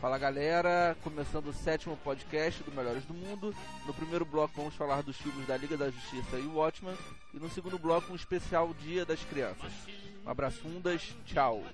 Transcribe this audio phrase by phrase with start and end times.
[0.00, 3.52] Fala galera, começando o sétimo podcast do Melhores do Mundo.
[3.84, 6.96] No primeiro bloco vamos falar dos filmes da Liga da Justiça e Watchmen.
[7.34, 9.72] E no segundo bloco um especial Dia das Crianças.
[10.24, 11.64] Um abraço fundas, tchau.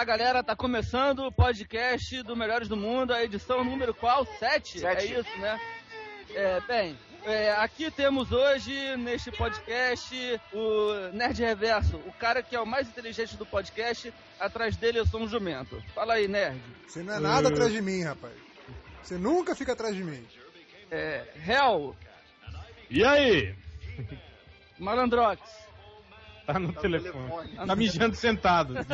[0.00, 4.24] Lá, galera, tá começando o podcast do Melhores do Mundo, a edição número qual?
[4.38, 4.82] Sete?
[4.82, 5.60] É isso, né?
[6.34, 12.60] É, bem, é, aqui temos hoje, neste podcast, o Nerd Reverso, o cara que é
[12.60, 15.78] o mais inteligente do podcast, atrás dele eu sou um jumento.
[15.94, 16.58] Fala aí, Nerd.
[16.88, 18.32] Você não é nada atrás de mim, rapaz.
[19.02, 20.26] Você nunca fica atrás de mim.
[20.90, 21.94] É, Hell,
[22.88, 23.54] E aí?
[24.78, 25.42] Malandrox,
[26.52, 27.56] Tá no telefone.
[27.66, 28.74] Tá mijando sentado.
[28.74, 28.84] de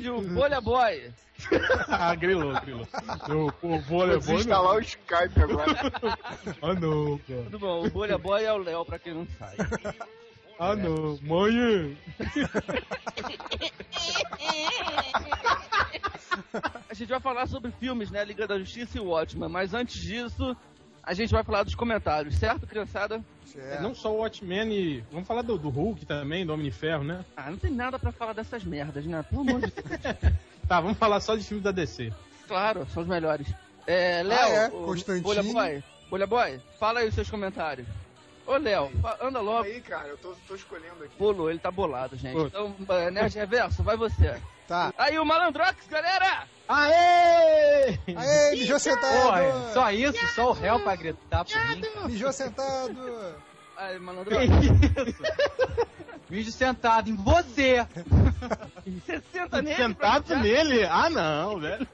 [0.00, 1.12] e o Bolha Boy.
[1.88, 2.88] ah, grilou, grilou.
[3.28, 5.76] Eu, o vôlei Vou desinstalar o Skype agora.
[6.62, 7.42] Ah, não, cara.
[7.44, 9.56] Tudo bom, o Bolha Boy é o Léo, pra quem não sabe.
[10.58, 11.18] Ah, não.
[11.22, 11.96] Mãe.
[16.88, 18.24] A gente vai falar sobre filmes, né?
[18.24, 20.56] Liga da Justiça e Watchmen, mas antes disso,
[21.02, 23.20] a gente vai falar dos comentários, certo, criançada?
[23.46, 23.82] Certo.
[23.82, 25.00] Não só o Watchmen e...
[25.10, 27.24] Vamos falar do, do Hulk também, do Homem de Ferro, né?
[27.36, 29.22] Ah, não tem nada pra falar dessas merdas, né?
[29.28, 30.34] Pelo amor de Deus.
[30.68, 32.12] Tá, vamos falar só de filmes da DC.
[32.46, 33.48] Claro, são os melhores.
[33.88, 34.66] É, Léo, Ah, é?
[34.68, 35.20] o- Constantine.
[35.20, 37.88] Bolha Boy, Bolha Boy, fala aí os seus comentários.
[38.46, 38.88] Ô, Léo,
[39.20, 39.64] anda logo.
[39.64, 41.16] Aí, cara, eu tô, tô escolhendo aqui.
[41.16, 42.34] Pulou, ele tá bolado, gente.
[42.34, 42.46] Pô.
[42.46, 44.40] Então, é, Nerd Reverso, vai você.
[44.68, 44.94] Tá.
[44.96, 46.44] Aí o Malandrox, galera!
[46.72, 47.98] Aê!
[48.16, 49.22] Aê, mijou sentado!
[49.22, 51.82] Porra, só isso, só o réu pra gritar por mim.
[52.06, 53.34] Mijou sentado!
[53.76, 55.22] Aí, Que Malandrox, isso?
[56.28, 57.84] Vídeo sentado em você.
[58.86, 59.74] você senta nele.
[59.74, 60.84] Sentado nele?
[60.84, 61.88] Ah, não, velho.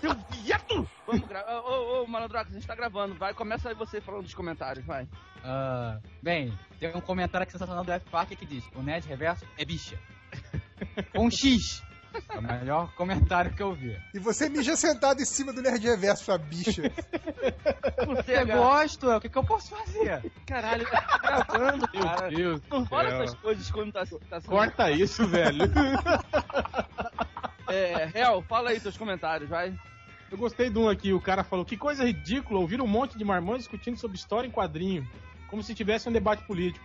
[0.00, 0.86] Seu viado!
[1.06, 1.60] Vamos gravar.
[1.60, 3.14] Ô, ô, ô, Malandrox, a gente tá gravando.
[3.14, 5.08] Vai, começa aí você falando dos comentários, vai.
[5.42, 9.46] Ah, bem, tem um comentário aqui sensacional do F Park que diz: O Nerd Reverso
[9.56, 9.98] é bicha.
[11.14, 11.82] Com um X.
[12.28, 13.96] É o melhor comentário que eu vi.
[14.14, 16.82] E você mija sentado em cima do Nerd Reverso, sua bicha.
[18.06, 18.58] Você, Eu cara.
[18.58, 20.22] gosto, é o que, que eu posso fazer?
[20.46, 22.28] Caralho, tá gravando, Meu cara.
[22.28, 25.64] Deus Não fala essas coisas quando tá, tá sendo- Corta isso, velho.
[27.68, 29.74] É, Real, fala aí seus comentários, vai.
[30.30, 33.24] Eu gostei de um aqui, o cara falou, que coisa ridícula ouvir um monte de
[33.24, 35.06] marmões discutindo sobre história em quadrinho,
[35.48, 36.84] como se tivesse um debate político.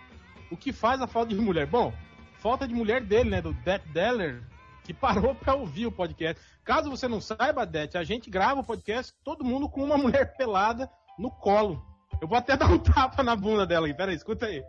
[0.52, 1.66] O que faz a falta de mulher?
[1.68, 1.94] Bom,
[2.40, 4.42] falta de mulher dele, né, do Det Deller,
[4.90, 6.44] que parou pra ouvir o podcast.
[6.66, 10.36] Caso você não saiba, Det, a gente grava o podcast todo mundo com uma mulher
[10.36, 11.80] pelada no colo.
[12.20, 14.64] Eu vou até dar um tapa na bunda dela aí, pera aí, escuta aí.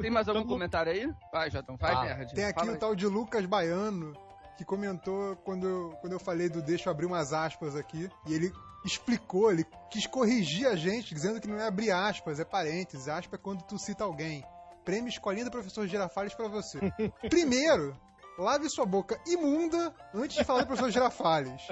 [0.00, 1.08] Tem mais algum comentário aí?
[1.32, 2.34] Vai, Jotão, vai, Ah, nerd.
[2.34, 2.80] Tem aqui Fala o aí.
[2.80, 4.12] tal de Lucas Baiano,
[4.58, 8.10] que comentou quando eu, quando eu falei do deixa eu abrir umas aspas aqui.
[8.26, 8.52] E ele
[8.84, 13.06] explicou, ele quis corrigir a gente, dizendo que não é abrir aspas, é parênteses.
[13.06, 14.44] Aspa é quando tu cita alguém.
[14.84, 16.78] Prêmio Escolinha do Professor Girafales pra você.
[17.28, 17.96] Primeiro,
[18.38, 21.62] lave sua boca imunda antes de falar do professor Girafales.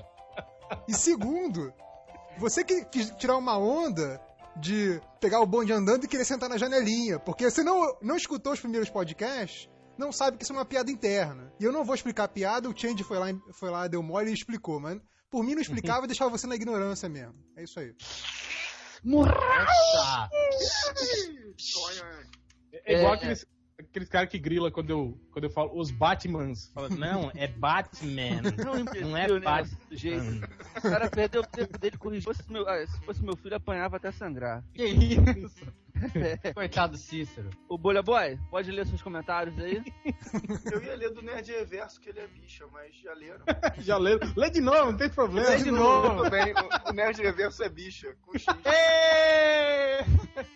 [0.89, 1.73] E segundo,
[2.39, 4.21] você que quis tirar uma onda
[4.57, 8.53] de pegar o bonde andando e querer sentar na janelinha, porque você não, não escutou
[8.53, 11.53] os primeiros podcasts, não sabe que isso é uma piada interna.
[11.61, 14.31] E eu não vou explicar a piada, o Change foi lá, foi lá deu mole
[14.31, 15.01] e explicou, mas
[15.31, 17.35] por mim não explicava e deixava você na ignorância mesmo.
[17.57, 17.95] É isso aí.
[19.95, 20.29] Tá.
[22.73, 23.47] Sonho, É, igual É, aqueles,
[23.79, 26.71] aqueles caras que grila quando eu, quando eu falo os Batmans.
[26.75, 28.43] Fala, não, é Batman.
[28.65, 29.79] Não, Não é né, Batman.
[29.91, 30.49] jeito.
[30.79, 32.23] O cara perdeu o tempo dele corrigir.
[32.23, 34.65] Se fosse meu, ah, se fosse meu filho, apanhava até sangrar.
[34.75, 35.67] Que isso?
[36.55, 37.51] Coitado do Cícero.
[37.69, 39.83] O Bolha Boy, pode ler seus comentários aí?
[40.73, 43.45] Eu ia ler do Nerd Reverso que ele é bicha, mas já leram.
[43.79, 44.19] Já leu.
[44.37, 45.49] Lê de novo, não tem problema.
[45.49, 46.55] Lê de Tudo bem,
[46.89, 48.47] o- Nerd Reverso é bicha, com X.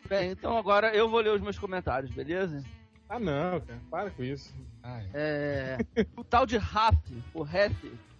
[0.08, 2.62] Bem, então agora eu vou ler os meus comentários, beleza?
[3.08, 3.80] Ah, não, cara.
[3.90, 4.52] Para com isso.
[4.82, 5.08] Ai.
[5.14, 5.78] É.
[6.16, 6.96] O tal de Raf,
[7.34, 7.72] o Ref,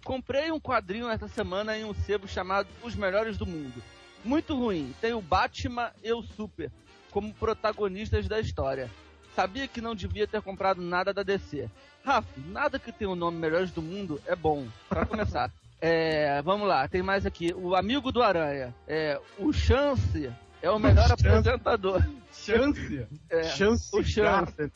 [0.03, 3.81] comprei um quadrinho essa semana em um sebo chamado Os Melhores do Mundo.
[4.23, 6.71] Muito ruim, tem o Batman e o Super
[7.11, 8.89] como protagonistas da história.
[9.35, 11.69] Sabia que não devia ter comprado nada da DC.
[12.03, 15.51] Raf, nada que tenha o nome Melhores do Mundo é bom, pra começar.
[15.79, 17.53] É, vamos lá, tem mais aqui.
[17.53, 21.27] O amigo do Aranha, é, o Chance é o melhor Chance.
[21.27, 22.03] apresentador.
[22.33, 23.05] Chance.
[23.29, 23.95] É, Chance.
[23.95, 24.71] o Chance.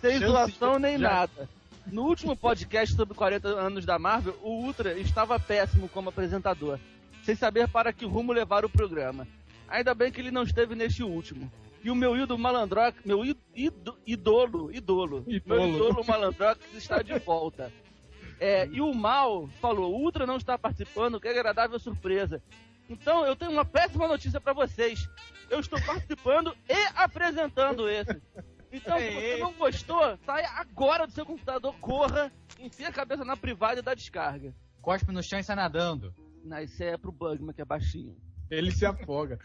[0.00, 1.48] sem zoação nem já- nada.
[1.86, 6.80] No último podcast sobre 40 anos da Marvel, o Ultra estava péssimo como apresentador,
[7.22, 9.28] sem saber para que rumo levar o programa.
[9.68, 11.50] Ainda bem que ele não esteve neste último.
[11.82, 15.74] E o meu ídolo Malandrox, meu í- ído- idolo, idolo, meu Idolo.
[15.76, 17.70] idolo Malandrox está de volta.
[18.40, 22.42] É, e o Mal falou, o Ultra não está participando, que agradável surpresa.
[22.88, 25.08] Então eu tenho uma péssima notícia pra vocês.
[25.50, 28.20] Eu estou participando e apresentando esse.
[28.72, 33.36] Então, se você não gostou, saia agora do seu computador, corra, enfia a cabeça na
[33.36, 34.52] privada e dá descarga.
[34.82, 36.12] Cospe no chão e sai nadando.
[36.42, 38.16] Não, isso é pro Bugman, que é baixinho.
[38.56, 39.38] Ele se afoga.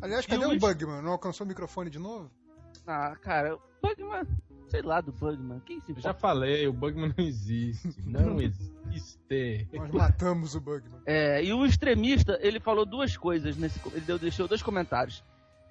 [0.00, 1.02] Aliás, cadê o Bugman?
[1.02, 2.30] Não alcançou o microfone de novo?
[2.86, 4.24] Ah, cara, o Bugman,
[4.68, 7.94] sei lá do Bugman, quem se Eu já falei, o Bugman não existe.
[8.06, 9.68] Não existe.
[9.72, 11.00] Nós matamos o Bugman.
[11.06, 13.80] É, e o extremista, ele falou duas coisas nesse.
[13.92, 15.22] Ele deu- deixou dois comentários.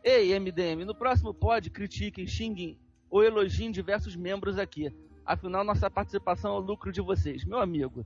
[0.03, 2.77] Ei, MDM, no próximo pod, critiquem, xinguem
[3.09, 4.93] ou elogiem diversos membros aqui.
[5.25, 7.43] Afinal, nossa participação é o lucro de vocês.
[7.43, 8.05] Meu amigo,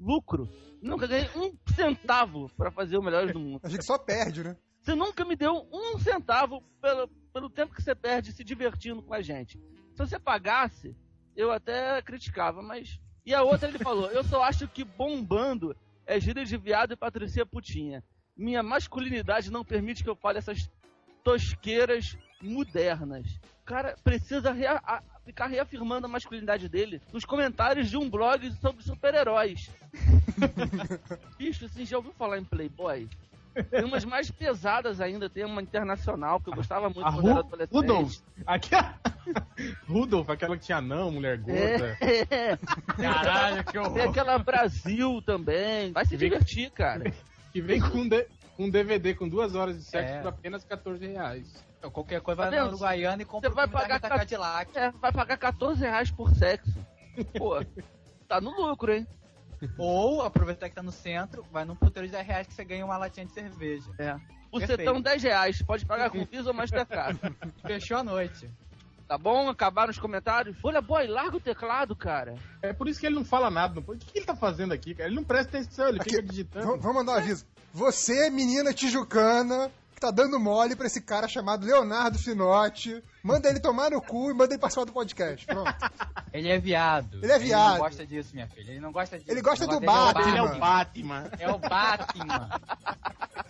[0.00, 0.48] lucro?
[0.82, 3.60] Nunca ganhei um centavo pra fazer o Melhores do Mundo.
[3.62, 4.56] A gente só perde, né?
[4.80, 9.12] Você nunca me deu um centavo pelo, pelo tempo que você perde se divertindo com
[9.12, 9.58] a gente.
[9.92, 10.96] Se você pagasse,
[11.36, 12.98] eu até criticava, mas.
[13.26, 15.76] E a outra ele falou: Eu só acho que bombando
[16.06, 18.02] é gíria de viado e patricia putinha.
[18.34, 20.70] Minha masculinidade não permite que eu fale essas
[21.22, 23.26] tosqueiras modernas.
[23.66, 24.80] Cara precisa rea-
[25.30, 29.70] ficar reafirmando a masculinidade dele nos comentários de um blog sobre super-heróis.
[31.38, 33.08] Bicho, assim, já ouviu falar em Playboy?
[33.70, 37.34] Tem umas mais pesadas ainda, tem uma internacional que eu gostava muito A quando era
[37.34, 37.72] Ru adolescente.
[37.74, 38.16] Rudolph.
[38.46, 38.94] Aqui, a-
[39.88, 41.96] Rudolph, aquela que tinha não, mulher gorda.
[42.00, 42.56] É,
[42.96, 44.08] Caralho, que tem horror.
[44.08, 45.92] aquela Brasil também.
[45.92, 47.12] Vai se divertir, cara.
[47.52, 50.20] Que vem com, D- com DVD com duas horas de sexo É.
[50.20, 51.64] por apenas 14 reais.
[51.80, 52.72] Então, qualquer coisa vai Tá na vendo?
[52.74, 54.78] Uruguaiana e compra Você vai pagar Cadillac.
[54.78, 56.78] É, vai pagar 14 reais por sexo.
[57.38, 57.64] Pô,
[58.28, 59.06] tá no lucro, hein?
[59.78, 62.84] Ou, aproveitar que tá no centro, vai num puteiro de 10 reais que você ganha
[62.84, 63.90] uma latinha de cerveja.
[63.98, 64.14] É.
[64.52, 64.80] O Perfeito.
[64.80, 65.62] setão 10 reais.
[65.62, 67.18] Pode pagar com Visa ou Mastercard.
[67.66, 68.50] Fechou a noite.
[69.08, 69.48] Tá bom?
[69.48, 70.56] Acabaram os comentários?
[70.62, 72.36] Olha, boy, larga o teclado, cara.
[72.62, 73.80] É por isso que ele não fala nada.
[73.80, 75.08] O que ele tá fazendo aqui, cara?
[75.08, 76.66] Ele não presta atenção, ele Aqui, fica digitando.
[76.78, 77.44] Vamos mandar um aviso.
[77.72, 83.60] Você, menina tijucana, que tá dando mole pra esse cara chamado Leonardo Finotti, manda ele
[83.60, 85.44] tomar no cu e manda ele participar do podcast.
[85.44, 85.74] Pronto.
[86.32, 87.20] Ele é viado.
[87.22, 87.72] Ele é viado.
[87.72, 88.70] não gosta disso, minha filha.
[88.70, 89.30] Ele não gosta disso.
[89.30, 90.28] Ele gosta O negócio do dele Batman.
[90.28, 91.22] Ele é o Batman.
[91.22, 91.30] Batman.
[91.38, 92.60] É o Batman.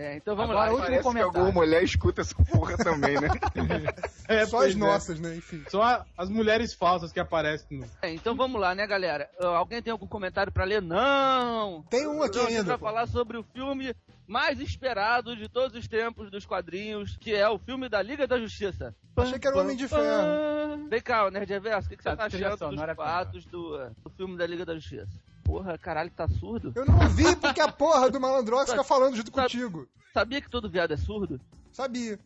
[0.00, 0.76] É, então vamos Agora, lá.
[0.76, 1.40] último Parece que comentário.
[1.40, 3.28] alguma mulher escuta essa porra também, né?
[4.28, 4.76] É, Só as é.
[4.76, 5.34] nossas, né?
[5.36, 5.64] Enfim.
[5.68, 7.86] Só a- as mulheres falsas que aparecem no.
[8.02, 9.28] É, então vamos lá, né, galera?
[9.40, 10.80] Alguém tem algum comentário pra ler?
[10.82, 11.82] Não!
[11.90, 12.62] Tem um aqui ainda.
[12.62, 12.84] vai pô.
[12.84, 13.92] falar sobre o filme
[14.26, 18.38] mais esperado de todos os tempos dos quadrinhos, que é o filme da Liga da
[18.38, 18.94] Justiça.
[19.16, 20.86] Achei que era o Homem de Ferro.
[20.88, 23.78] Vem cá, Nerd Reverso, o que, que você tá trilha achando dos é fatos do,
[24.04, 25.08] do filme da Liga da Justiça?
[25.48, 26.74] Porra, caralho, tá surdo?
[26.74, 29.88] Eu não vi porque a porra do Malandrox fica falando junto contigo.
[30.12, 31.40] Sabia que todo viado é surdo?
[31.72, 32.18] Sabia.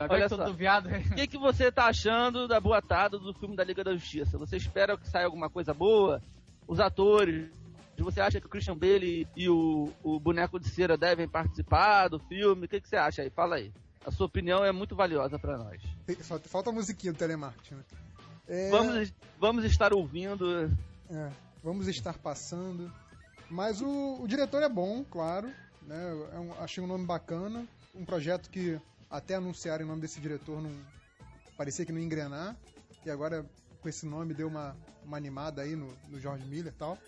[0.00, 0.36] Olha só.
[0.36, 0.88] todo viado?
[0.88, 4.36] O que, que você tá achando da boatada do filme da Liga da Justiça?
[4.36, 6.20] Você espera que saia alguma coisa boa?
[6.66, 7.52] Os atores?
[7.96, 12.18] Você acha que o Christian Bale e o, o boneco de cera devem participar do
[12.18, 12.66] filme?
[12.66, 13.30] O que, que você acha aí?
[13.30, 13.72] Fala aí.
[14.04, 15.80] A sua opinião é muito valiosa pra nós.
[16.46, 17.76] Falta a musiquinha do telemarketing.
[17.76, 17.84] né?
[18.48, 20.68] É, Vamos, vamos estar ouvindo.
[21.10, 21.30] É,
[21.62, 22.92] vamos estar passando.
[23.50, 25.48] Mas o, o diretor é bom, claro.
[25.82, 26.28] Né?
[26.32, 27.66] É um- achei um nome bacana.
[27.94, 28.80] Um projeto que
[29.10, 30.70] até anunciarem o nome desse diretor não
[31.56, 32.56] parecia que não engrenar.
[33.04, 33.46] E agora
[33.80, 36.98] com esse nome deu uma, uma animada aí no, no George Miller e tal.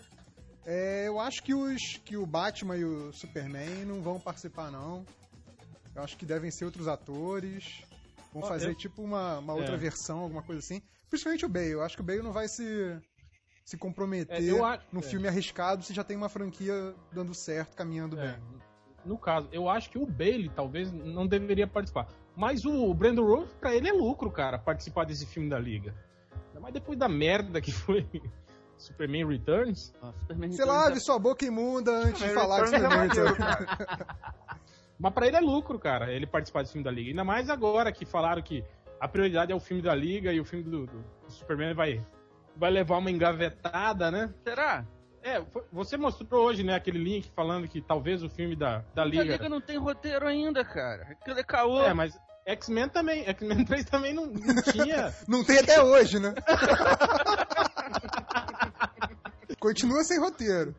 [0.65, 5.05] É, eu acho que, os, que o Batman e o Superman não vão participar, não.
[5.95, 7.81] Eu acho que devem ser outros atores.
[8.31, 9.77] Vão Ó, fazer eu- tipo uma, uma outra É.
[9.77, 10.81] versão, alguma coisa assim.
[11.09, 11.69] Principalmente o Bale.
[11.71, 12.97] Eu acho que o Bale não vai se,
[13.69, 15.03] se comprometer É, acho- num é.
[15.03, 18.39] filme arriscado se já tem uma franquia dando certo, caminhando É, bem.
[19.05, 22.07] no caso, eu acho que o Bailey talvez não deveria participar.
[22.35, 25.93] Mas o Brandon Rose, pra ele é lucro, cara, participar desse filme da Liga.
[26.59, 28.07] Mas depois da merda que foi
[28.75, 32.83] Superman Returns, Ó, Superman Você Returns lave sua boca imunda antes de falar de Returns
[32.83, 33.07] é Superman.
[33.07, 34.05] maneiro,
[34.99, 37.09] mas pra ele é lucro, cara, ele participar desse filme da Liga.
[37.11, 38.63] Ainda mais agora que falaram que
[38.99, 42.03] a prioridade é o filme da Liga e o filme do, do Superman vai,
[42.55, 44.33] vai levar uma engavetada, né?
[44.43, 44.85] Será?
[45.21, 45.41] É,
[45.71, 49.23] você mostrou hoje, né, aquele link falando que talvez o filme da, da A Liga.
[49.23, 51.07] Liga não tem roteiro ainda, cara.
[51.11, 51.83] Aquilo é caô.
[51.83, 53.25] É, mas X-Men também.
[53.27, 55.13] X-Men 3 também não, não tinha.
[55.27, 56.33] Não tem até hoje, né?
[59.59, 60.73] Continua sem roteiro.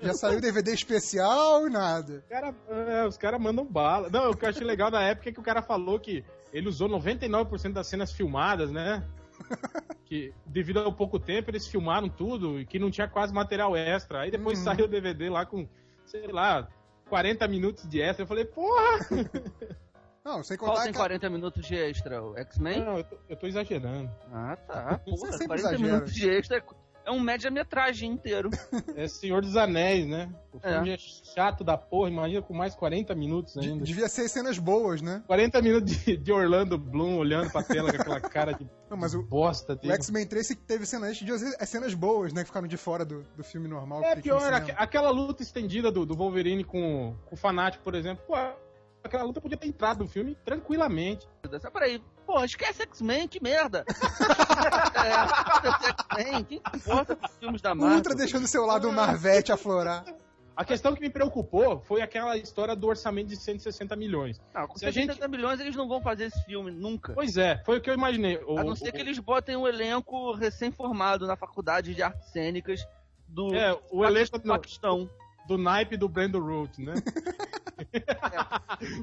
[0.00, 2.18] Já saiu DVD especial e nada.
[2.18, 4.10] Os cara- é, os caras mandam bala.
[4.10, 6.22] Não, o que eu achei legal na época é que o cara falou que
[6.52, 9.02] ele usou 99% das cenas filmadas, né?
[10.06, 14.20] Que devido ao pouco tempo eles filmaram tudo e que não tinha quase material extra.
[14.20, 14.64] Aí depois Uhum.
[14.64, 15.66] saiu o DVD lá com,
[16.04, 16.68] sei lá,
[17.08, 18.22] 40 minutos de extra.
[18.22, 18.98] Eu falei, porra!
[20.24, 22.22] Não, sem Qual contar tem que 40 minutos de extra?
[22.22, 22.82] O X-Men?
[22.82, 24.10] Não, eu tô, eu tô exagerando.
[24.32, 25.00] Ah, tá.
[25.04, 25.82] Você Porra, sempre 40 exagera.
[25.92, 26.64] minutos de extra
[27.04, 28.50] é- é um média-metragem inteiro.
[28.96, 30.32] É Senhor dos Anéis, né?
[30.52, 30.72] O É.
[30.74, 30.96] filme é.
[30.98, 33.84] chato da porra, imagina com mais 40 minutos de- ainda.
[33.84, 35.22] devia ser cenas boas, né?
[35.26, 39.14] 40 minutos de, de Orlando Bloom olhando pra tela com aquela cara de Não, mas
[39.14, 39.90] o, bosta o.
[39.92, 42.42] X-Men 3 teve cenas de as cenas boas, né?
[42.42, 44.02] Que ficaram de fora do, do filme normal.
[44.04, 48.22] É pior, aquela luta estendida do, do Wolverine com, com o Fanático, por exemplo.
[48.26, 48.34] Pô,
[49.04, 51.28] aquela luta podia ter entrado no filme tranquilamente.
[51.60, 52.02] Só peraí.
[52.26, 53.84] Pô, esquece X-Men, que merda.
[55.04, 57.96] é, X-Men, quem se importa os filmes da O Marvel?
[57.96, 60.04] Ultra deixando o seu lado Marvete aflorar.
[60.56, 64.40] A questão que me preocupou foi aquela história do orçamento de 160 milhões.
[64.54, 67.12] Não, com Se a 70 milhões eles não vão fazer esse filme, nunca.
[67.12, 68.36] Pois é, foi o que eu imaginei.
[68.46, 72.28] O- A não ser o- que eles botem um elenco recém-formado na faculdade de artes
[72.30, 72.86] cênicas
[73.26, 75.10] do É, o elenco Paquistão.
[75.46, 76.94] Do naipe do Brandon Root, né?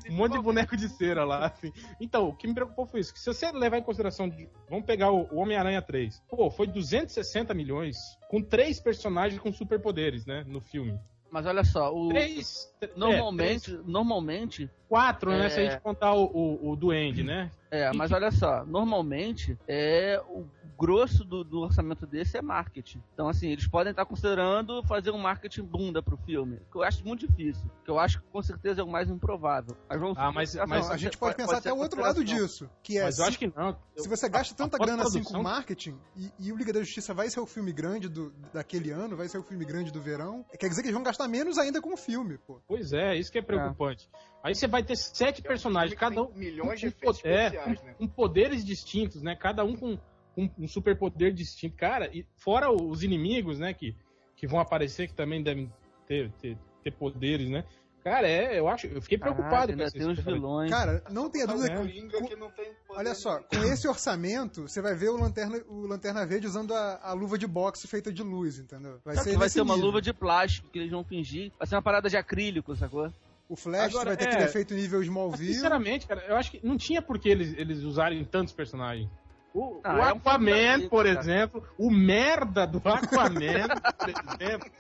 [0.10, 1.72] um monte de boneco de cera lá, assim.
[2.00, 3.14] Então, o que me preocupou foi isso.
[3.14, 6.22] Que se você levar em consideração, de- vamos pegar o o Homem-Aranha 3.
[6.30, 7.98] Pô, foi 260 milhões
[8.30, 11.00] com três personagens com superpoderes, né, no filme.
[11.32, 12.70] Mas olha só, o, Três...
[12.82, 15.50] é, normalmente, três- normalmente, quatro, né, é.
[15.50, 17.50] se a gente contar o, o, o Duende, né?
[17.72, 20.46] É, mas olha só, normalmente é o
[20.78, 23.02] grosso do, do orçamento desse é marketing.
[23.14, 27.06] Então assim, eles podem estar considerando fazer um marketing bunda pro filme, que eu acho
[27.06, 29.78] muito difícil, que eu acho que com certeza é o mais improvável.
[29.88, 32.98] Mas vamos Ah, mas- mas a gente pode, pensar até o outro lado disso, que
[32.98, 33.78] é Mas eu se, acho que não.
[33.96, 36.80] se você gasta a- tanta a grana assim com marketing e, e o Liga da
[36.80, 40.02] Justiça vai ser o filme grande do, daquele ano, vai ser o filme grande do
[40.02, 42.60] verão, quer dizer que eles vão gastar menos ainda com o filme, pô.
[42.68, 44.10] Pois é, isso que é preocupante.
[44.44, 47.96] Aí você vai ter sete personagens, cada um milhões de com efeitos é, especiais, né?
[47.98, 49.36] com poderes distintos, né?
[49.36, 49.98] Cada um com,
[50.36, 51.76] com um superpoder distinto.
[51.76, 53.74] Cara, e fora os inimigos, né?
[53.74, 53.96] Que,
[54.36, 55.72] que vão aparecer, que também devem
[56.08, 57.66] ter, ter, ter poderes, né?
[58.04, 60.72] Cara, é, eu acho, eu fiquei preocupado Caraca, com ainda essa tem uns vilões.
[60.72, 61.86] Cara, não tenha dúvida É.
[61.86, 61.92] que.
[62.08, 65.86] Que não tem poder Olha só, com esse orçamento, você vai ver o Lanterna, o
[65.86, 69.00] Lanterna Verde usando a, a luva de boxe feita de luz, entendeu?
[69.06, 71.52] Vai Só ser, que vai ser uma luva de plástico que eles vão fingir.
[71.60, 73.14] Vai ser uma parada de acrílico, sacou?
[73.52, 74.28] O Flash Agora, vai ter é.
[74.30, 75.54] aquele efeito nível Smallville.
[75.54, 79.10] sinceramente, cara, eu acho que não tinha por que eles, eles usarem tantos personagens.
[79.54, 83.68] O, Ah, o é um Aquaman, filme da por exemplo, o merda do Aquaman,
[84.00, 84.72] por exemplo.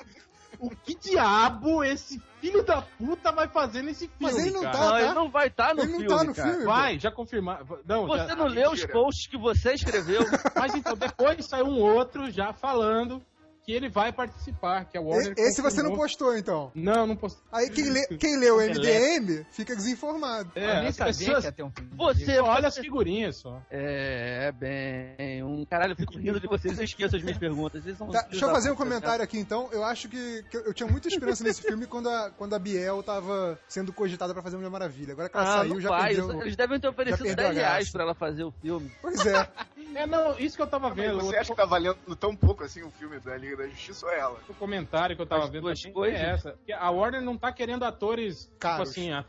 [0.58, 4.78] O que diabo esse filho da puta vai fazer nesse filme, Mas ele não cara?
[4.78, 5.01] tá, não, tá?
[5.01, 6.50] ele não vai estar no Ele não filme, tá no cara.
[6.51, 6.66] filme.
[6.66, 7.62] Vai, já confirmar.
[7.86, 8.94] Não, Você já- não leu os mentira.
[8.94, 10.22] posts que você escreveu?
[10.56, 13.22] Mas então, depois saiu um outro já falando
[13.72, 15.34] que ele vai participar, que é o Warner.
[15.38, 16.72] E- Esse você não postou, então.
[16.75, 17.42] Não, não postei.
[17.51, 18.62] Aí quem, lê, quem leu o.
[18.62, 20.51] MDM fica desinformado.
[20.56, 21.92] Eu É, nem sabia pessoas que ia ter um filme.
[21.96, 23.62] Você, só olha as figurinhas só.
[23.72, 25.42] É, bem...
[25.44, 27.82] Um caralho, eu fico rindo de vocês, eu esqueço as minhas perguntas.
[27.84, 29.70] Vocês são Tá, deixa eu fazer um comentário aqui, então.
[29.72, 33.01] Eu acho que, que eu tinha muita esperança nesse filme quando a, quando a Biel
[33.01, 35.13] tava sendo cogitada pra fazer Mulher Maravilha.
[35.13, 36.13] Agora que ela Ah, saiu, já vai.
[36.16, 36.42] perdeu.
[36.42, 38.92] Eles devem ter oferecido perdeu a 10 reais pra ela fazer o filme.
[39.01, 39.48] Pois é.
[39.95, 41.19] É, não, isso que eu tava Mas vendo.
[41.21, 44.05] Você o acha que tá valendo tão pouco assim o filme da Liga da Justiça
[44.05, 44.33] ou é ela?
[44.36, 46.19] outro comentário que eu tava As vendo duas também coisas?
[46.19, 46.60] é essa.
[46.65, 48.89] Que a Warner não tá querendo atores, Caros.
[48.89, 49.25] tipo assim, a-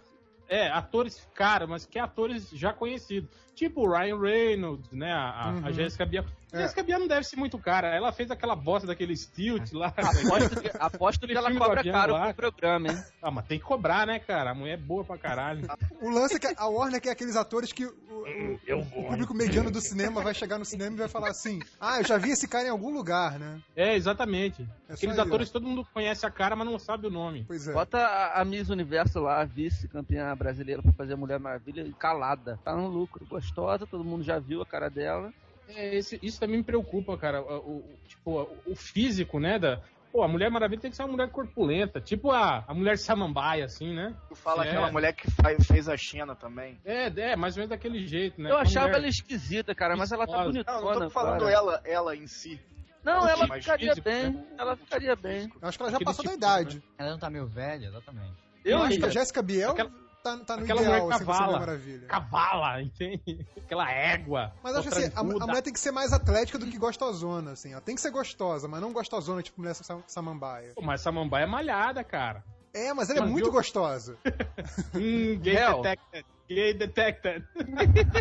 [0.48, 3.30] é, atores caros, mas que atores já conhecidos.
[3.54, 5.12] Tipo o Ryan Reynolds, né?
[5.12, 5.66] A, a- Uhum.
[5.66, 6.24] a Jessica Biel.
[6.52, 6.62] A É.
[6.62, 7.88] Jessica Biel não deve ser muito cara.
[7.88, 9.86] Ela fez aquela bosta daquele stilt lá.
[9.96, 12.34] Aposto que, aposto que ela cobra caro lá.
[12.34, 13.02] pro programa, hein?
[13.22, 14.50] ah, mas tem que cobrar, né, cara?
[14.50, 15.66] A mulher é boa pra caralho.
[16.00, 19.70] O lance é que a Warner quer aqueles atores que o, o- o público mediano
[19.70, 22.46] do cinema vai chegar no cinema e vai falar assim: Ah, eu já vi esse
[22.46, 23.60] cara em algum lugar, né?
[23.74, 24.66] É, exatamente.
[24.88, 27.44] É Aqueles aí, atores todo mundo conhece a cara, mas não sabe o nome.
[27.46, 27.72] Pois é.
[27.72, 31.92] Bota a, a Miss Universo lá, a vice-campeã brasileira, pra fazer a Mulher Maravilha e
[31.94, 32.60] calada.
[32.64, 35.32] Tá no lucro, gostosa, todo mundo já viu a cara dela.
[35.74, 37.42] É, esse- isso também me preocupa, cara.
[37.42, 39.58] O, o- tipo, o, físico, né?
[39.58, 39.80] Da,
[40.12, 42.00] pô, a Mulher Maravilha tem que ser uma mulher corpulenta.
[42.00, 44.14] Tipo a, a mulher samambaia, assim, né?
[44.28, 44.68] Tu fala É.
[44.70, 46.78] aquela mulher que faz- fez a China também.
[46.84, 48.50] É, é, mais ou menos daquele jeito, né?
[48.50, 50.80] Eu Uma achava mulher- ela esquisita, cara, mas ela tá bonitona.
[50.80, 52.60] Não, não tô falando ela, ela em si.
[53.04, 54.30] Não, ela ficaria físico, bem.
[54.30, 54.44] né?
[54.56, 55.50] Ela ficaria bem.
[55.60, 56.82] Eu acho que ela já Aquele passou da tipo, idade.
[56.96, 58.32] Ela não tá meio velha, exatamente.
[58.64, 59.08] Eu, Eu acho que a.
[59.08, 59.90] Jéssica Biel Aquela-
[60.22, 61.78] tá, tá no aquela ideal, mulher assim, cavala.
[62.08, 63.46] Cavala, entende?
[63.56, 64.52] Aquela égua.
[64.62, 67.72] Mas acho assim, a, a mulher tem que ser mais atlética do que gostosona, assim.
[67.72, 70.72] Ela tem que ser gostosa, mas não gostosona, tipo mulher sam- samambaia.
[70.74, 72.44] Pô, mas samambaia é malhada, cara.
[72.74, 74.16] É, mas ela é Mas muito viu- gostosa.
[74.94, 76.26] Hum, gay detected.
[76.48, 77.44] Gay detected.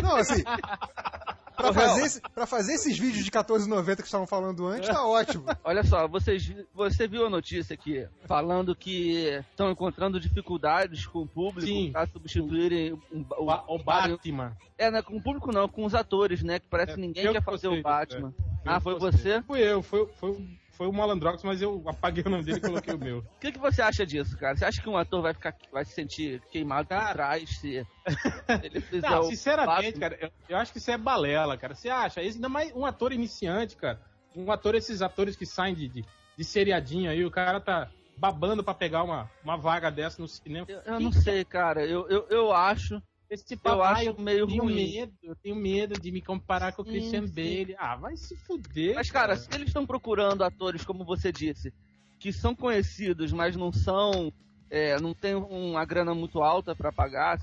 [0.02, 0.42] Não, assim.
[1.62, 5.44] Pra fazer, esse- pra fazer esses vídeos de 14,90 que estavam falando antes, tá ótimo.
[5.64, 11.26] Olha só, vocês, você viu a notícia aqui falando que estão encontrando dificuldades com o
[11.26, 11.90] público Sim.
[11.92, 14.56] pra substituírem um- o, Ba- O Batman.
[14.76, 16.58] É, né, com o público não, com os atores, né?
[16.58, 18.34] Que parece É, que ninguém quer que fazer o Batman.
[18.38, 18.52] é.
[18.64, 19.40] Ah, foi você?
[19.42, 20.36] Fui eu, foi, foi,
[20.72, 23.18] foi o Malandrox, mas eu apaguei o nome dele e coloquei o meu.
[23.36, 24.56] O que, que você acha disso, cara?
[24.56, 27.12] Você acha que um ator vai ficar, vai se sentir queimado por Cara.
[27.12, 27.86] trás se
[28.62, 31.74] ele Não, sinceramente, cara, eu, eu acho que isso é balela, cara.
[31.74, 32.22] Você acha?
[32.22, 34.00] Esse ainda mais um ator iniciante, cara.
[34.34, 36.04] Um ator, esses atores que saem de, de,
[36.36, 40.66] de seriadinho aí, o cara tá babando pra pegar uma, uma vaga dessa no cinema.
[40.68, 41.84] Eu, eu não sei, cara.
[41.84, 43.02] Eu, eu, eu acho.
[43.32, 44.74] Esse Eu papai, acho meio tenho ruim.
[44.92, 47.32] medo, eu tenho medo de me comparar com o Christian sim.
[47.32, 47.74] Bale.
[47.78, 48.94] Ah, vai se fuder.
[48.94, 51.72] Mas, cara, se eles estão procurando atores, como você disse,
[52.20, 54.30] que são conhecidos, mas não são.
[54.68, 57.38] é, não tem uma grana muito alta pra pagar,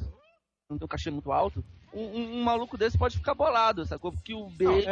[0.70, 4.12] não tem um cachê muito alto, um, um- um maluco desse pode ficar bolado, sacou?
[4.12, 4.86] Porque o Bale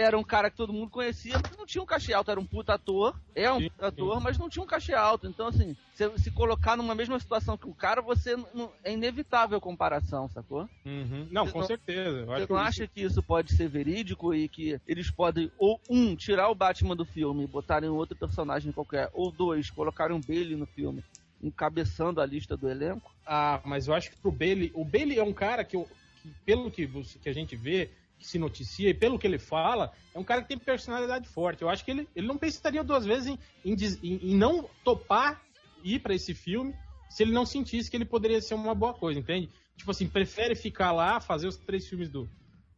[0.00, 2.44] era um cara que todo mundo conhecia, mas não tinha um cachê alto, era um
[2.46, 5.26] puta ator, é um puta ator, mas não tinha um cachê alto.
[5.26, 9.58] Então, assim, se, se colocar numa mesma situação que o cara, você não- é inevitável
[9.58, 10.68] a comparação, sacou?
[10.84, 11.28] Uhum.
[11.30, 12.24] Não, Você com não- certeza.
[12.24, 16.16] Você não isso- acha que isso pode ser verídico e que eles podem, ou um,
[16.16, 20.56] tirar o Batman do filme e botarem outro personagem qualquer, ou dois, colocarem um Bailey
[20.56, 21.04] no filme,
[21.42, 23.14] encabeçando a lista do elenco?
[23.26, 24.70] Ah, mas eu acho que pro Bailey.
[24.74, 25.88] O Bailey é um cara que, eu-
[26.22, 27.90] que pelo que, você- que a gente vê,
[28.20, 31.62] que se noticia e pelo que ele fala, é um cara que tem personalidade forte.
[31.62, 35.40] Eu acho que ele, ele não pensaria duas vezes em, em, em- em não topar
[35.82, 36.74] ir pra esse filme
[37.08, 39.50] se ele não sentisse que ele poderia ser uma boa coisa, entende?
[39.76, 42.28] Tipo assim, prefere ficar lá, fazer os três filmes do,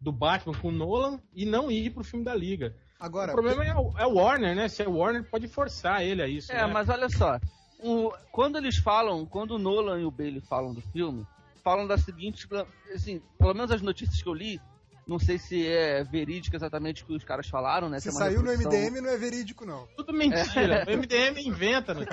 [0.00, 2.74] do Batman com o Nolan e não ir pro filme da Liga.
[2.98, 4.68] Agora, o problema é o, é o Warner, né?
[4.68, 6.52] Se é o Warner, pode forçar ele a isso.
[6.52, 6.72] É, né?
[6.72, 7.38] mas olha só,
[7.80, 11.26] o- quando eles falam, quando o Nolan e o Bailey falam do filme,
[11.64, 12.46] falam da seguinte,
[12.94, 14.60] assim, pelo menos as notícias que eu li,
[15.06, 17.98] não sei se é verídico exatamente o que os caras falaram, né?
[18.00, 19.86] se é saiu no reprodução- MDM não é verídico, não.
[19.96, 20.84] Tudo mentira.
[20.86, 22.06] O MDM inventa, né?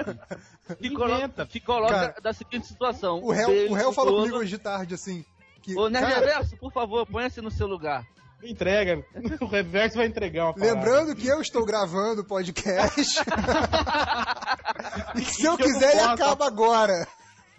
[0.96, 3.20] coloca, que coloca Cara, da seguinte situação.
[3.24, 5.24] O réu, o réu falou Nolan- comigo hoje de tarde, assim.
[5.62, 8.04] Que, Ô, Nerd cara, Reverso, por favor, ponha-se no seu lugar.
[8.42, 9.04] Entrega.
[9.42, 10.74] O reverso vai entregar uma parada.
[10.74, 13.20] lembrando que eu estou gravando o podcast.
[15.16, 17.06] e que se eu quiser, ele acaba agora.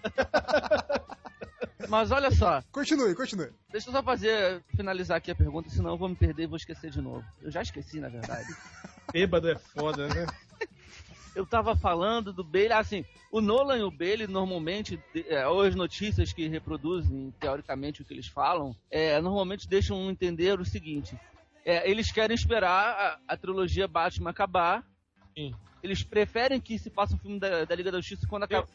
[1.89, 3.51] Mas olha só, Continue, continue.
[3.71, 6.57] deixa eu só fazer, finalizar aqui a pergunta, senão eu vou me perder e vou
[6.57, 7.25] esquecer de novo.
[7.41, 8.49] Eu já esqueci, na verdade.
[9.13, 10.27] Bêbado é foda, né?
[11.33, 15.77] Eu tava falando do Bailey, assim, o Nolan e o Bailey normalmente, é, ou as
[15.77, 21.17] notícias que reproduzem teoricamente o que eles falam, é, normalmente deixam entender o seguinte:
[21.65, 24.85] é, eles querem esperar a, a trilogia Batman acabar.
[25.37, 25.55] Sim.
[25.83, 28.67] Eles preferem que se faça um filme da, da Liga da Justiça quando acabar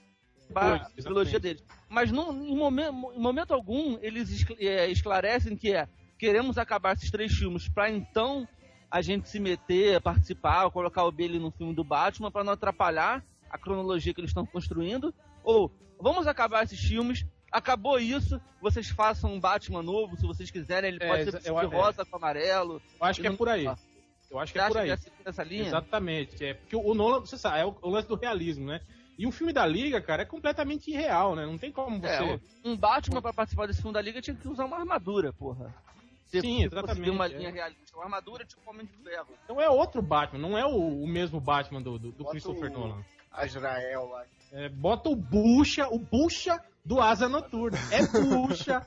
[0.47, 1.63] Depois, a trilogia deles.
[1.89, 7.12] Mas não, em, momento, em momento algum eles é, esclarecem que é queremos acabar esses
[7.12, 8.47] três filmes pra então
[8.89, 13.23] a gente se meter, participar, colocar o Bailey no filme do Batman pra não atrapalhar
[13.49, 15.13] a cronologia que eles estão construindo.
[15.43, 17.25] Ou vamos acabar esses filmes.
[17.51, 20.89] Acabou isso, vocês façam um Batman novo, se vocês quiserem.
[20.91, 21.77] Ele É, pode ser eu- de é.
[21.77, 22.81] rosa com amarelo.
[22.99, 23.65] Eu acho que é por aí.
[24.29, 24.97] Eu acho que Você é por aí.
[24.97, 25.67] que é nessa linha?
[25.67, 26.43] Exatamente.
[26.45, 28.81] É porque o Nolan, você sabe, é o, o lance do realismo, né?
[29.17, 31.45] E um filme da Liga, cara, é completamente irreal, né?
[31.45, 32.08] Não tem como você.
[32.08, 35.73] É, um Batman pra participar desse filme da Liga tinha que usar uma armadura, porra.
[36.28, 37.30] Se Sim, exatamente, Uma é.
[37.30, 39.28] linha realista, uma armadura tipo Homem de Ferro.
[39.47, 42.73] Não é outro Batman, não é o, o mesmo Batman do, do, do Christopher o-
[42.80, 43.06] Nolan.
[43.32, 44.23] Azrael lá.
[44.51, 47.78] É, bota o bucha, o bucha do Asa Noturna.
[47.91, 48.86] É bucha,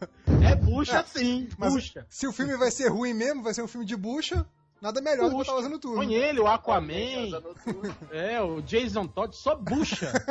[0.51, 2.07] é bucha sim, Mas bucha.
[2.09, 4.45] se o filme vai ser ruim mesmo, vai ser um filme de bucha,
[4.81, 5.97] nada melhor do que botar usando tudo.
[5.97, 7.43] Põe ele, o Aquaman, Asa
[8.12, 10.12] é, o Jason Todd, só bucha.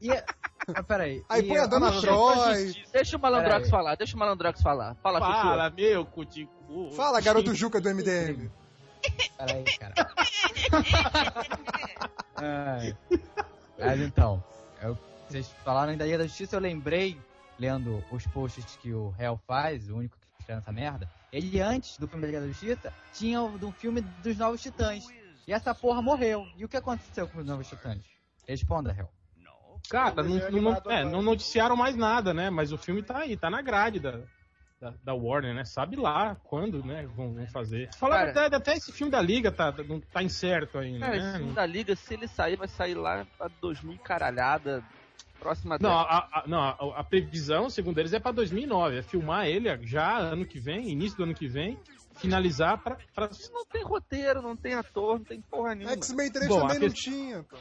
[0.00, 1.24] E, ah, peraí.
[1.28, 2.72] Aí e põe a Dona o- Troy.
[2.92, 4.94] Deixa o Malandrox falar, deixa o Malandrox falar.
[5.02, 5.18] Fala.
[5.18, 6.92] Fala, meu cutico.
[6.92, 8.48] Fala, garoto Juca do MDM.
[9.36, 9.94] Peraí, cara.
[12.36, 12.96] Ai.
[13.78, 14.42] Mas então,
[14.82, 14.96] eu-
[15.28, 17.20] vocês falaram da Liga da Justiça, eu lembrei,
[17.58, 21.98] lendo os posts que o Hell faz, o único que escreve essa merda, ele antes
[21.98, 25.04] do filme da Liga da Justiça, tinha o do filme dos Novos Titãs.
[25.46, 26.46] E essa porra morreu.
[26.56, 28.02] E o que aconteceu com os Novos Titãs?
[28.46, 29.08] Responda, Hell.
[29.90, 32.50] Cara, não, não- é, não noticiaram mais nada, né?
[32.50, 34.20] Mas o filme tá aí, tá na grade da,
[34.80, 35.64] da, da Warner, né?
[35.64, 37.06] Sabe lá quando, né?
[37.06, 37.88] Vão, vão fazer.
[38.00, 41.38] A verdade, até esse filme da Liga tá, não tá incerto ainda, Cara, esse né?
[41.38, 44.82] filme da Liga, se ele sair, vai sair lá pra 2000 e caralhada.
[45.40, 46.28] Próxima Não, década.
[46.32, 48.98] a, a- não a, a previsão, segundo eles, é pra 2009.
[48.98, 51.78] É filmar ele já ano que vem, início do ano que vem,
[52.16, 52.96] finalizar pra.
[53.14, 53.28] pra...
[53.52, 55.94] Não tem roteiro, não tem ator, não tem porra nenhuma.
[55.94, 57.42] X-Men 3 Bom, também não que- tinha.
[57.44, 57.56] pô.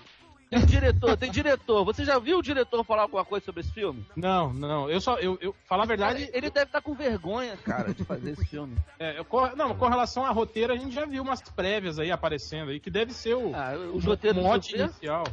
[0.50, 1.84] Tem diretor, tem diretor.
[1.84, 4.06] Você já viu o diretor falar alguma coisa sobre esse filme?
[4.16, 4.90] Não, não.
[4.90, 5.18] Eu só.
[5.18, 6.26] Eu, eu, falar a verdade.
[6.26, 8.78] Cara, ele deve estar com vergonha, cara, de fazer esse filme.
[8.98, 9.26] é, eu
[9.58, 12.90] não, com relação a roteiro, a gente já viu umas prévias aí aparecendo aí, que
[12.90, 15.26] deve ser o, Ah, o roteiros do mote inicial.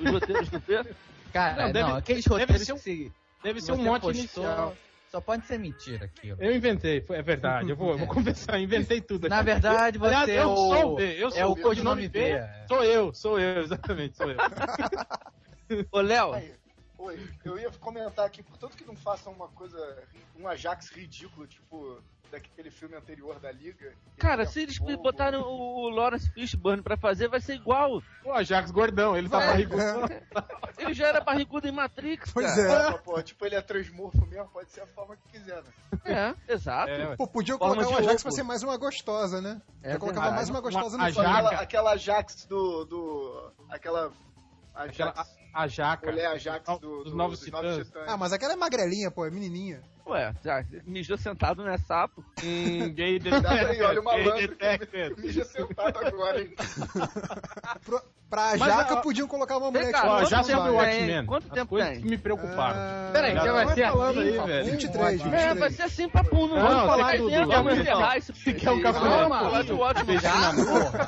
[0.00, 0.84] Os roteiros do P?
[1.38, 3.12] Cara, Não, não, deve- aqueles deve roteiros ser um- que se...
[3.44, 4.10] Deve ser um mote postou-
[4.44, 4.76] inicial.
[5.08, 6.36] Só pode ser mentira aquilo.
[6.42, 7.70] Eu inventei, é verdade.
[7.70, 9.34] Eu vou, eu vou confessar, eu inventei tudo aqui.
[9.34, 10.56] Na verdade, você Aliás, é eu o...
[10.56, 12.20] sou o B, eu sou é o codinome B.
[12.20, 12.30] B.
[12.32, 12.64] é.
[12.66, 14.36] Sou eu, sou eu, exatamente, sou eu.
[15.92, 16.32] Ô, Léo,
[16.98, 19.78] oi, eu ia comentar aqui, portanto que não façam uma coisa,
[20.38, 23.92] um Ajax ridículo, tipo daquele filme anterior da Liga.
[24.18, 24.96] cara, se eles fogo.
[24.98, 28.02] botarem o, o Lawrence Fishburne pra fazer, vai ser igual.
[28.24, 29.46] O Ajax gordão, ele tá É.
[29.46, 29.82] barrigudo.
[30.78, 32.90] Ele já era barrigudo em Matrix, Pois cara.
[32.90, 32.92] é.
[32.92, 36.34] Pô, pô, tipo, ele é transmorfo mesmo, pode ser a forma que quiser, né?
[36.46, 36.88] É, exato.
[36.92, 37.16] É.
[37.16, 39.60] Pô, podia Forma colocar o Ajax pra ser mais uma gostosa, né?
[39.82, 41.28] É Já colocava mais uma gostosa Uma no filme.
[41.28, 42.84] Aquela, aquela Ajax do.
[42.84, 44.12] do aquela.
[44.72, 45.36] Aquela, Ajax.
[45.52, 46.06] a, a jaca.
[46.06, 47.76] Mulher Ajax Dos do, dos do- Novos dos Novos.
[47.78, 48.04] Titãs.
[48.08, 49.82] Ah, mas aquela é magrelinha, pô, é menininha.
[50.08, 52.24] Ué, já mijou sentado, não é sapo?
[52.42, 53.82] Hum, gay detected.
[53.82, 54.36] olha o malandro.
[54.48, 55.14] detected.
[55.20, 56.54] Mija sentado agora, hein?
[57.84, 60.70] Pro, pra Mas, Jaca ó, podiam colocar uma mulher cá, que Ó, já tempo sobre
[60.70, 60.74] o?
[60.76, 61.26] Watchmen.
[61.26, 62.00] Quanto tempo tem?
[62.00, 62.76] que me preocuparam.
[62.78, 64.70] Ah, Peraí, Já já vai vai ser assim, aí, velho.
[64.70, 65.58] 23, É, 23.
[65.58, 68.70] vai ser assim, papo, não Não, vamos falar do- vamos do- encerrar esse Você quer
[68.70, 68.98] um café?
[69.00, 69.72] Vamos falar de.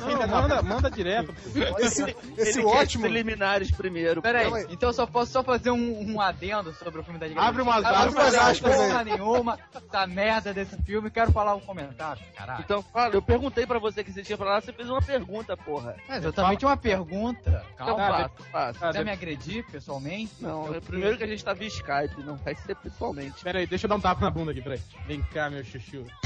[0.05, 1.35] Filha, manda, manda direto.
[1.79, 3.03] Esse, esse ótimo.
[3.03, 4.21] preliminares primeiro.
[4.23, 7.41] Peraí, então eu só posso só fazer um, um adendo sobre o filme da Liga
[7.41, 8.35] Abre umas aspas
[8.81, 8.89] aí.
[8.90, 9.59] Porra nenhuma
[9.90, 12.62] da merda desse filme, quero falar um comentário, caralho.
[12.64, 15.96] Então, fala, eu perguntei pra você que você tinha falado, você fez uma pergunta, porra.
[16.09, 17.64] É exatamente uma pergunta.
[17.74, 17.96] Então, Calma.
[17.96, 18.92] Tá, faça, faça.
[18.92, 20.33] Quer me agredir pessoalmente?
[20.40, 23.42] Não, Eu- é primeiro que a gente tá via Skype, não vai ser pessoalmente.
[23.42, 24.81] Pera aí, deixa eu dar um tapa na bunda aqui, peraí.
[25.07, 26.05] Vem cá, meu chuchu.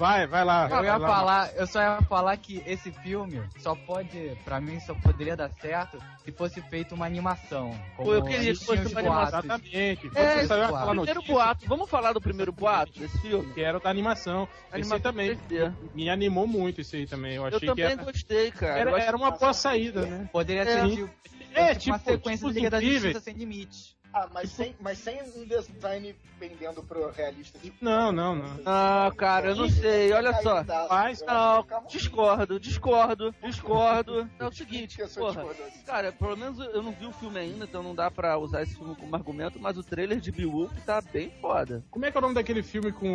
[0.00, 0.62] Vai, vai lá.
[0.64, 1.06] Eu vai ia lá.
[1.06, 5.50] falar, eu só ia falar que esse filme só pode, pra mim, só poderia dar
[5.60, 7.78] certo se fosse feito uma animação.
[7.98, 9.40] Como eu queria que fosse uma animação.
[9.40, 10.10] Exatamente.
[10.14, 10.64] É, Você saiu claro.
[10.64, 13.52] aquela Primeiro notícia boato, vamos falar do primeiro boato desse filme?
[13.52, 14.44] que era da animação.
[14.44, 15.72] Esse aí Animação também 3D.
[15.94, 17.34] me animou muito isso aí também.
[17.34, 18.72] Eu Eu achei que também era, gostei, cara.
[18.80, 20.30] Eu era, era uma boa saída, né?
[20.32, 20.66] Poderia É.
[20.66, 21.10] ser tipo,
[21.52, 22.80] É, tipo uma tipo, sequência tipo de Liga da.
[22.80, 23.99] Justiça sem limites.
[24.12, 27.58] Ah, mas sem, mas sem um design pendendo pro realista.
[27.58, 28.60] Tipo, Não, não, não.
[28.66, 30.64] Ah, cara, eu não sei, olha só.
[30.88, 34.28] Faz, Não, discordo, discordo, discordo.
[34.38, 35.44] É o seguinte, porra.
[35.86, 38.74] Cara, pelo menos eu não vi o filme ainda, então não dá pra usar esse
[38.74, 41.84] filme como argumento, mas o trailer de Beowulf tá bem foda.
[41.90, 43.08] Como é que é o nome daquele filme com,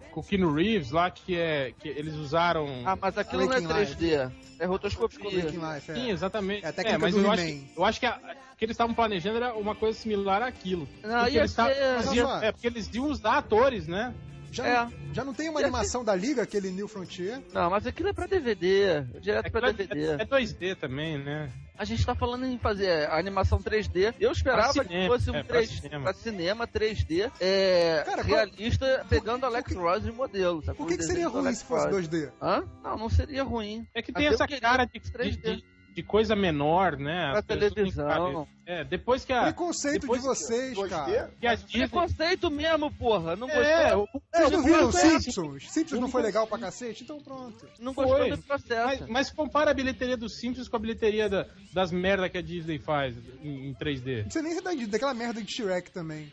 [0.00, 1.72] o- com o Keanu Reeves lá, que é.
[1.78, 2.66] que eles usaram.
[2.86, 3.94] Ah, mas aquilo não é Waking Life.
[3.96, 5.44] 3D, é rotoscopia.
[5.46, 5.80] É.
[5.80, 6.64] Sim, exatamente.
[6.64, 7.42] É a técnica mas do eu acho,
[7.76, 8.20] eu acho que a-
[8.54, 10.88] o que eles estavam planejando era uma coisa similar àquilo.
[11.02, 14.14] Não, porque ia eles ser- Mas, é, porque eles iam usar atores, né?
[14.52, 14.74] Já, É.
[14.84, 17.42] não, já não tem uma animação da Liga, aquele New Frontier?
[17.52, 20.06] Não, mas aquilo é pra DVD, direto pra Aquilo DVD.
[20.12, 21.50] é, é 2D também, né?
[21.76, 24.14] A gente tá falando em fazer a animação 3D.
[24.20, 26.04] Eu esperava Pra que cinema, fosse um é, pra 3 cinema.
[26.04, 30.62] pra cinema 3D é, Cara, qual- realista, pegando Alex Ross de modelo.
[30.64, 30.78] Sabe?
[30.78, 32.06] Por que, O que seria ruim Alex se fosse Ross.
[32.08, 32.30] 2D?
[32.40, 32.62] Hã?
[32.84, 33.84] Não, não seria ruim.
[33.92, 35.30] É que tem eu essa cara de, 3D.
[35.42, 35.64] de, de-
[35.94, 37.30] de coisa menor, né?
[37.32, 38.48] Pra que televisão.
[38.66, 39.42] É, depois que a.
[39.42, 40.88] Preconceito depois de vocês, 2D?
[40.88, 41.30] cara.
[41.40, 41.80] Que a Disney.
[41.88, 43.36] Preconceito mesmo, porra.
[43.36, 45.00] Não É, gostou, o- é, não o viram é esse.
[45.22, 45.70] Simpsons?
[45.70, 47.04] Simpsons não foi legal pra cacete?
[47.04, 47.66] Então pronto.
[47.78, 48.06] não foi.
[48.06, 48.86] gostou do processo.
[48.86, 52.42] Mas, mas compara a bilheteria dos Simpsons com a bilheteria da- das merda que a
[52.42, 54.24] Disney faz em, em 3D.
[54.24, 56.32] Não sei nem se é da- daquela merda de Shrek também.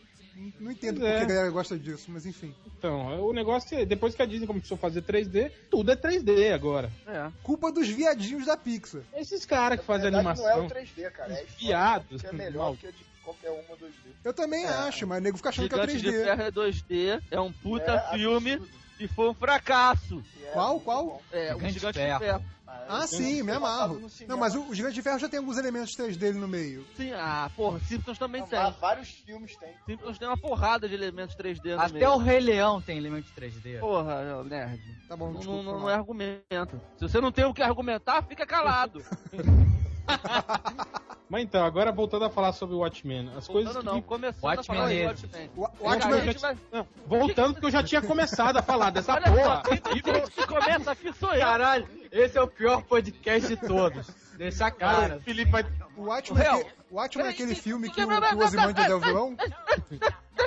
[0.60, 1.22] Não- entendo Pois por que é.
[1.22, 2.54] a galera gosta disso, mas enfim.
[2.78, 6.52] Então, o negócio é, depois que a Disney começou a fazer 3D, tudo é 3D
[6.54, 6.90] agora.
[7.08, 7.30] É.
[7.44, 9.02] Culpa dos viadinhos da Pixar.
[9.16, 10.46] Esses caras que fazem animação.
[10.46, 11.34] Não é o 3D, cara.
[11.34, 12.76] É Viados, que é melhor mal.
[12.78, 13.92] que a de qualquer uma 2D.
[14.24, 14.68] Eu também É.
[14.70, 16.24] acho, mas o nego fica achando que é Gigante de 3D.
[16.24, 18.82] Ferro é 2D, é um puta É filme absurdo.
[19.04, 20.24] E foi um fracasso.
[20.44, 21.22] É Qual, qual?
[21.32, 22.20] É, o Gigante Gigante de de Ferro.
[22.20, 22.46] Ferro.
[22.88, 24.02] Ah, sim, me amarro.
[24.28, 26.86] Não, mas o, o Gigante de Ferro já tem alguns elementos 3D no meio.
[26.98, 28.60] Sim, ah, porra, Simpsons também Não, tem.
[28.80, 29.74] vários filmes tem.
[29.86, 32.12] Simpsons tem uma porrada de elementos 3D no Até meio.
[32.12, 33.80] o Rei Leão tem elementos 3D.
[33.80, 34.82] Porra, não, nerd.
[35.08, 35.90] Tá bom, Não, desculpa, não, não mal.
[35.90, 36.82] é argumento.
[36.98, 39.04] Se você não tem o que argumentar, fica calado.
[41.32, 43.32] Mas então, agora voltando a falar sobre o Watchmen.
[43.38, 45.50] As coisas Não, que não, me- começando Watchmen a falar é- Watchmen.
[45.56, 48.90] O, o Watchmen- a gente vai- Não, voltando porque eu já tinha começado a falar
[48.90, 49.62] dessa Olha só, porra.
[49.64, 51.40] quem quem que começa aqui sou eu.
[51.40, 54.10] Caralho, esse é o pior podcast de todos.
[54.36, 55.18] Deixa a Cara, cara.
[55.18, 55.66] o Felipe vai.
[55.96, 56.64] o Watchmen, Real.
[56.92, 59.36] É o Watchmen é aquele filme que o, Ozymandias é o vilão?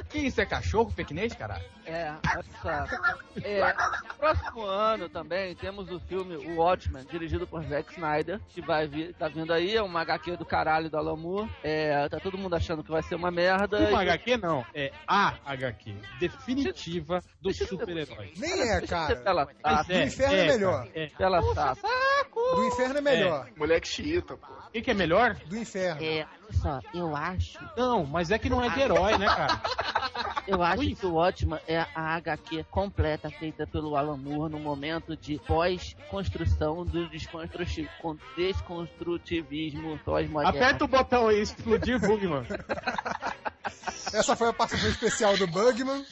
[0.08, 1.64] Que isso é cachorro pequinês, caralho?
[1.86, 2.12] É,
[2.60, 2.84] só.
[3.42, 3.74] É,
[4.16, 9.14] próximo ano também temos o filme O Watchmen, dirigido por Zack Snyder, que vai vir,
[9.14, 11.50] tá vindo aí, é uma HQ do caralho do Alan Moore.
[11.62, 13.78] É, tá todo mundo achando que vai ser uma merda.
[13.88, 15.94] Uma e- HQ não, é a HQ.
[16.18, 18.38] Definitiva eu- super-heróis.
[18.38, 19.16] Nem é, Deixa eu cara.
[19.16, 20.86] ser pela Do tata, inferno é melhor.
[20.86, 21.06] cara, é.
[21.08, 21.88] pela tata.
[22.34, 23.48] Do inferno é melhor.
[23.56, 24.46] Moleque xiita, pô.
[24.52, 25.34] O que, que é melhor?
[25.46, 26.02] Do inferno.
[26.02, 29.60] É, só, eu acho, Não, mas é que não é de herói, né, cara?
[30.46, 30.94] eu acho Ui.
[30.94, 36.84] que o Watchman é a HQ completa feita pelo Alan Moore no momento de pós-construção
[36.84, 40.56] do desconstruti- con- desconstrutivismo pós-moderno.
[40.56, 42.44] Aperta o botão aí, explodir Bugman.
[44.12, 46.04] Essa foi a participação especial do Bugman.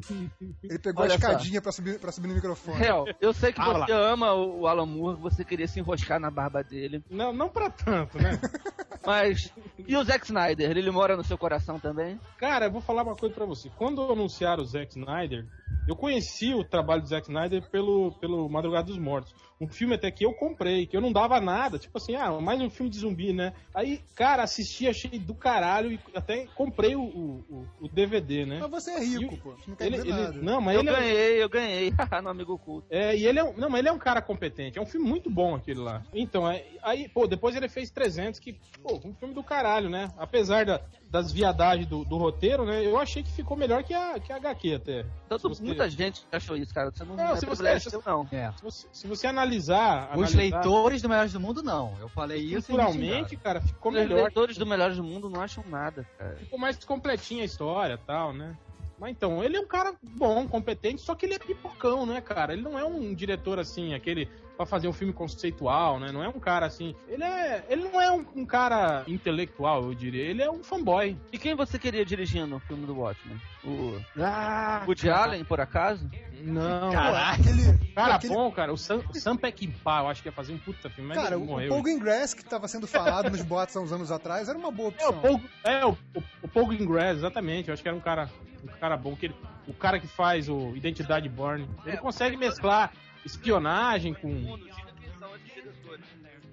[0.62, 2.82] Ele pegou Olha a escadinha pra subir, pra subir no microfone.
[2.82, 6.18] Hel, eu sei que Ah, você ama o o Alan Moore, você queria se enroscar
[6.18, 7.02] na barba dele.
[7.10, 8.38] Não, não pra tanto, né?
[9.04, 9.52] Mas.
[9.86, 10.70] E o Zack Snyder?
[10.70, 12.18] Ele mora no seu coração também?
[12.38, 13.70] Cara, eu vou falar uma coisa pra você.
[13.76, 15.46] Quando anunciaram o Zack Snyder,
[15.86, 19.32] eu conheci o trabalho do Zack Snyder pelo, pelo Madrugada dos Mortos.
[19.60, 21.78] Um filme até que eu comprei, que eu não dava nada.
[21.78, 23.52] Tipo assim, ah, mais um filme de zumbi, né?
[23.72, 28.58] Aí, cara, assisti, achei do caralho e até comprei o, o, o DVD, né?
[28.60, 29.54] Mas você é rico, pô.
[29.68, 31.92] Não quer Ele, ele- não, mas eu ele é, ganhei, eu ganhei.
[32.22, 32.86] no amigo oculto.
[32.90, 34.78] é, e ele é, um- não, mas ele é um cara competente.
[34.78, 36.02] É um filme muito bom aquele lá.
[36.12, 40.10] Então, é, aí, pô, depois ele fez 300, que, pô, um filme do caralho, né?
[40.18, 42.84] Apesar da- das viadagens do, do roteiro, né?
[42.84, 45.06] Eu achei que ficou melhor que a, que a HQ até.
[45.28, 46.90] Tanto, você- muita gente achou isso, cara.
[46.90, 48.28] Você não, Não, não é se você- se- não.
[48.32, 48.50] É.
[48.56, 51.94] Se você, se você analisar, Os analisar leitores do Melhores do Mundo, não.
[52.00, 53.26] Eu falei isso e xingaram.
[53.42, 54.22] cara, ficou Os melhor.
[54.22, 56.36] leitores do Melhores do Mundo não acham nada, cara.
[56.36, 58.56] Ficou mais completinha a história e tal, né?
[58.98, 62.52] Mas então, ele é um cara bom, competente, só que ele é pipocão, né, cara?
[62.54, 66.10] Ele não é um diretor assim, aquele pra fazer um filme conceitual, né?
[66.10, 66.94] Não é um cara assim.
[67.06, 70.22] Ele é, ele não é um, um cara intelectual, eu diria.
[70.24, 71.14] Ele é um fanboy.
[71.30, 73.38] E quem você queria dirigindo no filme do Watchmen?
[73.62, 76.08] O Ah, Woody Allen, por acaso?
[76.42, 76.90] não.
[76.90, 78.72] Pô, aquele, Cara aquele- bom, cara.
[78.72, 81.36] O Sam, o Sam Peckinpah, eu acho que ia fazer um puta filme, mas Cara,
[81.36, 81.68] ele o.
[81.68, 84.90] Paul Greengrass, que tava sendo falado nos boatos há uns anos atrás, era uma boa
[84.98, 85.20] É, o opção.
[85.20, 87.68] Paul, é, o, o, o Paul Greengrass, exatamente.
[87.68, 88.30] Eu acho que era um cara,
[88.74, 89.14] um cara bom.
[89.16, 91.68] Que ele- o cara que faz o Identidade Born.
[91.84, 92.92] Ele É, consegue mesclar
[93.24, 94.56] espionagem com.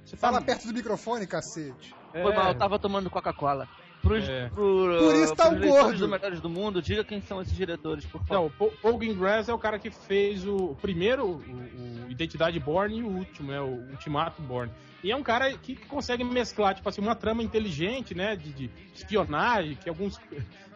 [0.06, 1.94] Você tá- Fala perto do microfone, cacete.
[2.14, 3.68] é, Foi mal, eu tava tomando Coca-Cola.
[4.02, 4.50] Pros, É.
[4.50, 5.98] pro, Por isso tá um gordo.
[6.00, 8.46] do Melhores do Mundo, diga quem são esses diretores, por Não, favor.
[8.48, 12.98] o Paul- Paul Greengrass é o cara que fez o, primeiro, o, o Identidade Born,
[12.98, 13.62] e o último, né?
[13.62, 14.70] O Ultimato Born.
[15.02, 18.36] E é um cara que consegue mesclar, tipo assim, uma trama inteligente, né?
[18.36, 20.20] De, de espionagem, que alguns,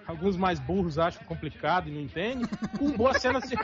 [0.07, 2.45] alguns mais burros acham complicado e não entendem,
[2.77, 3.55] com boas cenas de.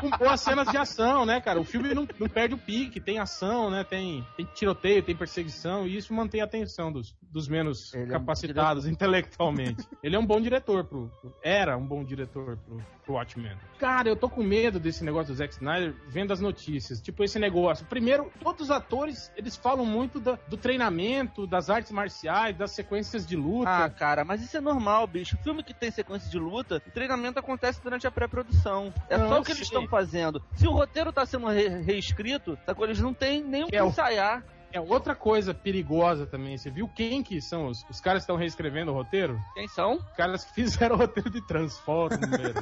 [0.00, 1.60] com boas cenas de ação, né, cara?
[1.60, 3.84] O filme não, não perde o pique, tem ação, né?
[3.84, 8.06] Tem, tem tiroteio, tem perseguição, e isso mantém a atenção dos, dos menos Ele é
[8.06, 9.86] um capacitados intelectualmente.
[10.02, 11.08] Ele é um bom diretor pro.
[11.20, 13.56] pro- Era um bom diretor pro, pro Watchmen.
[13.78, 17.00] Cara, eu tô com medo desse negócio do Zack Snyder vendo as notícias.
[17.00, 17.84] Tipo, esse negócio.
[17.86, 23.26] Primeiro, todos os atores, eles falam muito da- do treinamento, das artes marciais, das sequências
[23.26, 23.70] de luta.
[23.84, 25.36] Ah, cara, mas isso é normal, bicho.
[25.42, 28.92] Filme que tem sequência de luta, o treinamento acontece durante a pré-produção.
[29.08, 30.42] É Não, só o que eles estão fazendo.
[30.54, 33.82] Se o roteiro tá sendo re- reescrito, tá, eles não têm nem o que É
[33.82, 34.42] o- ensaiar.
[34.74, 36.58] É outra coisa perigosa também.
[36.58, 39.38] Você viu quem que são os, os caras que estão reescrevendo o roteiro?
[39.54, 39.94] Quem são?
[39.94, 42.56] Os caras que fizeram o roteiro de Transformers.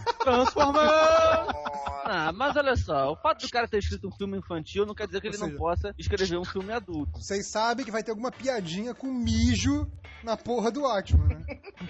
[2.05, 5.07] Ah, mas olha só, o fato do cara ter escrito um filme infantil não quer
[5.07, 7.19] dizer que ele seja- não possa escrever um filme adulto.
[7.19, 9.91] Vocês sabem que vai ter alguma piadinha com mijo
[10.23, 11.45] na porra do Watchman, né?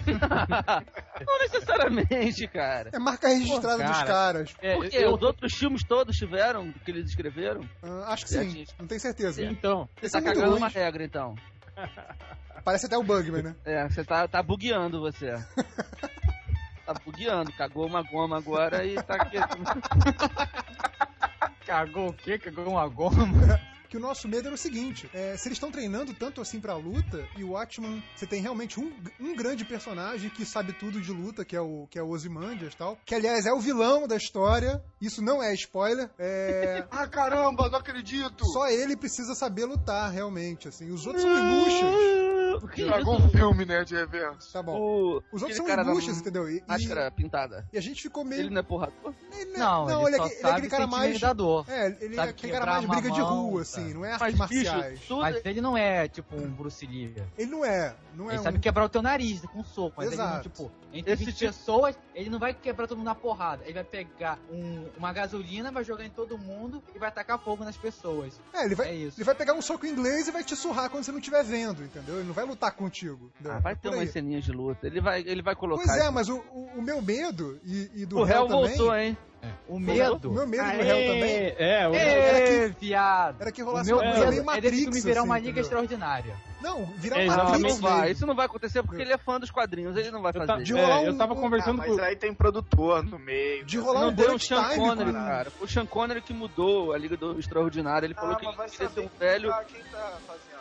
[1.27, 2.91] não necessariamente, cara.
[2.93, 4.07] É marca registrada Pô, dos cara.
[4.07, 4.55] caras.
[4.61, 7.63] É, Porque eu- os outros filmes todos tiveram que eles escreveram.
[7.83, 8.67] Ah, acho que sim, Piadinha.
[8.79, 9.43] não tenho certeza.
[9.45, 10.59] Então, Você Esse tá é cagando ruim.
[10.59, 11.35] uma regra, então.
[12.65, 13.57] Parece até o Bugman, né?
[13.65, 15.33] É, você tá, tá bugueando você.
[16.87, 19.37] tá bugueando, cagou uma goma agora e tá aqui.
[21.67, 22.39] Cagou o quê?
[22.39, 23.61] Cagou uma goma?
[23.93, 26.75] Que o nosso medo era o seguinte: é, se eles estão treinando tanto assim pra
[26.75, 31.13] luta, e o Watchman, você tem realmente um, um grande personagem que sabe tudo de
[31.13, 34.09] luta, que é o, que é o Ozymandias e tal, que aliás é o vilão
[34.09, 38.47] da história, isso não é spoiler, é, Ah, caramba, não acredito!
[38.47, 42.22] só ele precisa saber lutar realmente, assim, os outros são ibuchas.
[42.73, 44.53] Que Estragou um filme, né, de reverso.
[44.53, 44.79] Tá bom.
[44.81, 45.17] O...
[45.33, 46.49] Os outros aquele são ibuchas, entendeu?
[46.49, 47.67] E, e- Máscara pintada.
[47.73, 48.43] e a gente ficou meio.
[48.43, 49.15] Ele não é porrador?
[49.33, 51.23] Ele Não, não, ele, ele, é, só ele é aquele cara mais.
[51.23, 54.39] É, ele é aquele cara mais briga de mão, rua, assim, não é artes bicho,
[54.39, 55.01] marciais.
[55.07, 55.21] tudo...
[55.21, 57.15] Mas ele não é, tipo, um Bruce Lee.
[57.37, 57.95] Ele não é.
[58.15, 58.43] Não é Ele um...
[58.45, 60.49] sabe quebrar o teu nariz com um soco, mas ele não, Exato.
[60.51, 63.63] tipo, entre Esse 20 tipo- pessoas, ele não vai quebrar todo mundo na porrada.
[63.65, 67.65] Ele vai pegar um- uma gasolina, vai jogar em todo mundo e vai tacar fogo
[67.65, 68.39] nas pessoas.
[68.53, 69.19] É, ele vai, É isso.
[69.19, 71.83] ele vai pegar um soco inglês e vai te surrar quando você não estiver vendo,
[71.83, 72.17] entendeu?
[72.17, 73.31] Ele não vai lutar contigo.
[73.35, 73.53] entendeu?
[73.53, 74.87] Ah, vai É ter umas ceninhas de luta.
[74.87, 75.85] Ele vai, ele vai colocar.
[75.85, 76.13] Pois é, isso.
[76.13, 78.77] mas o, o, o meu medo e, e do o réu réu também.
[78.77, 79.17] voltou, hein?
[79.67, 80.31] O O medo.
[80.31, 80.83] meu medo do Aê!
[80.83, 83.41] réu também É, o Ê, viado.
[83.41, 84.71] era que O rolasse meu uma coisa medo meio é Matrix.
[84.71, 85.63] desse filme virar uma assim, liga entendeu?
[85.65, 86.37] extraordinária.
[86.63, 87.37] Não, virar É, uma.
[87.37, 87.63] Matrix.
[87.63, 88.01] não vai.
[88.03, 88.13] mesmo.
[88.13, 89.97] Isso não vai acontecer porque ele é fã dos quadrinhos.
[89.97, 90.47] Ele não vai eu, fazer.
[90.47, 92.01] ta- De é, rolar eu um- tava um- Ah, conversando mas com.
[92.01, 93.65] aí tem produtor no meio.
[93.65, 94.77] De rolar Não um deu o Sean time.
[94.77, 95.53] Connery, com- cara.
[95.61, 98.07] O Sean Connery que mudou a Liga do Extraordinário.
[98.07, 99.51] Ele falou Ah, que mas vai ele queria ser um velho.
[99.51, 100.52] Quem tá, quem tá fazendo,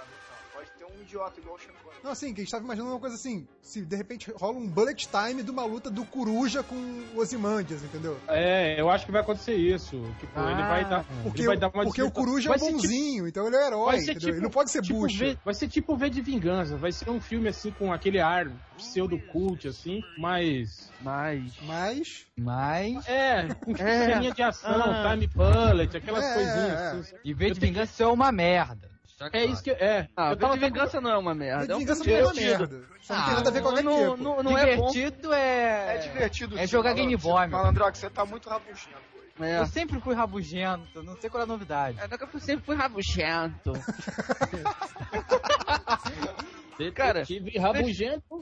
[1.11, 1.81] idiota igual o Connery.
[2.03, 4.67] Não, assim, que a gente tava imaginando uma coisa assim, se de repente rola um
[4.67, 8.17] bullet time de uma luta do Coruja com o Ozymandias, entendeu?
[8.27, 10.01] É, eu acho que vai acontecer isso.
[10.19, 11.05] Tipo, ele vai dar.
[11.23, 13.55] Porque, ele vai o- dar uma porque o Coruja é um tipo- bonzinho, então ele
[13.55, 14.15] é herói, entendeu?
[14.15, 15.25] tipo- ele não pode ser tipo bucha.
[15.25, 16.75] V- vai ser tipo V de Vingança.
[16.77, 18.47] Vai ser um filme assim com aquele ar
[18.77, 20.89] pseudo-cult, assim, mas.
[21.01, 21.53] Mas.
[21.63, 22.25] Mas.
[22.37, 23.07] Mas.
[23.07, 24.13] É, com É.
[24.13, 25.11] ceninha de ação, Ah.
[25.11, 26.79] time bullet, aquelas É, coisinhas.
[26.79, 27.15] é, assim.
[27.23, 28.89] Em vez Eu de vingança, isso é uma merda.
[29.33, 29.71] É isso que.
[29.71, 30.07] É.
[30.15, 31.73] Ah, eu tava V de Vingança não é uma merda.
[31.73, 32.81] É um Vingança não é uma merda.
[33.01, 33.83] Só não tem Ah, nada a ver com HQ.
[33.83, 34.91] Não, não, não é bom.
[34.91, 35.95] Divertido é.
[35.95, 36.59] É divertido.
[36.59, 36.93] É jogar.
[36.93, 37.47] Game Boy.
[37.47, 39.11] Malandrox, você tá muito rabugento.
[39.39, 39.59] É.
[39.59, 41.97] Eu sempre fui rabugento, não sei qual é a novidade.
[41.99, 43.73] É, daqui a pouco eu sempre fui rabugento.
[46.91, 48.23] Cara, tive rabugento.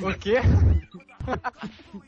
[0.00, 0.34] O quê?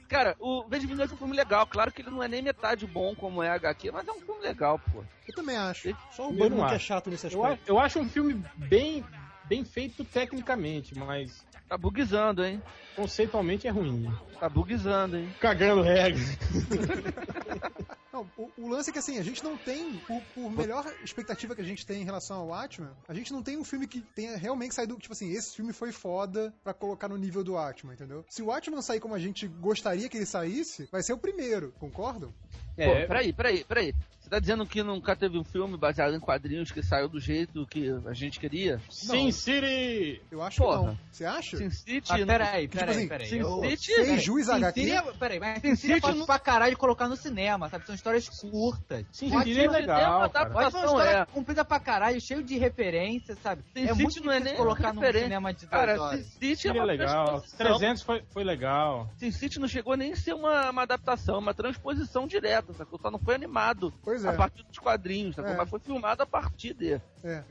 [0.09, 1.67] Cara, o V de Vingança é um filme legal.
[1.67, 4.21] Claro que ele não é nem metade bom como é a HQ, mas é um
[4.21, 5.03] filme legal, pô.
[5.27, 5.95] Eu também acho.
[6.11, 6.87] Só o Eu Bano não que é acho.
[6.87, 7.63] chato nesse Eu, aspecto.
[7.71, 9.05] a- eu acho um filme bem,
[9.45, 12.63] bem feito tecnicamente, mas Tá buguizando, hein?
[12.95, 14.11] conceitualmente é ruim.
[14.39, 15.29] Tá buguizando, hein?
[15.41, 16.21] Cagando regra.
[18.17, 21.55] Não, o, o lance é que assim, a gente não tem, por, por melhor expectativa
[21.55, 24.01] que a gente tem em relação ao Watchmen, a gente não tem um filme que
[24.01, 27.95] tenha realmente saído, tipo assim, esse filme foi foda pra colocar no nível do Watchmen,
[27.95, 28.25] entendeu?
[28.31, 31.73] Se o não sair como a gente gostaria que ele saísse, vai ser o primeiro,
[31.79, 32.33] concordam?
[32.75, 33.95] Pô, É, peraí, peraí, peraí.
[34.27, 37.65] Você tá dizendo que nunca teve um filme baseado em quadrinhos que saiu do jeito
[37.65, 38.81] que a gente queria?
[38.91, 40.21] Sin City.
[40.33, 40.81] Eu acho Porra.
[40.81, 40.99] que não.
[41.13, 41.57] Você acha?
[41.57, 42.03] Sin City.
[42.13, 43.27] Ah, peraí, tipo peraí, assim, peraí.
[43.29, 44.91] Sin City, Sem juiz HQ?
[44.91, 47.69] É- Peraí, mas Sin Sin City é fácil não- pra caralho de colocar no cinema,
[47.69, 47.87] sabe?
[47.87, 49.07] São histórias curtas.
[49.23, 50.17] Watchmen City é uma legal, cara.
[50.25, 50.53] adaptação.
[50.53, 51.25] Pode ser uma história é.
[51.27, 53.63] comprida pra caralho, cheio de referências, sabe?
[53.73, 55.23] Sin é City muito não é nem colocar referência.
[55.29, 56.27] cinema de Cara, Sin horas.
[56.27, 57.27] City é City é uma legal.
[57.27, 57.59] transposição.
[57.79, 59.09] 300 foi, foi legal.
[59.19, 62.99] Sin City não chegou nem a ser uma, uma adaptação, uma transposição direta, sacou?
[62.99, 64.37] Só não foi animado Pois a é.
[64.37, 65.53] partir dos quadrinhos, sacou?
[65.53, 65.57] É.
[65.57, 66.95] Mas foi filmado a partir de.
[66.95, 67.01] É.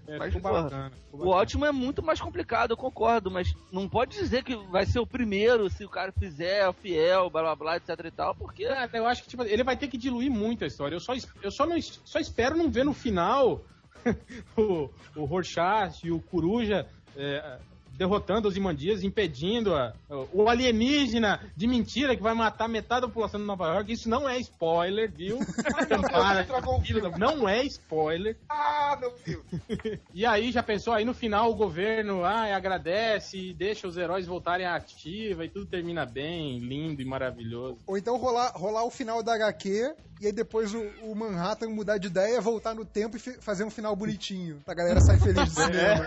[0.08, 0.92] É, Mas, ficou porra, bacana.
[1.12, 4.86] ficou O ótimo é muito mais complicado, eu concordo, mas não pode dizer que vai
[4.86, 8.66] ser o primeiro se o cara fizer fiel, blá blá blá, etc e tal, porque.
[8.66, 10.96] É, eu acho que tipo, ele vai ter que diluir muito a história.
[10.96, 13.64] Eu só, eu só, não, só espero não ver no final
[14.58, 17.60] o, o Rorschach e o Coruja é,
[17.98, 19.94] derrotando os Imandias, impedindo a-
[20.34, 23.92] o alienígena de mentira que vai matar metade da população de Nova York.
[23.92, 25.40] Isso não é spoiler, viu?
[27.18, 28.36] Não é spoiler.
[28.50, 29.44] Ah, meu Deus.
[30.14, 34.26] E aí já pensou, aí no final o governo ah, agradece e deixa os heróis
[34.26, 37.78] voltarem à ativa e tudo termina bem, lindo e maravilhoso.
[37.86, 39.94] Ou então rolar, rolar o final da HQ
[40.26, 43.70] e aí depois o, o Manhattan mudar de ideia, voltar no tempo e fazer um
[43.70, 44.60] final bonitinho.
[44.66, 46.06] Pra galera sair feliz do cinema.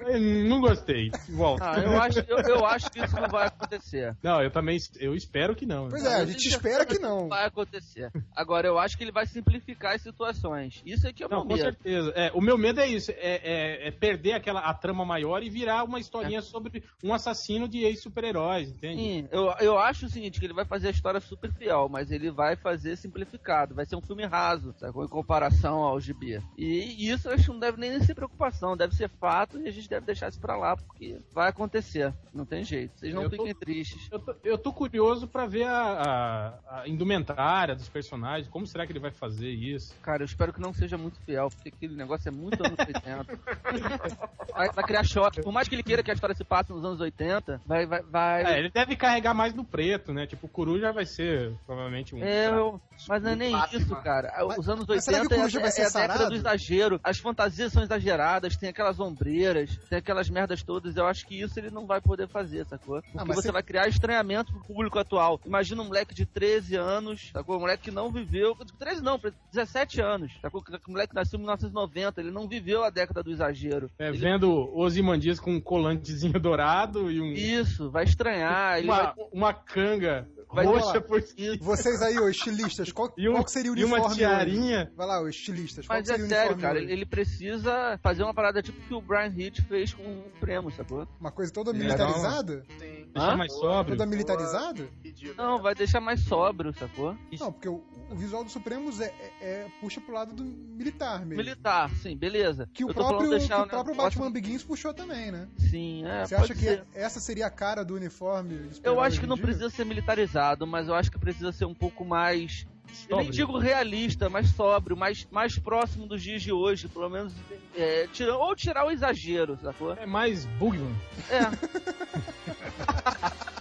[0.00, 1.10] Eu não gostei.
[1.30, 1.64] Volta.
[1.70, 4.14] Ah, eu acho, eu, eu acho que isso não vai acontecer.
[4.22, 5.88] Não, eu também eu espero que não.
[5.88, 7.22] Pois é, a gente espera que não.
[7.22, 8.10] Não vai acontecer.
[8.36, 10.82] Agora, eu acho que ele vai simplificar as situações.
[10.84, 11.62] Isso é que é o Não, meu com medo.
[11.64, 12.12] certeza.
[12.14, 15.48] É, o meu medo é isso, é, é- é perder aquela a trama maior e
[15.48, 16.42] virar uma historinha É.
[16.42, 18.96] sobre um assassino de ex-super-heróis, entende?
[19.02, 22.10] Sim, eu, eu acho o seguinte, que ele vai fazer a história super fiel, mas
[22.10, 25.04] ele vai fazer simplificado, vai ser um filme raso, sacou?
[25.04, 26.40] Em comparação ao gibi.
[26.56, 29.70] E isso eu acho que não deve nem ser preocupação, deve ser fato e a
[29.72, 32.98] gente deve deixar isso pra lá, porque vai acontecer, não tem jeito.
[32.98, 34.08] Vocês não Eu tô- fiquem tristes.
[34.10, 38.86] Eu tô, eu tô curioso pra ver a, a- a indumentária dos personagens, como será
[38.86, 39.94] que ele vai fazer isso?
[40.02, 43.26] Cara, eu espero que não seja muito fiel, porque aquele negócio é muito anos 80.
[44.54, 45.42] vai, vai criar choque.
[45.42, 47.86] Por mais que ele queira que a história se passe nos anos 80, vai.
[47.86, 48.44] vai, vai...
[48.54, 50.26] É, ele deve carregar mais no preto, né?
[50.26, 52.22] Tipo, o Coruja vai ser provavelmente um.
[52.22, 53.78] É, eu- mas não é nem Batman.
[53.80, 54.32] isso, cara.
[54.46, 57.00] Mas- Os anos mas será que 80 o é, é ser a década do exagero.
[57.02, 60.96] As fantasias são exageradas, tem aquelas ombreiras, tem aquelas merdas todas.
[60.96, 63.00] Eu acho que isso ele não vai poder fazer, sacou?
[63.02, 65.40] Porque Ah, mas você se- vai criar estranhamento pro público atual.
[65.44, 67.56] Imagina um moleque de 13 anos, sacou?
[67.56, 68.56] Um moleque que não viveu.
[68.78, 69.20] 13 não,
[69.52, 70.62] 17 anos, sacou?
[70.86, 73.90] O moleque nasceu em 1990, ele não viveu a década do exagero.
[73.98, 78.78] É, Ele- vendo os Imandias com um colantezinho dourado e um, Isso, vai estranhar.
[78.78, 79.14] Ele uma, vai...
[79.32, 83.50] uma canga Vai roxa por cima Vocês aí, ô estilistas, qual, e, um, qual que
[83.50, 84.02] seria o e uniforme?
[84.02, 84.18] uma hoje?
[84.18, 84.92] tiarinha.
[84.96, 86.84] Vai lá, ô estilistas, qual Mas que é seria o sério, uniforme cara, hoje?
[86.86, 90.70] ele, ele precisa fazer uma parada tipo que o Brian Hitch fez com o Premo,
[90.70, 91.06] sacou?
[91.20, 92.64] Uma coisa toda É, militarizada?
[92.78, 93.01] Sim.
[93.14, 93.36] Deixar Hã?
[93.36, 93.96] mais sóbrio.
[93.96, 94.88] Toda militarizada?
[95.02, 95.34] Pedido.
[95.36, 97.16] Não, vai deixar mais sóbrio, sacou?
[97.38, 101.20] Não, porque o, o visual do Supremos é, é- é- puxa pro lado do militar
[101.20, 101.36] mesmo.
[101.44, 102.68] Militar, sim, beleza.
[102.72, 105.46] Que o próprio, que o próprio Batman Begins puxou também, né?
[105.58, 106.84] Sim, é, Você acha que ser.
[106.94, 108.70] essa seria a cara do uniforme?
[108.82, 109.44] Eu acho que não dia?
[109.44, 112.66] precisa ser militarizado, mas eu acho que precisa ser um pouco mais.
[113.08, 117.32] Eu nem digo realista, mais sóbrio, mais, mais próximo dos dias de hoje, pelo menos.
[117.76, 119.94] É, tira, ou tirar o exagero, sacou?
[119.94, 120.94] É mais Bugman.
[121.30, 121.42] É.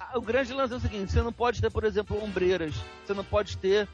[0.00, 2.74] Ah, o grande lance é o seguinte: você não pode ter, por exemplo, ombreiras,
[3.04, 3.86] você não pode ter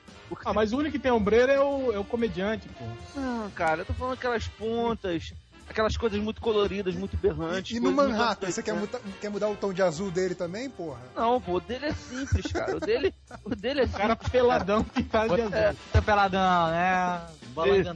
[0.44, 2.84] Ah, mas o único que tem ombreira é o, é o comediante, pô.
[3.18, 5.32] Não, cara, eu tô falando aquelas pontas,
[5.70, 7.72] aquelas coisas muito coloridas, muito berrantes.
[7.72, 10.68] E, e no Manhattan, você quer, muda- quer mudar o tom de azul dele também,
[10.68, 11.00] porra?
[11.16, 12.76] Não, pô, o dele é simples, cara.
[12.76, 13.14] O dele,
[13.44, 14.28] o dele é O cara simples.
[14.30, 15.54] peladão pintado de azul.
[15.56, 17.20] É, Tá peladão, né?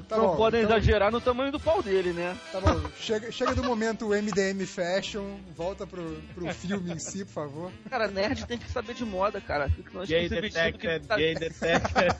[0.08, 2.36] Tá não bom, podem então- exagerar no tamanho do pau dele, né?
[2.52, 7.32] Tá bom, chega, chega do momento MDM Fashion, volta pro, pro filme em si, por
[7.32, 7.72] favor.
[7.88, 9.70] Cara, nerd tem que saber de moda, cara.
[10.06, 12.12] Gay detected, que tá- gay detected.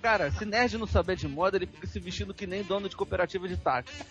[0.00, 2.96] Cara, se nerd não saber de moda, ele fica se vestindo que nem dono de
[2.96, 4.04] cooperativa de táxi.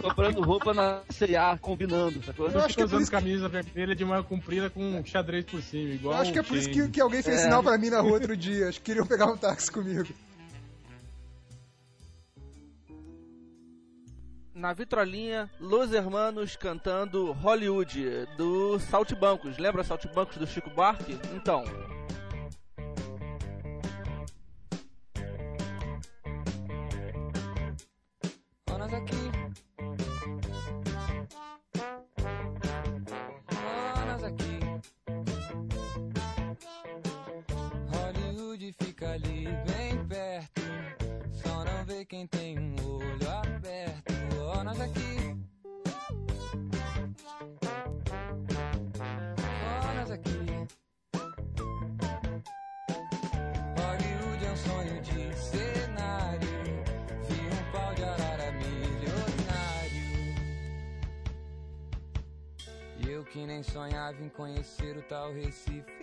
[0.00, 2.48] Comprando roupa na C&A, combinando, sacou?
[2.48, 5.60] Eu acho que é usando isso- camisa vermelha de manga comprida com um xadrez por
[5.60, 7.42] cima, igual Eu acho que é por isso que, que alguém fez É.
[7.44, 8.68] sinal pra mim na rua outro dia.
[8.68, 10.08] Acho que queriam pegar um táxi comigo.
[14.54, 19.56] Na vitrolinha, Los Hermanos cantando Hollywood, do Saltimbancos.
[19.56, 21.16] Lembra Saltimbancos do Chico Buarque?
[21.34, 21.62] Então,
[65.28, 65.97] conhecer o tal Recife.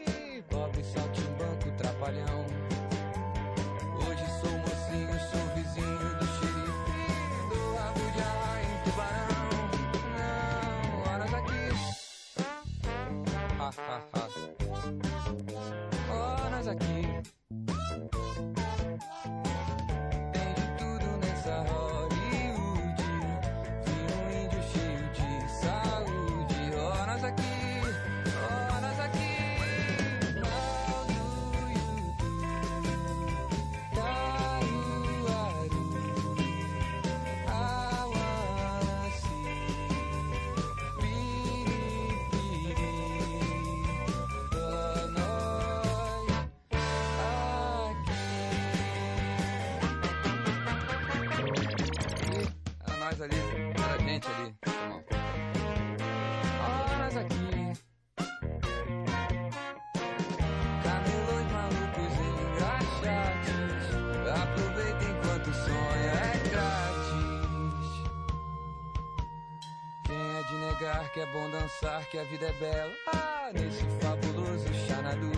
[71.59, 72.93] Dançar, que a vida é bela?
[73.07, 75.31] Ah, nesse fabuloso Xanadu.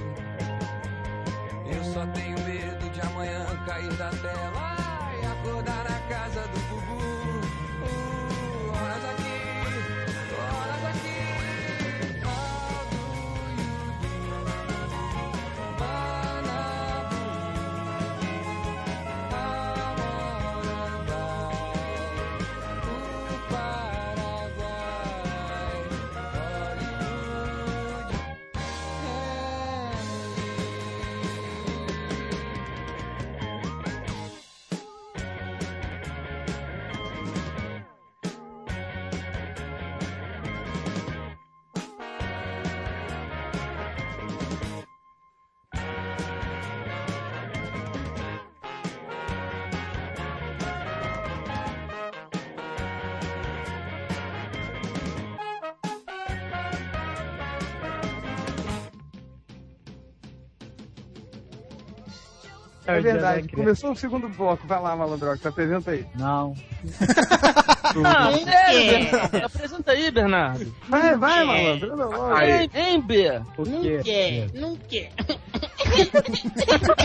[1.65, 7.16] Eu só tenho medo de amanhã cair da tela e acordar na casa do Bubu.
[63.13, 63.47] Verdade.
[63.49, 64.65] Começou o segundo bloco.
[64.67, 66.05] Vai lá, malandrox, apresenta aí.
[66.15, 66.53] Não.
[68.05, 69.45] Ah, sério, Bernardo?
[69.45, 70.75] Apresenta aí, Bernardo.
[70.89, 71.93] Vai, vai, malandro.
[71.93, 72.37] anda logo.
[72.39, 73.41] Hein, B?
[73.57, 75.11] Não quer, não quer.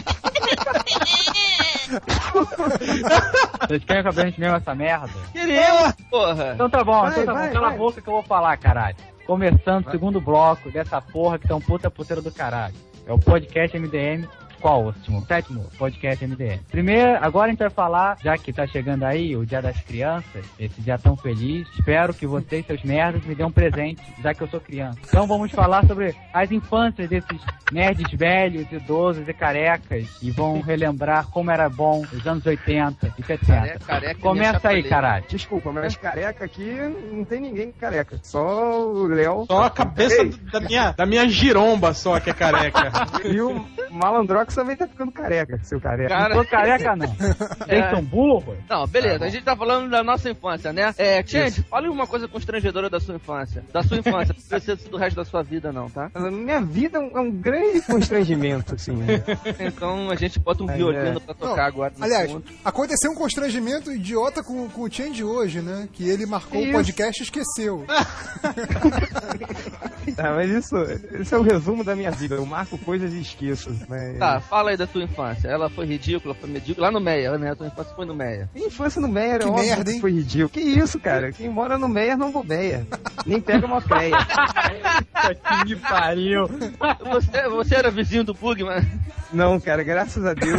[3.60, 5.08] Vocês querem que eu apresente mesmo essa merda?
[5.32, 6.52] Queremos, porra.
[6.54, 7.54] Então tá bom, Vai, então tá vai, bom.
[7.54, 8.96] Cala a boca que eu vou falar, caralho.
[9.26, 12.74] Começando o segundo bloco dessa porra que tá um puta puteiro do caralho.
[13.06, 14.26] É o podcast MDM
[14.62, 15.26] Qual último?
[15.26, 16.60] Sétimo podcast MDM.
[16.70, 20.46] Primeiro, agora a gente vai falar, já que tá chegando aí o Dia das Crianças,
[20.56, 24.40] esse dia tão feliz, espero que vocês, seus merdas, me dêem um presente, já que
[24.40, 25.00] eu sou criança.
[25.04, 27.40] Então vamos falar sobre as infâncias desses
[27.72, 33.24] nerds velhos, idosos e carecas, e vão relembrar como era bom os anos 80 e
[33.24, 33.46] 70.
[33.46, 35.24] Careca, careca, Começa aí, caralho.
[35.28, 36.72] Desculpa, mas careca aqui
[37.10, 38.16] não tem ninguém careca.
[38.22, 39.44] Só o Léo.
[39.46, 42.92] Só a cabeça Ei, da minha, da minha giromba só que é careca.
[43.24, 46.08] E o Malandrox também tá ficando careca, seu careca.
[46.08, 47.08] Cara, Não tô careca, não.
[47.08, 48.56] Vocês são burros?
[48.68, 50.94] Não, beleza, a gente tá falando da nossa infância, né?
[50.98, 53.64] É, Change, fale uma coisa constrangedora da sua infância.
[53.72, 56.10] Da sua infância, não precisa ser do resto da sua vida, não, tá?
[56.14, 58.92] Minha vida é um, é um grande constrangimento, assim.
[58.92, 59.22] né?
[59.60, 61.20] Então a gente bota um Aí, violino é.
[61.20, 61.92] pra tocar Não, agora.
[62.00, 62.44] Aliás, fundo.
[62.64, 65.88] aconteceu um constrangimento idiota com, com o Change hoje, né?
[65.92, 67.84] Que ele marcou o podcast e esqueceu.
[70.18, 70.76] Ah, mas isso,
[71.20, 72.34] isso é o resumo da minha vida.
[72.34, 73.70] Eu marco coisas e esqueço.
[73.88, 74.18] Mas...
[74.18, 75.48] Tá, fala aí da tua infância.
[75.48, 76.82] Ela foi ridícula, foi medíocre.
[76.82, 77.50] Lá no Meia, né?
[77.52, 78.48] A tua infância foi no Meia.
[78.54, 80.00] Minha infância no Meia era Que óbvio merda, que hein?
[80.00, 80.48] foi ridículo.
[80.50, 81.32] Que isso, cara?
[81.32, 82.86] Quem mora no Meia não bobeia.
[83.26, 84.16] Nem pega uma peia.
[85.66, 86.48] que pariu.
[87.10, 88.82] Você, você era vizinho do Bugman?
[89.32, 90.58] Não, cara, graças a Deus.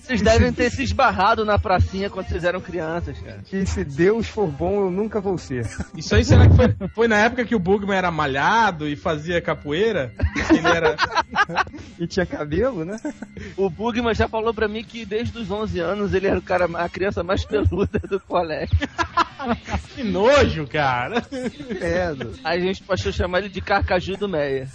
[0.00, 3.40] Vocês devem ter se esbarrado na pracinha quando vocês eram crianças, cara.
[3.46, 5.66] que se Deus for bom, eu nunca vou ser.
[5.96, 9.40] Isso aí será que foi, foi na época que o Bugman era malhado e fazia
[9.40, 10.12] capoeira?
[10.50, 10.96] Ele era.
[11.98, 12.98] E tinha cabelo, né?
[13.56, 16.66] O Bugman já falou pra mim que desde os 11 anos ele era o cara,
[16.74, 18.76] a criança mais peluda do colégio.
[19.94, 21.24] Que nojo, cara.
[21.80, 22.14] É,
[22.44, 24.68] Aí a gente passou a chamar ele de Carcaju do Meia.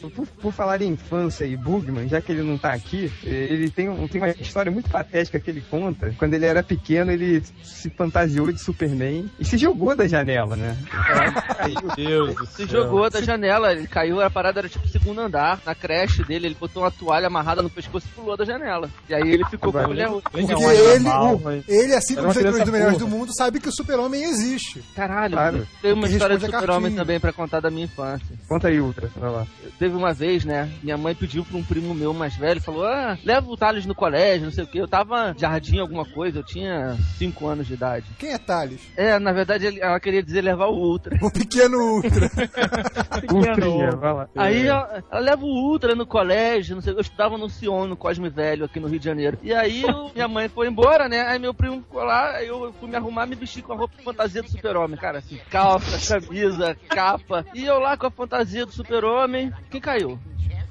[0.00, 3.88] por, por falar em infância e Bugman, já que ele não tá aqui, ele tem,
[3.88, 6.14] um- tem uma história muito patética que ele conta.
[6.16, 10.76] Quando ele era pequeno, ele se fantasiou de Superman e se jogou da janela, né?
[11.04, 12.66] Meu Deus do Se céu.
[12.68, 16.56] jogou da janela, ele caiu, a parada era tipo segundo andar, na creche dele, ele
[16.58, 18.88] botou uma toalha amarrada no pescoço e pulou da janela.
[19.08, 20.08] E aí ele ficou Agora, com mulher.
[20.08, 23.34] Porque ele, mal, mas- ele, assim Era como os leitores criança do Melhores do Mundo,
[23.34, 24.82] sabe que o super-homem existe.
[24.94, 25.66] Caralho, Claro.
[25.82, 28.26] tem uma Ele história a super-homem também pra contar da minha infância.
[28.48, 29.10] Conta aí, Ultra.
[29.16, 29.46] Vai lá.
[29.78, 30.70] Teve uma vez, né?
[30.82, 33.94] Minha mãe pediu pra um primo meu mais velho, falou: Ah, leva o Thales no
[33.94, 34.78] colégio, não sei o que.
[34.78, 38.06] Eu tava jardim alguma coisa, eu tinha 5 anos de idade.
[38.18, 38.80] Quem é Thales?
[38.96, 41.18] É, na verdade ele- ela queria dizer levar o Ultra.
[41.20, 42.30] O pequeno Ultra.
[43.32, 44.28] Ultrinha, vai lá.
[44.36, 47.96] Aí ela, ela leva o Ultra no colégio, não sei, eu estudava no Sion, no
[47.96, 49.38] Cosme Velho, aqui no Rio de Janeiro.
[49.42, 51.22] E aí eu- minha mãe foi embora, né?
[51.22, 53.94] Aí meu primo ficou lá, aí eu fui me arrumar, me vestir com a roupa
[54.02, 57.44] fantasia do super-homem, cara, assim, calça, camisa, capa.
[57.54, 60.18] E eu lá com a fantasia do super-homem, quem caiu?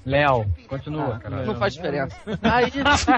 [0.06, 1.18] Léo, continua.
[1.20, 1.46] caralho.
[1.46, 2.16] Não faz diferença.
[2.42, 2.72] Aí,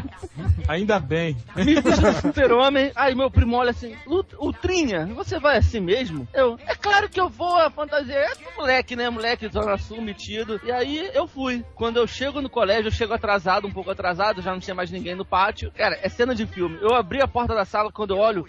[0.68, 1.36] Ainda bem.
[1.56, 6.28] me do super-homem, aí meu primo olha assim, "Lut- Ultrinha, você vai assim mesmo?
[6.34, 9.10] Eu, é claro que eu vou, a fantasia é moleque, né?
[9.10, 10.60] Moleque, zona sul, metido.
[10.64, 11.64] E aí eu fui.
[11.76, 14.92] Quando eu chego no colégio, eu chego atrasado, um pouco atrasado, já não tinha mais
[14.92, 15.72] ninguém no pátio.
[15.76, 16.78] Cara, é cena de filme.
[16.82, 18.46] Eu abri a porta da sala, quando eu olho,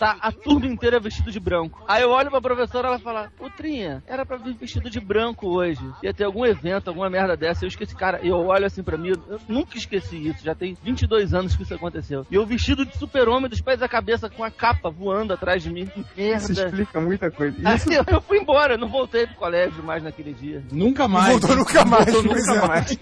[0.00, 1.84] tá a turma inteira vestido de branco.
[1.86, 5.84] Aí eu olho pra professora, ela fala, Ultrinha, era pra vir vestido de branco hoje.
[6.02, 7.66] Ia ter algum evento, alguma merda dessa.
[7.66, 10.42] Eu esqueci, cara, e eu olho assim pra mim, eu nunca esqueci isso.
[10.42, 12.26] Já tem 22 anos que isso aconteceu.
[12.30, 15.70] E eu vestido de super-homem, dos pés à cabeça, com a capa voando atrás de
[15.70, 15.86] mim.
[16.14, 16.64] Que Isso merda.
[16.64, 17.56] explica muita coisa.
[17.68, 20.64] Aí Isso eu, eu fui embora, não voltei pro colégio mais naquele dia.
[20.72, 21.38] Nunca mais.
[21.38, 22.10] voltou nunca mais.
[22.10, 22.66] voltou nunca é.
[22.66, 22.92] mais.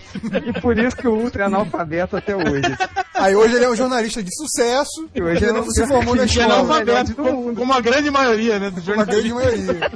[0.49, 2.77] E por isso que o Ultra é analfabeto até hoje.
[3.15, 5.09] Aí hoje ele é um jornalista de sucesso.
[5.15, 6.88] E hoje ele é não um se formou na é escola.
[6.89, 8.71] Melhor de como, como a grande maioria, né?
[8.71, 9.91] Do Uma grande maioria.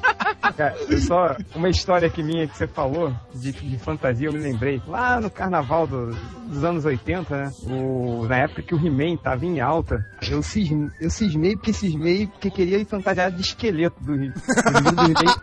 [0.56, 0.76] Cara,
[1.06, 4.80] só uma história aqui minha que você falou de, de fantasia, eu me lembrei.
[4.86, 6.14] Lá no carnaval do-
[6.46, 7.52] dos anos 80, né?
[7.64, 12.26] O, na época que o He-Man tava em alta, eu, cisme, eu cismei porque cismei
[12.26, 14.32] porque queria ir fantasiado de esqueleto do, do,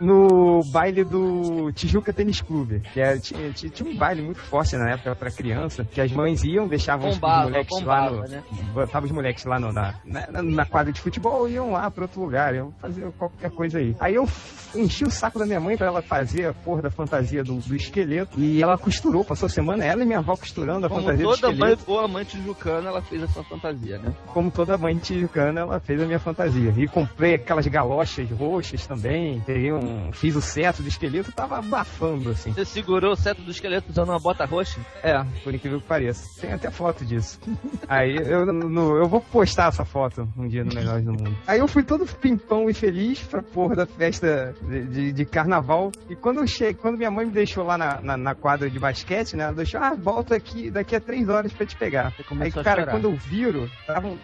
[0.00, 2.80] no baile do Tijuca Tênis Clube.
[2.92, 6.12] Que era, tinha, tinha, tinha um baile muito forte na época pra criança, que as
[6.12, 8.42] mães iam, deixavam os- Bombava, os moleques bombava, lá no, né?
[8.72, 12.04] botava os moleques lá no- na, na, na quadra de futebol e iam lá pra
[12.04, 13.96] outro lugar, iam fazer qualquer coisa aí.
[14.00, 14.28] Aí eu
[14.74, 17.74] enchi o saco da minha mãe pra ela fazer a porra da fantasia do, do
[17.74, 21.24] esqueleto e ela costurou, passou a semana, ela e minha avó costurando a Como fantasia
[21.26, 21.84] do toda mãe esqueleto.
[21.86, 24.14] boa mãe tijucana, ela fez essa fantasia, né?
[24.28, 26.72] Como toda mãe tijucana, ela fez a minha fantasia.
[26.76, 32.30] E comprei aquelas galochas roxas também, peguei um, fiz o cetro do esqueleto, tava abafando
[32.30, 32.52] assim.
[32.52, 34.78] Você segurou o cetro do esqueleto usando uma bota roxa?
[35.02, 36.40] É, por incrível que pareça.
[36.40, 37.40] Tem até foto disso.
[37.88, 41.19] Aí eu, no- eu vou postar essa foto um dia no Melhores do Mundo.
[41.46, 45.90] Aí eu fui todo pimpão e feliz pra porra da festa de, de- de carnaval.
[46.08, 48.78] E quando eu cheguei, quando minha mãe me deixou lá na, na, na quadra de
[48.78, 49.44] basquete, né?
[49.44, 52.12] Ela deixou, ah, volta aqui daqui a três horas pra te pegar.
[52.44, 54.18] Aí, cara, quando eu viro, estavam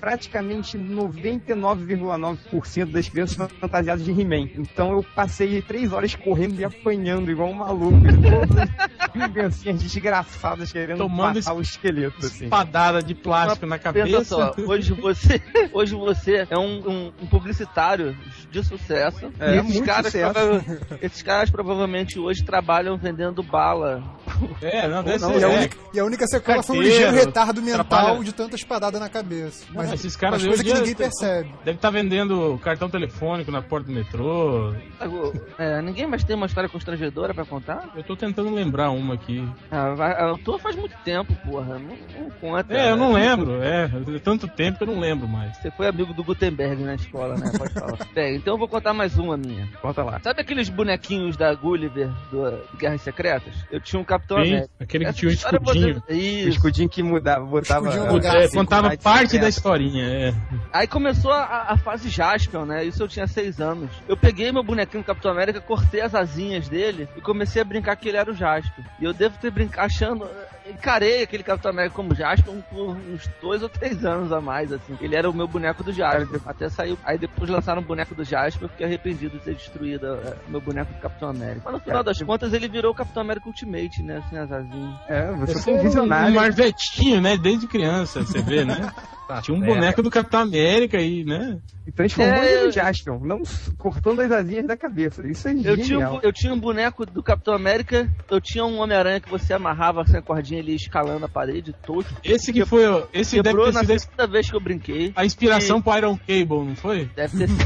[0.00, 4.48] praticamente 99,9% das crianças fantasiadas de He-Man.
[4.56, 8.00] Então eu passei três horas correndo e apanhando igual um maluco.
[8.00, 8.68] Todas
[9.24, 12.44] as criancinhas desgraçadas querendo Tomando matar o esqueleto, assim.
[12.44, 14.24] espadada de plástico na Pensa cabeça.
[14.24, 15.40] só, hoje você,
[15.72, 18.16] hoje você é um, um- um publicitário
[18.50, 19.30] de sucesso.
[19.38, 20.32] É, e esses muito caras, sucesso.
[20.32, 20.64] prova-
[21.02, 24.02] esses caras provavelmente hoje trabalham vendendo bala.
[24.62, 25.40] É, não, deve Não, ser.
[25.40, 25.56] e, a é.
[25.58, 29.08] única, e a única sequela foi um ligeiro retardo mental trabalha- de tanta espadada na
[29.08, 29.64] cabeça.
[29.72, 31.54] Não, Esses caras coisa que ninguém percebe.
[31.64, 34.74] Deve estar vendendo cartão telefônico na porta do metrô.
[35.58, 37.90] É, ninguém mais tem uma história constrangedora pra contar?
[37.96, 39.46] Eu tô tentando lembrar uma aqui.
[39.70, 41.78] Ah, a tua faz muito tempo, porra.
[41.78, 42.74] Não, não conta.
[42.74, 43.62] É, eu não lembro.
[43.62, 45.56] É, é tanto tempo que eu não lembro mais.
[45.56, 47.50] Você foi amigo do Gutenberg na escola, né?
[47.56, 47.98] Pode falar.
[48.14, 49.68] Bem, então eu vou contar mais uma minha.
[49.80, 50.20] Conta lá.
[50.20, 53.54] Sabe aqueles bonequinhos da Gulliver do, Guerras Secretas?
[53.70, 54.70] Eu tinha um Capitão Sim, América.
[54.80, 56.02] aquele que Essa tinha um história vou escudinho.
[56.08, 56.48] O Isso.
[56.48, 57.88] escudinho que mudava, botava.
[57.88, 58.36] Escudinho lugar.
[58.36, 59.48] É, assim, contava parte da
[60.00, 60.34] é.
[60.72, 62.84] Aí começou a, a fase Jaspion, né?
[62.84, 63.90] Isso eu tinha seis anos.
[64.08, 67.96] Eu peguei meu bonequinho do Capitão América, cortei as asinhas dele e comecei a brincar
[67.96, 68.84] que ele era o Jaspion.
[69.00, 70.28] E eu devo ter brincado achando.
[70.68, 74.96] Encarei aquele Capitão América como Jaspion por uns dois ou três anos a mais, assim.
[75.00, 76.38] Ele era o meu boneco do Jaspion.
[76.46, 76.98] Até saiu.
[77.04, 80.60] Aí depois lançaram o boneco do Jaspion, eu fiquei arrependido de ter destruído é, meu
[80.60, 81.62] boneco do Capitão América.
[81.64, 84.18] Mas no final das contas ele virou o Capitão América Ultimate, né?
[84.24, 84.94] Assim, as asinhas.
[85.08, 86.34] É, você Você foi um um visionário.
[86.34, 87.36] marvetinho, né?
[87.36, 88.90] Desde criança, você vê, né?
[89.30, 89.74] Tá Tinha um certo.
[89.76, 91.56] boneco do Capitão América aí, né?
[91.86, 93.40] E transformou É, ele eu- no Jaspion, não
[93.78, 95.24] cortando as asinhas da cabeça.
[95.24, 96.20] Isso é Eu tinha, um, genial.
[96.20, 100.18] eu tinha um boneco do Capitão América, eu tinha um Homem-Aranha que você amarrava sem
[100.18, 102.12] a cordinha ali escalando a parede, tosco.
[102.22, 102.82] Esse que foi.
[103.12, 105.12] Esse deve Quebrou ter na sido a- segunda vez que eu brinquei.
[105.16, 107.10] a inspiração pro Iron Cable, não foi?
[107.16, 107.60] Deve ter sido.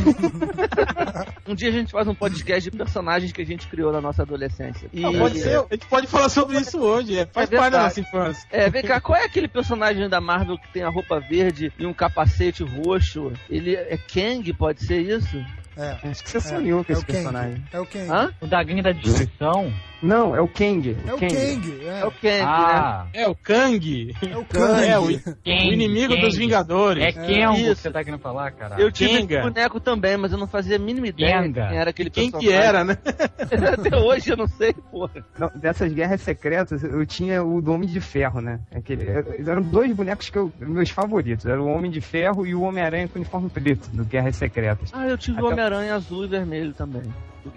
[1.47, 4.23] um dia a gente faz um podcast de personagens que a gente criou na nossa
[4.23, 4.89] adolescência.
[4.93, 5.59] E, Não, pode ser.
[5.59, 7.19] A gente pode falar sobre isso hoje.
[7.19, 8.49] É, faz É parte da nossa infância.
[8.51, 11.87] É, vem cá, qual é aquele personagem da Marvel que tem a roupa verde e
[11.87, 13.33] um capacete roxo?
[13.51, 15.45] Ele é Kang, pode ser isso?
[15.77, 16.09] É.
[16.09, 17.13] Acho que você sonhou com É esse Kang.
[17.19, 17.65] personagem.
[17.73, 18.11] É o Kang.
[18.11, 18.33] Hã?
[18.41, 19.73] O da gangue da destruição?
[20.03, 20.95] Não, é o Kang.
[21.07, 21.81] É o Kang.
[21.87, 22.43] É, É o Kang, né?
[22.45, 24.15] Ah, É o Kang.
[24.23, 24.85] é o Kang.
[24.87, 26.27] É, o, Kang, o inimigo Kang.
[26.27, 27.03] dos Vingadores.
[27.03, 27.77] É Kengo que Isso.
[27.83, 28.77] você tá querendo falar, cara.
[28.79, 29.35] Eu tive Kenga.
[29.37, 31.69] esse boneco também, mas eu não fazia a mínima ideia Kenga.
[31.69, 32.69] quem era aquele Quem que personagem.
[32.69, 32.99] era, né?
[33.79, 35.25] Até hoje eu não sei, porra.
[35.39, 38.61] Não, dessas guerras secretas, eu tinha o do Homem de Ferro, né?
[38.75, 41.47] Aquele, eram dois bonecos que eu, meus favoritos.
[41.47, 44.91] Era o Homem de Ferro e o Homem-Aranha com uniforme preto, do Guerras Secretas.
[44.93, 47.03] Ah, eu tive o Até- Homem-Aranha azul e vermelho também.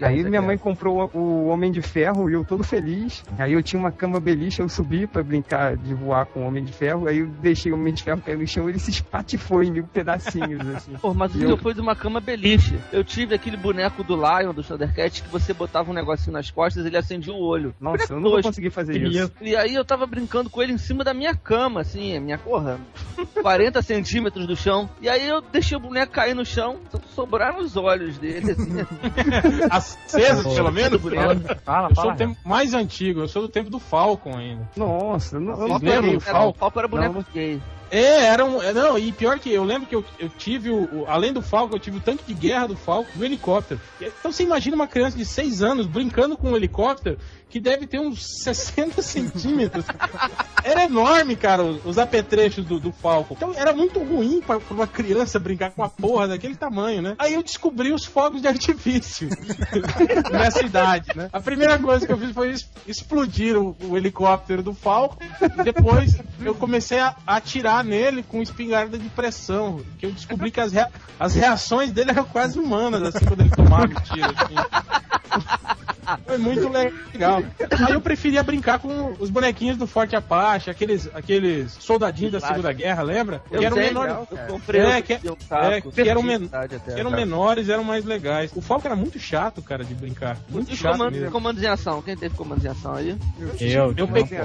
[0.02, 3.24] Aí minha mãe comprou o Homem de Ferro e eu todo feliz.
[3.38, 6.62] Aí eu tinha uma cama beliche, eu subi pra brincar de voar com o Homem
[6.62, 7.08] de Ferro.
[7.08, 9.84] Aí eu deixei o Homem de Ferro cair no chão ele se espatifou em mil
[9.84, 10.92] pedacinhos, assim.
[11.00, 12.78] Pô, mas o Eu- foi de uma cama beliche.
[12.92, 16.84] Eu tive aquele boneco do Lion, do Thundercat, que você botava um negocinho nas costas
[16.84, 17.74] e ele acendia o olho.
[17.80, 19.32] Nossa, Boneco eu não conseguir fazer isso.
[19.40, 22.36] E aí eu tava brincando com ele em cima da minha cama, assim, a minha
[22.36, 22.78] porra,
[23.42, 24.88] 40 centímetros do chão.
[25.00, 28.86] E aí eu deixei o boneco cair no chão, só sobraram os olhos dele, assim.
[29.70, 31.00] Aceso, pelo menos.
[31.64, 32.12] Fala, Eu sou fala.
[32.12, 34.68] do tempo mais antigo, eu sou do tempo do Falcon ainda.
[34.76, 36.50] Nossa, eu não, eu não peguei do o era, Falco?
[36.50, 37.24] o Falco era boneco Não.
[37.32, 37.60] gay.
[37.90, 38.62] É, era um.
[38.62, 41.40] é, Não, e pior que eu lembro que eu, eu tive o, o- Além do
[41.42, 43.80] Falcon, eu tive o tanque de guerra do Falcon do helicóptero.
[44.00, 47.18] Então você imagina uma criança de 6 anos brincando com um helicóptero
[47.48, 49.84] que deve ter uns 60 centímetros.
[50.62, 53.34] Era enorme, cara, os, os apetrechos do, do Falcon.
[53.34, 57.14] Então era muito ruim pra, pra uma criança brincar com uma porra daquele tamanho, né?
[57.18, 59.28] Aí eu descobri os fogos de artifício
[60.30, 61.28] nessa idade, né?
[61.32, 62.54] A primeira coisa que eu fiz foi
[62.86, 65.16] explodir o, o helicóptero do Falcon.
[65.58, 69.80] E depois eu comecei a atirar nele com espingarda de pressão.
[69.98, 73.50] Que eu descobri que as, rea- as reações dele eram quase humanas, assim, quando ele
[73.50, 74.32] tomava o tiro.
[74.36, 74.54] Assim.
[76.26, 77.42] Foi muito legal.
[77.86, 82.72] Aí eu preferia brincar com os bonequinhos do Forte Apache, aqueles, aqueles soldadinhos da Segunda
[82.72, 83.42] Guerra, lembra?
[83.50, 84.14] Eu que eram sei, menores.
[84.30, 85.36] eu comprei É, eu que- um
[85.70, 88.50] é, que eram men- até, Que eram menores, eram mais legais.
[88.54, 90.38] O Falco era muito chato, cara, de brincar.
[90.48, 91.30] Muito E chato comando, mesmo.
[91.30, 92.00] comandos em ação?
[92.00, 93.14] Quem teve comandos em ação aí?
[93.60, 94.38] Eu, Eu uma peguei-.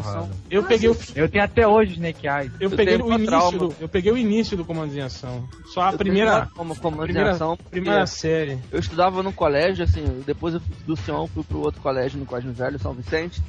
[0.51, 2.51] Eu peguei o Eu tenho até hoje Snake Eyes.
[2.59, 3.57] Eu, Eu peguei o trauma.
[3.57, 5.47] do, eu peguei o início do Comando em Ação.
[5.65, 7.57] Só a Eu primeira, Como comandos primeira- em ação.
[7.69, 8.59] primeira série.
[8.71, 12.25] Eu estudava num colégio, assim, depois eu fui do Sion, fui pro outro colégio, no
[12.25, 13.41] Colégio Velho, São Vicente.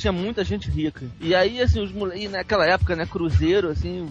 [0.00, 1.04] Tinha muita gente rica.
[1.20, 4.08] E aí, assim, os moleques, naquela época, né, cruzeiro, assim,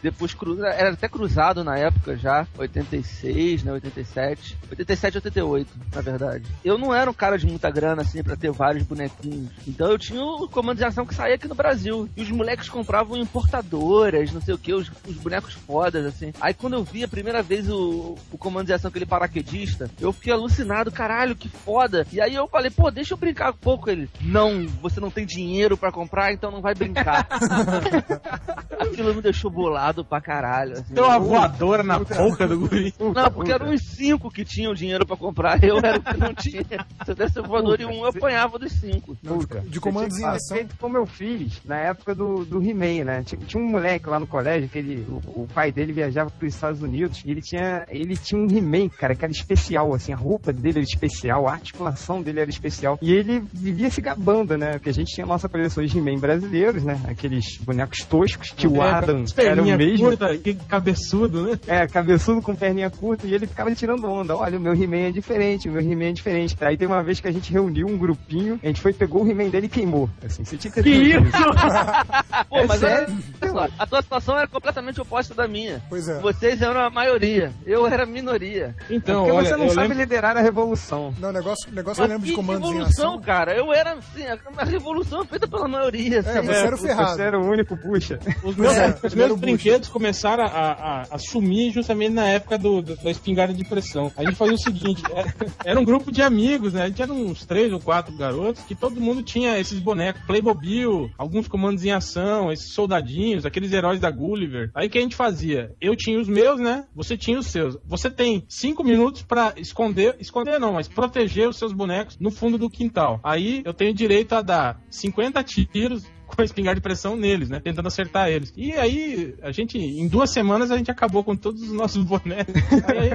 [0.00, 4.56] depois cruzeiro, era até cruzado na época já, 86, né, 87.
[4.70, 6.44] 87, 88, na verdade.
[6.64, 9.50] Eu não era um cara de muita grana, assim, pra ter vários bonequinhos.
[9.66, 12.08] Então eu tinha o comando de ação que saía aqui no Brasil.
[12.16, 16.32] E os moleques compravam importadoras, não sei o que, os, os bonecos fodas, assim.
[16.40, 20.12] Aí quando eu vi a primeira vez o, o comando de ação, aquele paraquedista, eu
[20.12, 22.06] fiquei alucinado, caralho, que foda.
[22.12, 23.90] E aí eu falei, pô, deixa eu brincar um pouco.
[23.90, 27.26] Ele, não, você não tem tem dinheiro pra comprar, então não vai brincar.
[28.78, 30.74] Aquilo me deixou bolado pra caralho.
[30.74, 30.94] assim.
[30.94, 32.94] Deu uma voadora na boca do guri.
[32.98, 36.34] Não, porque eram uns cinco que tinham dinheiro pra comprar, eu era o que não
[36.34, 36.64] tinha.
[37.04, 39.16] Se eu desse voador em um, eu apanhava dos cinco.
[39.16, 39.60] Puta.
[39.60, 40.56] De comandos em que ação.
[40.56, 43.22] fazer como eu fiz na época do, do He-Man, né?
[43.24, 46.46] Tinha, tinha um moleque lá no colégio que ele, o, o pai dele viajava para
[46.46, 50.12] os Estados Unidos e ele tinha, ele tinha um He-Man, cara, que era especial, assim,
[50.12, 52.98] a roupa dele era especial, a articulação dele era especial.
[53.00, 54.72] E ele vivia se gabando, né?
[54.72, 57.00] Porque a gente tinha a nossa coleção de He-Man brasileiros, né?
[57.08, 60.06] Aqueles bonecos toscos, tio Adam era o mesmo.
[60.08, 61.58] curta, que cabeçudo, né?
[61.66, 64.36] É, cabeçudo com perninha curta, e ele ficava tirando onda.
[64.36, 66.56] Olha, o meu He-Man é diferente, o meu He-Man é diferente.
[66.60, 69.30] Aí tem uma vez que a gente reuniu um grupinho, a gente foi, pegou o
[69.30, 70.10] He-Man dele e queimou.
[70.24, 71.22] Assim, você tinha que ter feito
[72.48, 73.16] Pô, É mas sério?
[73.42, 75.82] olha só, a tua situação era completamente oposta da minha.
[75.88, 76.18] Pois é.
[76.20, 78.74] Vocês eram a maioria, eu era a minoria.
[78.90, 79.98] Então, Porque olha, você não sabe lembro...
[79.98, 81.14] liderar a revolução.
[81.18, 83.20] Não, o negócio, o negócio eu lembro de que comandos em revolução, ação.
[83.20, 83.56] cara.
[83.56, 84.64] Eu era, assim, a a
[85.14, 86.30] revolução feita pela maioria, assim.
[86.30, 87.16] É, você era o ferrado.
[87.16, 88.18] Você era o único, puxa.
[88.42, 92.82] Os meus, É, os meus brinquedos começaram a, a, a sumir justamente na época do,
[92.82, 94.10] do- da espingarda de pressão.
[94.16, 95.34] A gente fazia o seguinte, era,
[95.64, 96.82] era um grupo de amigos, né?
[96.82, 101.10] A gente era uns três ou quatro garotos que todo mundo tinha esses bonecos, Playmobil,
[101.18, 104.70] alguns comandos em ação, esses soldadinhos, aqueles heróis da Gulliver.
[104.74, 105.72] Aí o que a gente fazia?
[105.80, 106.84] Eu tinha os meus, né?
[106.94, 107.76] Você tinha os seus.
[107.84, 112.58] Você tem cinco minutos pra esconder, esconder não, mas proteger os seus bonecos no fundo
[112.58, 113.20] do quintal.
[113.22, 117.60] Aí eu tenho direito a dar 50 tiros com a espingarda de pressão neles, né?
[117.60, 118.52] Tentando acertar eles.
[118.56, 122.54] E aí, a gente, em duas semanas, a gente acabou com todos os nossos bonecos.
[122.86, 123.10] Aí,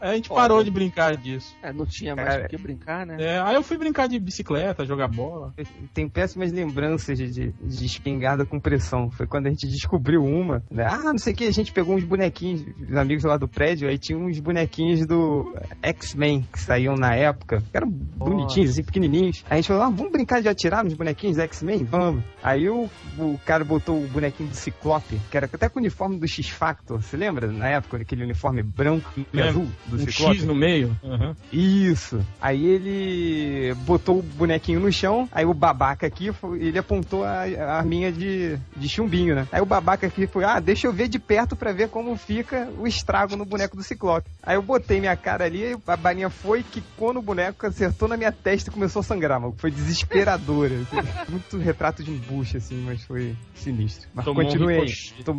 [0.00, 1.54] aí a gente parou de brincar disso.
[1.62, 3.16] É, não tinha mais Cara, o que brincar, né?
[3.18, 5.52] É, aí eu fui brincar de bicicleta, jogar bola.
[5.92, 9.10] Tem péssimas lembranças de, de, de espingarda com pressão.
[9.10, 10.62] Foi quando a gente descobriu uma.
[10.70, 10.86] né?
[10.88, 13.88] Ah, não sei o que, a gente pegou uns bonequinhos, os amigos lá do prédio,
[13.88, 19.44] aí tinha uns bonequinhos do X-Men que saíam na época, que eram bonitinhos, assim, pequenininhos.
[19.48, 21.84] Aí a gente falou, ah, vamos brincar de atirar nos bonequinhos do X-Men?
[21.84, 22.24] Vamos.
[22.42, 26.18] Aí o, o cara botou o bonequinho do Ciclope, que era até com o uniforme
[26.18, 27.46] do X-Factor, você lembra?
[27.46, 30.36] Na época, aquele uniforme branco e É, azul do Um Ciclope?
[30.36, 30.96] X no meio.
[31.02, 31.34] Uhum.
[31.52, 32.24] Isso.
[32.40, 37.78] Aí ele botou o bonequinho no chão, aí o babaca aqui, ele apontou a, a
[37.78, 39.46] arminha de, de chumbinho, né?
[39.52, 42.68] Aí o babaca aqui foi, ah, deixa eu ver de perto pra ver como fica
[42.78, 44.28] o estrago no boneco do Ciclope.
[44.42, 48.32] Aí eu botei minha cara ali, a balinha foi, quicou no boneco, acertou na minha
[48.32, 49.54] testa e começou a sangrar, mano.
[49.56, 50.74] Foi desesperadora.
[50.80, 51.30] assim.
[51.30, 54.08] Muito retrato de um bucho, assim, mas foi sinistro.
[54.14, 54.86] Mas Tomou um continuei.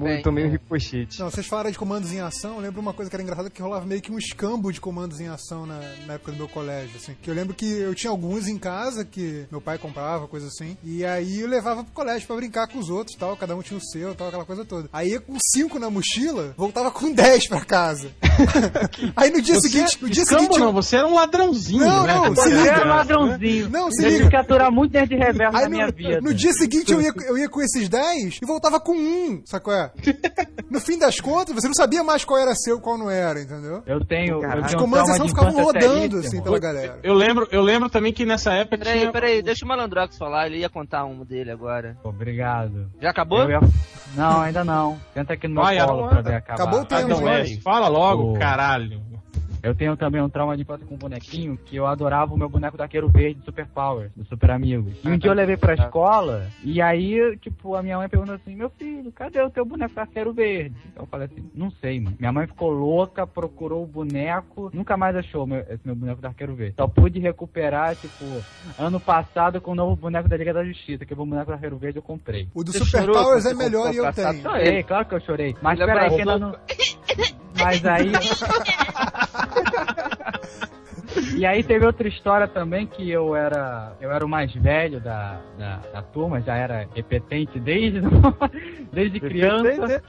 [0.03, 0.51] Bem, tomei um é.
[0.51, 1.20] ricochete.
[1.20, 3.62] Não, vocês falaram de comandos em ação, eu lembro uma coisa que era engraçada que
[3.62, 6.91] rolava meio que um escambo de comandos em ação na, na época do meu colégio,
[6.95, 7.16] assim.
[7.22, 10.78] Que eu lembro que eu tinha alguns em casa que meu pai comprava, coisa assim.
[10.84, 13.78] E aí eu levava pro colégio pra brincar com os outros tal, cada um tinha
[13.78, 14.89] o seu, tal, aquela coisa toda.
[14.93, 18.12] Aí com cinco na mochila, voltava com 10 pra casa.
[19.16, 20.59] aí no dia seguinte, no dia Escambo seguinte.
[20.59, 22.14] não, você era um ladrãozinho, Não, né?
[22.16, 22.72] não, Você se Eu liga.
[22.72, 23.70] era um ladrãozinho.
[23.70, 24.18] Não, se eu liga.
[24.20, 26.22] tive que aturar muito nerd reverso Aí na minha no, vida.
[26.22, 29.74] no dia seguinte eu ia, eu ia com esses 10 e voltava com um, sacou?
[29.74, 29.91] É?
[30.70, 33.41] No fim das contas, você não sabia mais qual era seu e qual não era,
[33.41, 33.84] entendeu?
[33.86, 34.62] Eu tenho, eu.
[34.66, 36.99] Os um comandos de ficavam rodando, assim, pela galera.
[37.04, 39.12] Eu lembro, eu lembro também que nessa época Peraí, tinha...
[39.12, 41.97] peraí, deixa o Malandrox falar, ele ia contar um dele agora.
[42.04, 42.89] Obrigado.
[43.02, 43.39] Já acabou?
[43.43, 43.60] Eu ia-
[44.16, 44.99] Não, ainda não.
[45.14, 46.62] Tenta aqui no meu Vai, colo pra ver acabar.
[46.64, 47.02] Acabou o tempo.
[47.02, 49.02] Adão Temos, West, fala logo, O- caralho.
[49.64, 52.49] Eu tenho também um trauma de infância com um bonequinho que eu adorava o meu
[52.49, 54.93] boneco do Arqueiro Verde do Super Power, do Super Amigos.
[55.03, 58.55] E um dia eu levei pra escola e aí, tipo, a minha mãe perguntou assim:
[58.55, 60.76] Meu filho, cadê o teu boneco do Arqueiro Verde?
[60.95, 62.16] Eu falei assim: Não sei, mano.
[62.20, 66.26] Minha mãe ficou louca, procurou o boneco, nunca mais achou meu- esse meu boneco do
[66.28, 66.76] Arqueiro Verde.
[66.78, 68.26] Só pude recuperar, tipo,
[68.80, 71.78] ano passado com o novo boneco da Liga da Justiça, que o boneco do Arqueiro
[71.78, 72.47] Verde eu comprei.
[72.53, 74.41] O do Você Super chorou Powers é melhor e eu comprou tenho.
[74.41, 75.55] Chorei, claro que eu chorei.
[75.62, 76.55] Mas Ele peraí, que ainda não.
[77.59, 78.12] Mas aí.
[81.38, 85.39] E aí teve outra história também que eu era eu era o mais velho da,
[85.57, 88.01] da, da turma, já era repetente desde,
[88.91, 90.01] desde criança.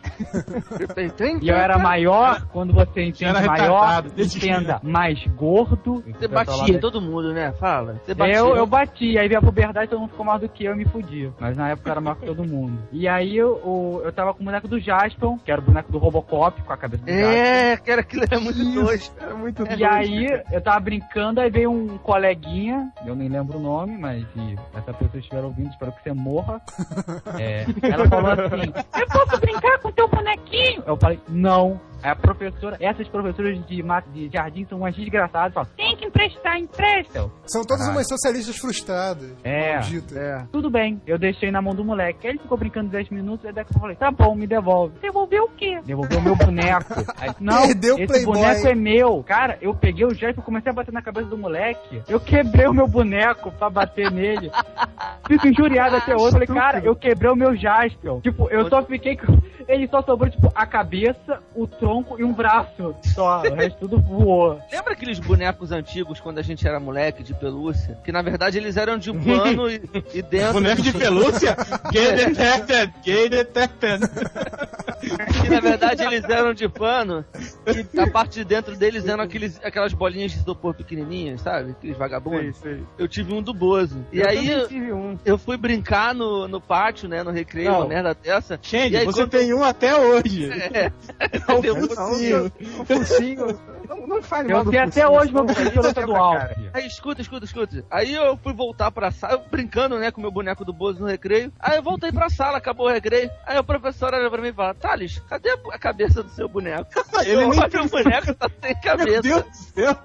[1.41, 6.03] E eu era maior, quando você entende maior, entenda, mais gordo.
[6.07, 7.53] Você batia todo mundo, né?
[7.53, 8.01] Fala.
[8.05, 8.37] Você batia.
[8.37, 10.77] Eu, eu bati, aí veio a puberdade, todo mundo ficou maior do que eu e
[10.77, 11.33] me fudia.
[11.39, 12.79] Mas na época era maior que todo mundo.
[12.93, 15.91] E aí eu, eu, eu tava com o boneco do Jaspion, que era o boneco
[15.91, 17.31] do Robocop, com a cabeça do Jaspion.
[17.31, 19.03] É, que era aquilo era muito doido.
[19.21, 20.92] Era muito E aí, eu tava brincando,
[21.41, 25.71] aí veio um coleguinha, eu nem lembro o nome, mas se essa pessoa estiver ouvindo,
[25.71, 26.61] espero que você morra.
[27.39, 30.83] É, ela falou assim: Eu posso brincar com teu bonequinho?
[30.87, 33.83] Eu falei: Não, a professora, essas professoras de,
[34.13, 37.31] de jardim são umas desgraçadas, falam, tem que emprestar, empresta.
[37.47, 37.99] São todas Caralho.
[37.99, 39.33] umas socialistas frustradas.
[39.45, 39.77] É,
[40.17, 40.47] é.
[40.51, 42.27] Tudo bem, eu deixei na mão do moleque.
[42.27, 44.95] Ele ficou brincando 10 minutos, aí daqui a pouco eu falei, tá bom, me devolve.
[45.01, 45.81] Devolveu o quê?
[45.85, 46.93] Devolveu o meu boneco.
[47.19, 48.35] Aí, não, Perdeu o esse Playboy.
[48.35, 49.23] boneco é meu.
[49.25, 52.03] Cara, eu peguei o gesto e comecei a bater na cabeça do moleque.
[52.09, 54.51] Eu quebrei o meu boneco pra bater nele.
[55.27, 56.33] Fico injuriado até hoje.
[56.33, 58.21] Falei, cara, eu quebrei o meu Jaspion.
[58.21, 59.41] Tipo, eu só fiquei com...
[59.69, 62.95] Ele só sobrou, tipo, a cabeça, o tronco e um braço.
[63.15, 64.61] Só, o resto tudo voou.
[64.71, 67.97] Lembra aqueles bonecos antigos quando a gente era moleque de pelúcia?
[68.05, 69.81] Que na verdade eles eram de pano e,
[70.15, 70.55] e dentro.
[70.55, 71.57] Boneco de pelúcia?
[71.93, 72.93] Gay detected!
[73.05, 74.01] Gay detected!
[75.43, 77.25] Que na verdade eles eram de pano
[77.95, 81.71] e a parte de dentro deles eram aqueles, aquelas bolinhas de isopor pequenininhas, sabe?
[81.73, 82.59] Aqueles vagabundos.
[82.99, 84.05] Eu tive um do Bozo.
[84.13, 85.19] E Eu aí eu, tive um.
[85.25, 87.23] eu fui brincar no, no pátio, né?
[87.23, 87.81] No recreio, Não.
[87.81, 88.59] uma merda dessa.
[88.73, 90.51] E aí, você quando- tem um até hoje.
[90.73, 90.91] É.
[91.49, 92.53] É o Deu um focinho.
[92.81, 93.47] O focinho.
[93.93, 96.55] Não, não faz mal Eu do tenho até hoje meu é pra alto.
[96.73, 97.85] Aí, escuta, escuta, escuta.
[97.91, 101.01] Aí eu fui voltar pra sala, eu brincando, né, com o meu boneco do Bozo
[101.01, 101.53] no recreio.
[101.61, 103.31] Aí eu voltei pra sala, acabou o recreio.
[103.47, 106.87] Aí a professora olha pra mim e fala: Thales, cadê a cabeça do seu boneco?
[107.23, 109.11] Ele Eu nem olho, o boneco tá sem cabeça.
[109.11, 109.99] Meu Deus do céu!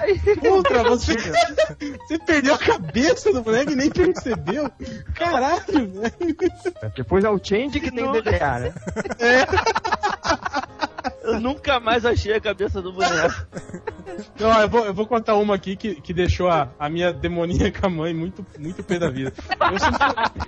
[0.00, 0.20] Aí,
[0.50, 4.70] Ultra, você, você perdeu a cabeça do boneco e nem percebeu?
[5.14, 6.36] Caralho, velho!
[6.96, 8.10] Depois é o Change que tem.
[8.10, 8.74] DDA, né?
[11.28, 13.46] eu nunca mais achei a cabeça do boneco.
[14.38, 17.88] Não, eu vou, eu vou contar uma aqui que, que deixou a, a minha demoníaca
[17.90, 19.32] mãe muito, muito pé da vida.
[19.70, 20.42] Eu sempre,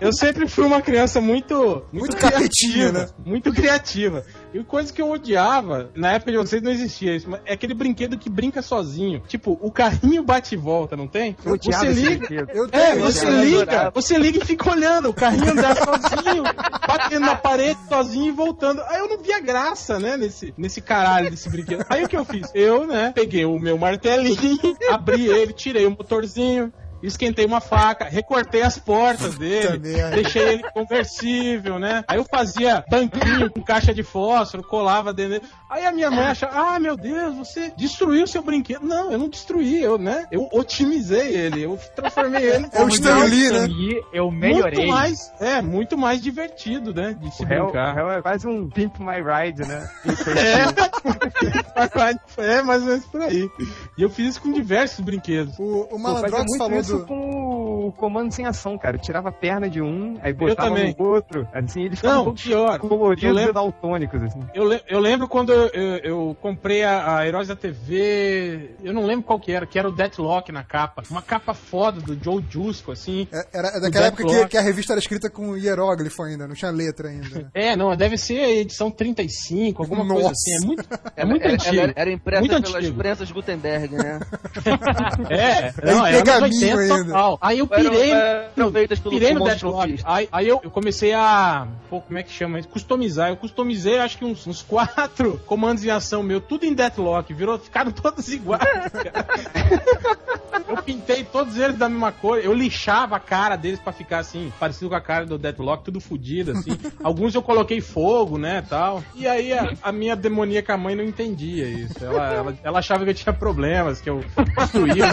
[0.00, 1.54] eu sempre fui uma criança muito.
[1.92, 3.08] Muito, Muito capetinha, né?
[3.24, 4.24] Muito criativa.
[4.52, 7.74] E coisa que eu odiava, na época de vocês não existia isso, mas é aquele
[7.74, 9.22] brinquedo que brinca sozinho.
[9.28, 11.36] Tipo, o carrinho bate e volta, não tem?
[11.44, 12.46] Eu Você liga.
[12.72, 16.42] É, você liga, você liga e fica olhando, o carrinho andar sozinho,
[16.86, 18.82] batendo na parede sozinho e voltando.
[18.88, 21.84] Aí eu não via graça, né, nesse, nesse caralho desse brinquedo.
[21.88, 22.50] Aí o que eu fiz?
[22.54, 24.58] Eu, né, peguei o meu martelinho,
[24.90, 26.72] abri ele, tirei o motorzinho,
[27.02, 32.04] esquentei uma faca, recortei as portas dele, deixei ele conversível, né?
[32.06, 35.44] Aí eu fazia banquinho com caixa de fósforo, colava dentro dele.
[35.68, 38.84] Aí a minha mãe achava, ah, meu Deus, você destruiu seu brinquedo.
[38.84, 40.26] Não, eu não destruí, eu, né?
[40.30, 43.68] Eu otimizei ele, eu transformei ele É Stan Lee, né?
[44.12, 44.78] Eu melhorei.
[44.78, 47.16] muito mais, é, muito mais divertido, né?
[47.20, 47.94] De se O réu, brincar.
[47.94, 49.88] réu é quase um Pimp My Ride, né?
[50.40, 50.70] É.
[52.58, 53.48] é, mais ou menos por aí.
[53.96, 55.58] E eu fiz isso com diversos brinquedos.
[55.58, 58.96] O, o Malandrox falou isso com o comando sem ação, cara.
[58.96, 61.46] Eu tirava a perna de um, aí botava no outro.
[61.52, 62.74] Assim, eles ficavam Não, um pouco pior.
[62.74, 64.40] Eu coloridos lembro- e daltônicos, assim.
[64.54, 68.92] Eu, le- eu lembro quando eu, eu- eu comprei a, a Heróis da TV, eu
[68.92, 71.02] não lembro qual que era, que era o Deathlock na capa.
[71.10, 73.26] Uma capa foda do Joe Jusco, assim.
[73.32, 76.70] É- Era daquela época que, que a revista era escrita com hieróglifo ainda, não tinha
[76.70, 77.28] letra ainda.
[77.40, 77.46] né?
[77.54, 80.32] É, não, deve ser a edição 35, alguma coisa Nossa.
[80.32, 80.54] assim.
[80.62, 80.84] É muito,
[81.16, 81.80] é muito Era- antigo.
[81.80, 82.98] Era, era impressa Muito pelas antigo.
[82.98, 84.20] prensas Gutenberg, né?
[85.30, 87.04] É, É não, em era nos pergaminho 80 ainda.
[87.04, 87.38] total.
[87.40, 88.12] Aí eu pirei,
[88.54, 88.72] pelo
[89.10, 90.00] pirei no Command Deathlock.
[90.04, 91.66] Aí, aí eu, eu comecei a.
[91.88, 92.68] Pô, como é que chama isso?
[92.68, 93.30] Customizar.
[93.30, 97.32] Eu customizei acho que uns, uns quatro comandos em ação meu, tudo em Deathlock.
[97.32, 99.26] Virou, ficaram todos iguais, cara.
[100.68, 102.38] Eu pintei todos eles da mesma cor.
[102.38, 106.00] Eu lixava a cara deles pra ficar assim, parecido com a cara do Deathlock, tudo
[106.00, 106.78] fodido, assim.
[107.02, 109.02] Alguns eu coloquei fogo, né, tal.
[109.14, 112.04] E aí a, a minha demoníaca mãe não entendia isso.
[112.04, 114.24] Ela, ela, ela achava que eu tinha problemas, que eu
[114.56, 115.04] destruía.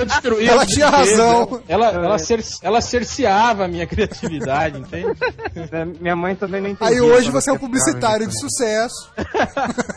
[0.00, 0.90] Eu destruía Ela tinha.
[0.98, 1.62] Razão.
[1.68, 5.08] Ela, ela, cer ela cerceava a minha criatividade, entende?
[5.70, 6.94] É, Minha mãe também não entendia.
[6.94, 9.10] Aí hoje você é um publicitário de ficava sucesso.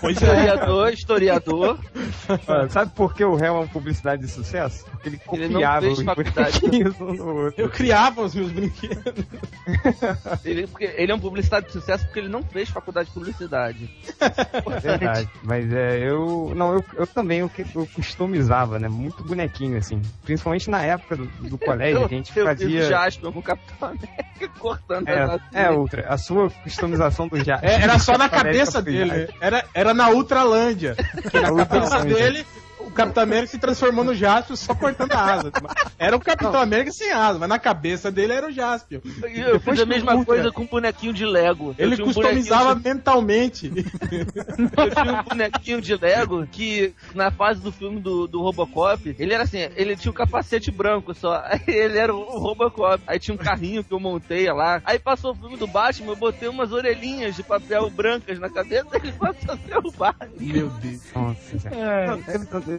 [0.02, 0.26] Pois é.
[0.26, 1.80] Historiador, historiador.
[2.70, 4.86] Sabe por que o réu é uma publicidade de sucesso?
[5.02, 6.60] Porque ele Ele copiava fez os faculdade.
[7.02, 7.62] um no outro.
[7.62, 9.26] Eu criava os meus brinquedos.
[10.46, 13.90] Ele, porque ele é um publicitário de sucesso porque ele não fez faculdade de publicidade.
[14.20, 15.30] É verdade.
[15.44, 16.52] Mas é, eu.
[16.56, 18.88] Não, eu, eu também eu, que- eu customizava, né?
[18.90, 20.02] Muito bonequinho, assim.
[20.24, 22.68] Principalmente na época do, do colégio, a gente eu fazia.
[22.68, 26.06] fiz Jasper com o Capitão América cortando É, as é outra.
[26.08, 27.60] A sua customização do já.
[27.62, 29.28] É, era só na cabeça dele.
[29.28, 29.34] já.
[29.40, 30.96] Era, era na Ultralândia.
[31.34, 32.46] Na cabeça dele,
[32.92, 35.52] o Capitão América se transformou no Jaspion só cortando a asa.
[35.98, 39.00] Era o Capitão América sem asa, mas na cabeça dele era o Jaspion.
[39.34, 40.26] E eu fiz a mesma Ultra.
[40.26, 41.74] coisa com um bonequinho de Lego.
[41.78, 43.70] Eu Ele um customizava bonequinho mentalmente.
[43.70, 49.16] de- Eu tinha um bonequinho de Lego que, na fase do filme do, do Robocop,
[49.18, 51.42] ele era assim, ele tinha um capacete branco só.
[51.46, 53.02] Aí ele era o Robocop.
[53.08, 54.82] Aí tinha um carrinho que eu montei lá.
[54.86, 58.88] Aí passou o filme do Batman, eu botei umas orelhinhas de papel brancas na cabeça
[58.94, 60.28] e ele passou a ser o Batman.
[60.40, 61.02] Meu Deus.
[61.16, 62.20] Nossa, cara.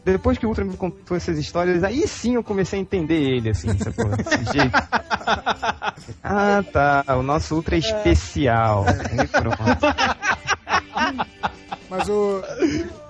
[0.05, 3.51] Depois que o Ultra me contou essas histórias, aí sim eu comecei a entender ele,
[3.51, 4.09] assim, sacou?
[4.17, 4.79] Desse jeito.
[6.23, 7.05] Ah, tá.
[7.17, 8.85] O nosso Ultra é especial.
[8.87, 9.59] Aí pronto.
[11.89, 12.43] Mas o,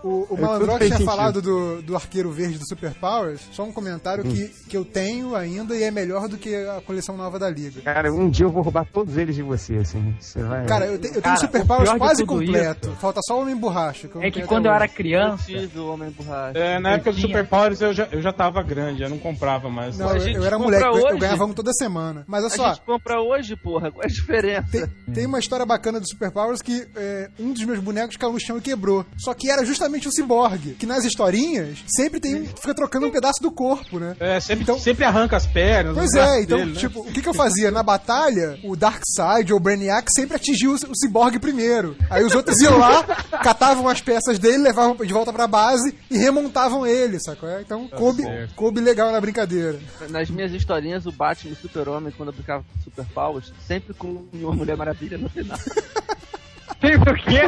[0.03, 1.11] o, o Malandrox fez tinha sentido.
[1.11, 3.41] falado do, do Arqueiro Verde do Super Powers.
[3.53, 7.17] Só um comentário que, que eu tenho ainda e é melhor do que a coleção
[7.17, 7.81] nova da Liga.
[7.83, 10.15] Cara, um dia eu vou roubar todos eles de você, assim.
[10.21, 10.67] Você vai.
[10.67, 12.89] Cara, eu, te- eu tenho Cara, o Super o Powers quase completo.
[12.89, 14.07] isso Falta só o Homem Borracha.
[14.09, 14.95] eu não É que quando eu era hoje.
[14.95, 16.59] criança, Preciso, Homem Borracha.
[16.59, 17.29] É, na época do tinha.
[17.29, 19.99] Super Powers eu já, eu já tava grande, eu não comprava mais.
[19.99, 21.19] Não, A eu, eu era moleque, eu, eu hoje.
[21.19, 22.25] ganhava um toda semana.
[22.27, 23.91] Mas olha A só, gente compra hoje, porra.
[23.91, 24.69] Qual é a diferença?
[24.71, 28.33] Tem, tem uma história bacana do Super Powers que é, um dos meus bonecos caiu
[28.33, 29.05] no chão e quebrou.
[29.17, 33.41] Só que era justamente o Cyborg, que nas historinhas sempre tem fica trocando um pedaço
[33.43, 34.17] do corpo, né?
[34.21, 35.95] É, sempre, Então- sempre arranca as pernas.
[35.97, 36.79] Pois é, então, dele, né?
[36.79, 37.71] tipo, o que, que eu fazia?
[37.71, 41.97] Na batalha, o Darkseid ou o Brainiac sempre atingiu o, Cyborg primeiro.
[42.11, 43.03] Aí os outros iam lá,
[43.43, 47.49] catavam as peças dele, levavam de volta pra base e remontavam ele, sacou?
[47.49, 47.61] É?
[47.61, 48.55] Então coube, certo.
[48.55, 49.79] coube legal na brincadeira.
[50.11, 53.95] Nas minhas historinhas, o Batman e o Super-Homem, quando eu brincava com Super Powers, sempre
[53.95, 55.59] com uma Mulher Maravilha no final.
[56.81, 57.41] Tem por quê?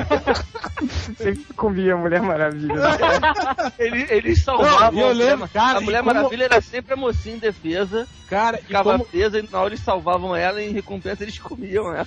[1.16, 2.74] Sempre comia Mulher Maravilha.
[2.74, 3.72] né?
[3.78, 4.92] Ele, eles salvavam.
[4.92, 7.36] Não, eu a lembro, Mulher- cara, a Mulher e como- Maravilha era sempre a mocinha
[7.36, 10.72] em defesa, Cara, e ficava como, presa e na hora eles salvavam ela e em
[10.72, 12.06] recompensa eles comiam ela.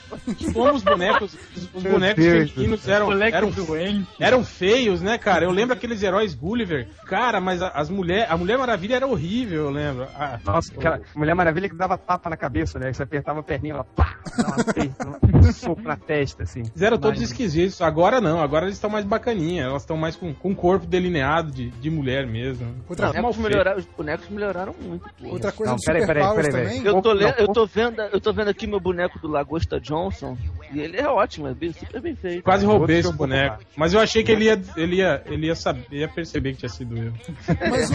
[0.54, 1.38] como os bonecos,
[1.74, 3.52] os, bonecos femininos eram, eram,
[4.20, 5.46] eram feios, né, cara?
[5.46, 6.88] Eu lembro aqueles heróis Gulliver.
[7.08, 10.08] Cara, mas a- as mulher, a Mulher Maravilha era horrível, eu lembro.
[10.16, 12.92] Ah, Nossa, aquela Mulher Maravilha que dava tapa na cabeça, né?
[12.92, 16.62] Você apertava a perninha, ela pá, dava um soco na testa, assim.
[16.62, 17.82] Eles eram todos esquisitos.
[17.82, 19.64] Agora não, agora eles estão mais bacaninha.
[19.64, 22.74] Elas estão mais com, com um corpo delineado de, de mulher mesmo.
[22.90, 25.30] Outra, Os bonecos, melhoraram, os bonecos melhoraram muito, pô.
[25.30, 26.82] outra coisa Não, peraí.
[26.86, 29.80] Eu tô, Não, le- eu tô vendo, eu tô vendo aqui meu boneco do Lagosta
[29.80, 30.38] Johnson
[30.74, 32.44] e ele é ótimo, é bem, super bem feito.
[32.44, 33.64] Quase roubei esse boneco.
[33.76, 36.70] Mas eu achei que ele ia, ele ia, ele ia saber, ia perceber que tinha
[36.70, 37.14] sido eu.
[37.70, 37.94] Mas o,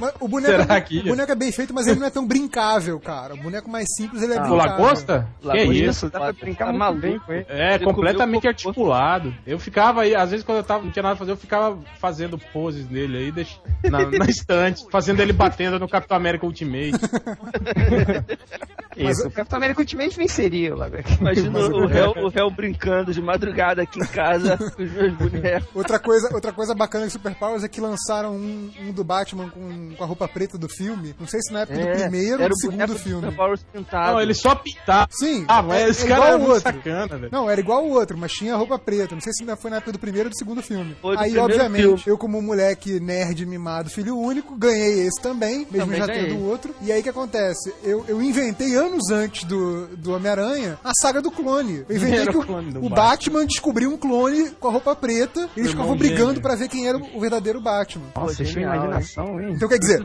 [0.00, 1.02] mas o boneco, Será é, que ia?
[1.02, 3.34] o boneco é bem feito, mas ele não é tão brincável, cara.
[3.34, 4.72] O boneco mais simples, ele é Ah, O brincável.
[4.72, 5.28] Lagosta?
[5.40, 6.10] Que Lagosta isso?
[6.10, 7.32] Dá pra brincar Tá maluco.
[7.48, 7.84] É, Ele
[8.18, 8.68] completamente cocô.
[8.68, 9.34] articulado.
[9.46, 11.78] Eu ficava aí, às vezes quando eu tava, não tinha nada pra fazer, eu ficava
[12.00, 16.92] fazendo poses nele aí, deix- na, na estante, fazendo ele batendo no Capitão América Ultimate.
[18.96, 20.88] Isso, o Capitão América Ultimate venceria lá.
[21.20, 25.68] Imagina o réu, o réu brincando de madrugada aqui em casa com os meus bonecos.
[25.74, 29.50] Outra coisa, outra coisa bacana do Super Powers é que lançaram um, um do Batman
[29.50, 31.14] com, com a roupa preta do filme.
[31.20, 33.22] Não sei se na época do primeiro ou era do o segundo do filme.
[33.26, 34.12] Super Powers pintado.
[34.12, 35.08] Não, ele só pintava.
[35.10, 36.72] Sim, Ah, mas esse é cara era o muito outro.
[36.72, 37.28] sacana, velho.
[37.30, 39.14] Não, era igual o outro, mas tinha roupa preta.
[39.14, 40.94] Não sei se ainda foi na época do primeiro ou do segundo filme.
[41.00, 42.02] Foi Aí, obviamente, filme.
[42.06, 46.26] eu como moleque nerd mimado, filho único, ganhei esse também, mesmo Também já ganhei.
[46.26, 46.74] tendo o outro.
[46.82, 47.72] E aí o que acontece?
[47.82, 51.84] Eu, eu inventei anos antes do, do Homem-Aranha a saga do clone.
[51.88, 53.06] Eu inventei Era que o o, clone do o Batman.
[53.06, 56.86] Batman descobriu um clone com a roupa preta e eles ficavam brigando pra ver quem
[56.88, 58.04] era o verdadeiro Batman.
[58.14, 59.52] Nossa, Pô, achei genial, imaginação, hein?
[59.54, 60.04] Então quer dizer,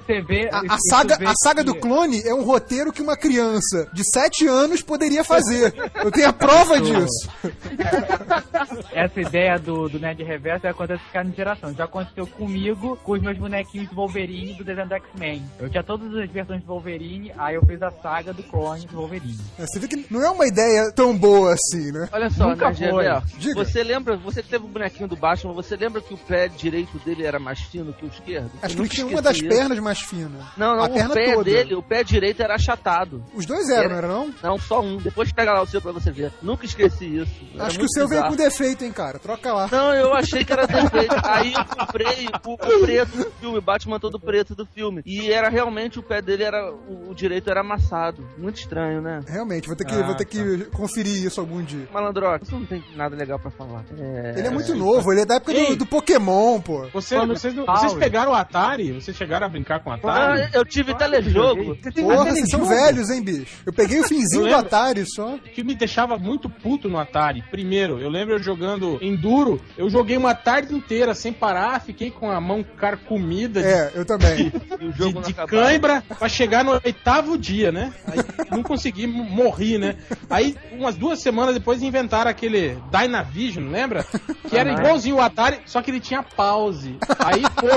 [0.52, 4.04] a, a isso saga, a saga do clone é um roteiro que uma criança de
[4.10, 5.74] 7 anos poderia fazer.
[6.04, 7.30] Eu tenho a prova disso.
[8.94, 11.74] Essa ideia do, do Nerd Reverso acontece cada geração.
[11.74, 15.44] Já aconteceu comigo com os meus bonequinhos de Wolverine do desenho do X-Men.
[15.60, 18.96] Eu tinha todas as versões de Wolverine, aí eu fiz a saga do clone do
[18.98, 19.40] Wolverine.
[19.58, 22.10] Você vê que não é uma ideia tão boa assim, né?
[22.12, 23.04] Olha só, Nunca né, foi.
[23.04, 23.22] Gever?
[23.38, 23.66] Diga.
[23.66, 26.98] Você lembra, você que teve o bonequinho do Batman, você lembra que o pé direito
[27.00, 28.52] dele era mais fino que o esquerdo?
[28.62, 29.48] Acho que ele tinha uma das isso.
[29.48, 30.44] pernas mais finas.
[30.58, 31.44] Não, não, a o perna pé toda.
[31.44, 33.24] dele, o pé direito era achatado.
[33.34, 34.34] Os dois eram, não era não?
[34.44, 34.98] Não, só um.
[34.98, 36.32] Depois pega lá o seu pra você ver.
[36.42, 37.32] Nunca esqueci isso.
[37.56, 39.20] Era Acho que o seu veio com defeito, hein, cara.
[39.20, 39.68] Troca lá.
[39.72, 41.16] Não, eu achei que era defeito.
[41.24, 45.02] Aí eu comprei o, o preto do filme, o Batman todo preto do filme.
[45.06, 46.72] E era realmente o pé dele era.
[46.72, 48.26] O, o direito era amassado.
[48.38, 49.20] Muito estranho, né?
[49.28, 51.88] Realmente, vou ter que, Ah, vou ter que conferir isso algum dia.
[51.94, 53.84] Malandrox, você não tem nada legal pra falar.
[53.98, 54.34] É...
[54.38, 56.88] Ele é muito novo, ele é da época do, do Pokémon, pô.
[56.94, 58.92] Você, vocês, não- vocês pegaram o Atari?
[58.94, 60.42] Vocês chegaram a brincar com o Atari?
[60.44, 61.76] Ah, eu tive telejogo.
[61.96, 63.62] Porra, vocês são velhos, hein, bicho?
[63.66, 64.56] Eu peguei o finzinho Eu do.
[64.56, 65.36] Atari só.
[65.36, 67.42] O que me deixava muito puto no Atari.
[67.50, 72.30] Primeiro, eu lembro eu jogando Enduro, eu joguei uma tarde inteira sem parar, fiquei com
[72.32, 74.52] a mão carcomida de- É, eu também.
[74.80, 75.48] De, de acabava.
[75.48, 77.94] cãibra pra chegar no oitavo dia, né?
[78.08, 78.20] Aí
[78.52, 79.96] não consegui, morri, né?
[80.30, 84.06] Aí, umas duas semanas depois, inventaram aquele Dynavision, lembra?
[84.50, 86.98] Que era igualzinho o Atari, só que ele tinha pause.
[87.20, 87.68] Aí, pô,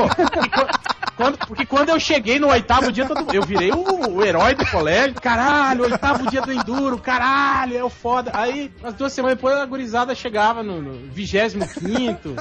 [0.49, 4.55] qu- quando, porque quando eu cheguei no oitavo dia, todo- eu virei o, o herói
[4.55, 5.15] do colégio.
[5.21, 8.33] Caralho, oitavo dia do Enduro, caralho, é o foda.
[8.35, 9.84] Aí, umas duas semanas depois, a gurizada
[10.15, 12.35] chegava no, no 25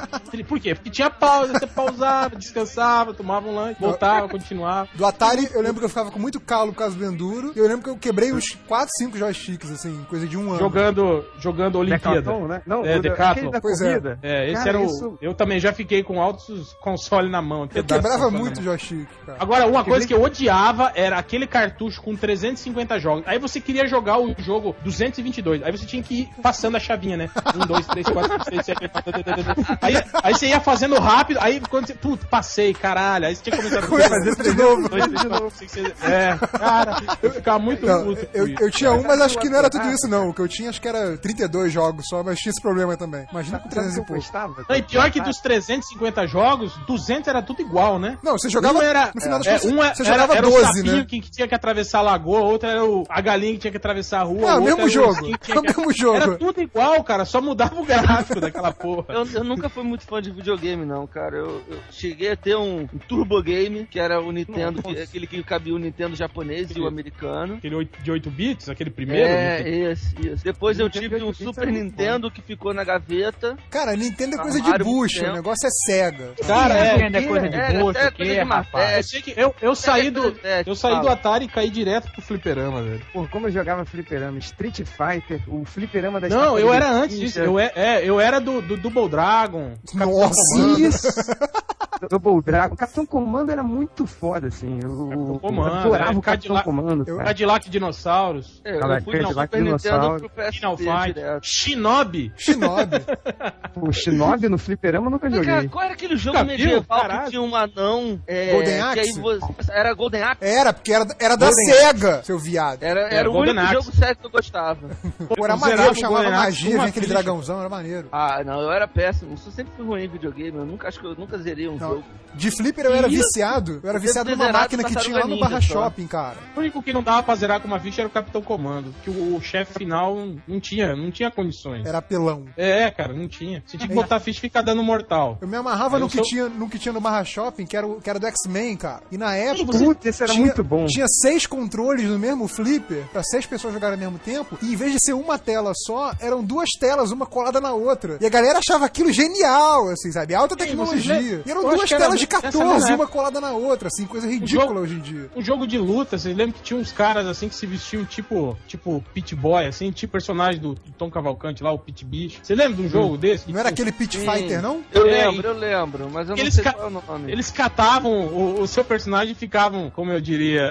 [0.46, 0.74] Por quê?
[0.74, 4.88] Porque tinha pausa, você pausava, descansava, tomava um lanche, voltava, continuava.
[4.94, 7.52] Do Atari, eu lembro que eu ficava com muito calo por causa do Enduro.
[7.54, 10.58] E eu lembro que eu quebrei uns 4, 5 joysticks, assim, coisa de um ano.
[10.58, 12.20] Jogando, jogando Olimpíada.
[12.20, 12.62] Decathlon, né?
[12.66, 13.50] Não, É, o da- Decathlon.
[13.50, 13.88] da Pois é.
[13.90, 14.18] corrida.
[14.22, 14.84] É, esse Cara, era o.
[14.86, 17.68] isso- Eu também já fiquei com altos console na mão.
[17.74, 19.38] Eu quebrava muito na joystick, cara.
[19.40, 23.24] Agora, uma coisa que eu odiava era aquele cartucho com 350 jogos.
[23.26, 25.62] Aí você queria jogar o jogo 222.
[25.62, 27.30] Aí você tinha que ir passando a chavinha, né?
[27.54, 29.78] 1, 2, 3, 4, 5, 6, 7, 8, 9, 10, 11, 12.
[29.82, 31.38] Aí, aí você ia fazendo rápido.
[31.40, 31.94] Aí quando você.
[31.94, 33.26] Putz, passei, caralho.
[33.26, 34.88] Aí você tinha que começar a Começa de novo.
[34.88, 38.26] 2, 3, 4, 5, 6, É, cara, eu ficava muito Não, puto.
[38.34, 40.30] eu, eu tinha um, mas acho que não era tudo isso, não.
[40.30, 43.26] O que eu tinha, acho que era 32 jogos só, mas tinha esse problema também.
[43.30, 44.24] Imagina com 300 e pouco.
[44.68, 48.18] Não, e pior que dos 350 jogos, 200 era tudo igual, né?
[48.22, 48.78] Não, você jogava.
[48.78, 51.04] um era, no final das é, contas, um era, você jogava era 12, o né?
[51.08, 54.20] que tinha que atravessar a lagoa, outro era o, a galinha que tinha que atravessar
[54.20, 54.50] a rua.
[54.50, 55.14] É, o outro mesmo era jogo.
[55.26, 56.16] É o tinha que- mesmo jogo.
[56.16, 59.06] Era tudo igual, cara, só mudava o gráfico daquela porra.
[59.14, 61.36] Eu, eu nunca fui muito fã de videogame, não, cara.
[61.36, 65.26] Eu, eu cheguei a ter um, um Turbo Game, que era o Nintendo, que- aquele
[65.26, 67.54] que cabia o Nintendo japonês e o americano.
[67.56, 69.26] Aquele de 8 bits, aquele primeiro.
[69.28, 69.68] é, né?
[69.92, 70.44] esse, isso.
[70.44, 73.56] Depois eu Nintendo tive um 8 bits Super é Nintendo que ficou na gaveta.
[73.70, 75.32] Cara, Nintendo é coisa de bucha, Nintendo.
[75.32, 76.32] o negócio é cega.
[76.46, 76.92] Cara, é.
[76.94, 78.96] Nintendo é coisa de É, bucho, é quê, de rapaz?
[78.96, 80.34] Eu sei que eu, eu saí do.
[80.42, 81.08] É, Eu saí do.
[81.08, 83.02] Atari e caí direto pro fliperama, velho.
[83.12, 87.20] Pô, como eu jogava fliperama, Street Fighter, o fliperama da Não, eu era antes Ficha,
[87.24, 87.38] disso.
[87.40, 89.72] Eu, é, é, eu era do, do Double Dragon.
[89.94, 90.58] Nossa!
[90.78, 91.08] Isso!
[92.10, 92.76] Double Dragon.
[92.76, 94.78] Capitão Comando era muito foda, assim.
[94.82, 97.24] Eu, Capitão Comando, eu adorava é, o Capitão Cadillac- Comando, cara.
[97.24, 98.60] Cadillac Dinossauros.
[98.64, 101.14] É, eu fui Super Nintendo Final Fight.
[101.14, 101.40] direto.
[101.44, 102.32] Shinobi.
[102.36, 102.96] Shinobi.
[103.76, 105.68] O Shinobi no fliperama eu nunca Mas, cara, joguei.
[105.68, 106.46] qual era aquele jogo viu?
[106.46, 107.24] medieval Caralho.
[107.24, 108.20] que tinha um anão?
[108.24, 109.00] É, Golden que Axe?
[109.00, 110.44] aí você- era Golden Axe?
[110.44, 112.82] Era, porque era, era da Golden SEGA, seu viado.
[112.84, 113.74] Era, É, era o Golden único Axe.
[113.74, 114.88] jogo sério que eu gostava.
[115.36, 118.08] Pô, era maneiro, chamava magia, uma vinha aquele dragãozão, era maneiro.
[118.12, 119.32] Ah, não, eu era péssimo.
[119.32, 120.56] Eu sempre fui ruim em videogame.
[120.56, 121.88] Eu nunca, acho que eu nunca zerei um Não.
[121.90, 122.04] jogo.
[122.34, 123.80] De flipper eu era Ih, viciado.
[123.82, 125.74] Eu era viciado numa máquina que tinha lá no Barra só.
[125.84, 126.36] Shopping, cara.
[126.56, 128.94] O único que não dava pra zerar com uma ficha era o Capitão Comando.
[129.02, 130.16] Que o, o chefe final
[130.46, 131.86] não tinha, não tinha condições.
[131.86, 132.44] Era apelão.
[132.56, 133.62] É, cara, não tinha.
[133.66, 135.38] Você tinha que botar a ficha e ficar dando mortal.
[135.40, 137.76] Eu me amarrava Aí no que, seu- tinha, no que tinha no Barra Shopping, que
[137.76, 139.02] era, o, que era do X-Men, cara.
[139.10, 139.78] E na época.
[139.78, 140.86] Puta, esse era tinha- muito bom.
[140.86, 144.76] Tinha seis controles no mesmo flipper, pra seis pessoas jogarem ao mesmo tempo, e em
[144.76, 148.18] vez de ser uma tela só, eram duas telas, uma colada na outra.
[148.20, 150.34] E a galera achava aquilo genial, assim, sabe?
[150.34, 151.14] Alta vocês tecnologia.
[151.14, 151.42] lembram?
[151.46, 154.26] E eram Eu duas telas de nessa 14, mesma uma colada na outra, assim, coisa
[154.28, 155.30] ridícula hoje em dia.
[155.36, 158.56] Um jogo de luta, vocês lembram que tinha uns caras assim que se vestiam tipo,
[158.66, 162.40] tipo Pit Boy, assim, tipo personagem do, do Tom Cavalcante lá, o Pit Bicho.
[162.42, 163.50] Você lembra de um jogo desse?
[163.50, 164.30] Não era aquele Pit Sim.
[164.30, 164.82] Fighter, não?
[164.92, 167.32] Eu É, lembro, eu lembro, mas eu não Eles sei qual é o nome.
[167.32, 170.70] Eles catavam o, o seu personagem e ficavam, como eu diria.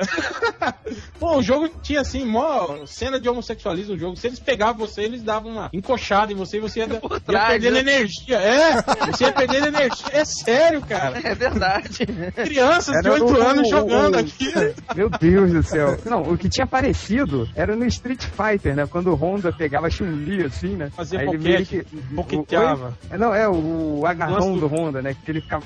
[1.19, 4.15] Pô, o jogo tinha assim, mó cena de homossexualismo no jogo.
[4.15, 7.73] Se eles pegavam você, eles davam uma encoxada em você e você ia, ia perdendo
[7.73, 7.79] né?
[7.79, 8.37] energia.
[8.37, 8.81] É,
[9.11, 10.05] você ia perdendo energia.
[10.11, 11.19] É sério, cara.
[11.23, 12.05] É verdade.
[12.35, 14.51] Crianças de Era 8 o- anos o- jogando o- aqui.
[14.95, 15.97] Meu Deus do céu.
[16.05, 18.85] Não, o que tinha parecido era no Street Fighter, né?
[18.87, 20.89] Quando o Honda pegava Chun-Li, assim, né?
[20.95, 22.87] Fazia Aí ele boquete, meio que- boqueteava.
[22.87, 22.93] Oi?
[23.11, 24.59] É, não, é o, o agarrão Nossa.
[24.61, 25.15] do Honda, né?
[25.23, 25.63] Que ele ficava...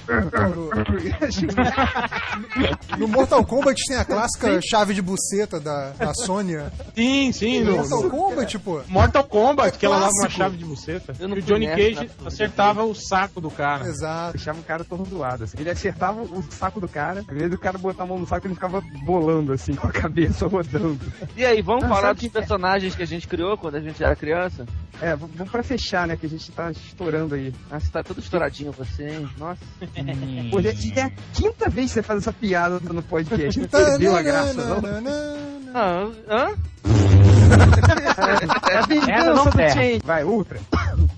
[2.97, 6.71] No Mortal Kombat tem a clássica chave de buceta da, da Sônia.
[6.95, 7.63] Sim, sim.
[7.63, 8.81] No, Mortal no Kombat, pô.
[8.87, 11.13] Mortal Kombat, que ela dava uma chave de buceta.
[11.19, 12.09] E o Johnny nessa, Cage né?
[12.25, 13.85] acertava o saco do cara.
[13.87, 14.33] Exato.
[14.37, 15.57] Deixava o cara atordoado, assim.
[15.67, 18.45] Ele acertava o saco do cara, às vezes o cara botava a mão no saco
[18.45, 20.97] e ele ficava bolando, assim, com a cabeça rodando.
[21.35, 24.01] E aí, vamos Ah, falar dos que- personagens que a gente criou quando a gente
[24.01, 24.65] era criança?
[25.01, 26.15] É, vamos pra fechar, né?
[26.15, 27.53] Que a gente tá estourando aí.
[27.69, 29.29] Nossa, tá todo estouradinho você, hein?
[29.37, 29.59] Nossa.
[30.49, 33.59] Pô, já, já é a quinta vez que você faz essa piada no podcast.
[33.59, 34.81] Não perdeu a graça, não?
[35.73, 37.36] Ah, hã?
[38.69, 39.73] É a vingança não do.
[39.73, 40.01] Change.
[40.03, 40.59] Vai, Ultra.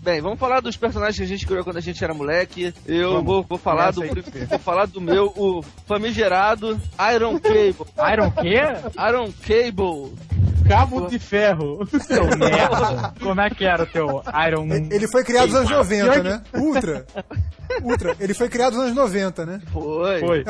[0.01, 2.74] Bem, vamos falar dos personagens que a gente criou quando a gente era moleque.
[2.86, 3.26] Eu Vamos.
[3.26, 6.80] vou, vou falar do vou falar do meu, o famigerado
[7.14, 7.86] Iron Cable.
[8.14, 8.62] Iron quê?
[9.10, 10.14] Iron Cable.
[10.67, 11.87] Cabo de ferro.
[12.01, 13.13] Seu merda.
[13.21, 14.67] Como é que era o teu Iron...
[14.91, 16.41] Ele foi criado nos anos 90, né?
[16.53, 17.05] Ultra.
[17.83, 18.15] Ultra.
[18.19, 19.61] Ele foi criado nos anos 90, né?
[19.71, 20.43] Foi.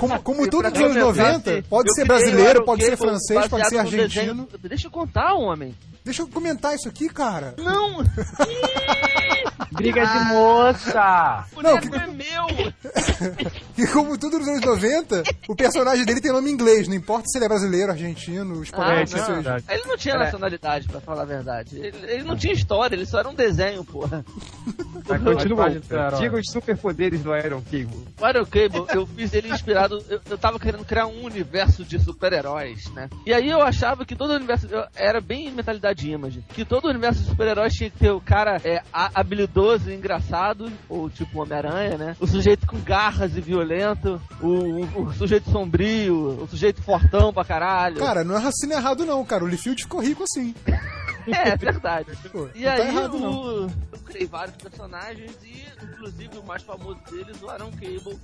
[0.00, 4.48] Como, como tudo dos anos 90, pode ser brasileiro, pode ser francês, pode ser argentino.
[4.62, 5.74] Deixa eu contar, homem.
[6.04, 7.54] Deixa eu comentar isso aqui, cara.
[7.58, 8.02] Não,
[9.70, 11.44] Briga de moça!
[11.56, 12.72] o Não, que- é meu.
[13.78, 17.24] E como tudo nos anos 90, o personagem dele tem nome em inglês, não importa
[17.26, 19.06] se ele é brasileiro, argentino, espanhol, Ah, não.
[19.06, 19.62] seja.
[19.68, 21.78] Ele não tinha nacionalidade, pra falar a verdade.
[21.78, 24.24] Ele, ele não tinha história, ele só era um desenho, porra.
[25.06, 25.70] Vai, continua.
[26.18, 28.06] Diga os superpoderes do Iron Cable.
[28.20, 30.04] O Iron Cable, eu fiz ele inspirado.
[30.08, 33.08] Eu, eu tava querendo criar um universo de super-heróis, né?
[33.26, 34.66] E aí eu achava que todo o universo.
[34.70, 36.44] eu- era bem mentalidade image.
[36.50, 39.10] Que todo o universo de super-heróis tinha que ter o cara é, a-
[39.52, 42.16] habilidoso e engraçado, ou tipo Homem-Aranha, né?
[42.18, 47.44] O sujeito com garras e violento, o, o- o sujeito sombrio, o sujeito fortão pra
[47.44, 47.96] caralho.
[47.98, 49.44] Cara, não é raciocínio errado não, cara.
[49.44, 50.54] O Liefeld ficou rico assim.
[51.24, 52.10] É, é verdade.
[52.32, 53.30] Pô, E tá aí errado, não.
[53.66, 53.70] o...
[53.92, 58.18] eu criei vários personagens e, inclusive, o mais famoso deles, o Aaron Cable.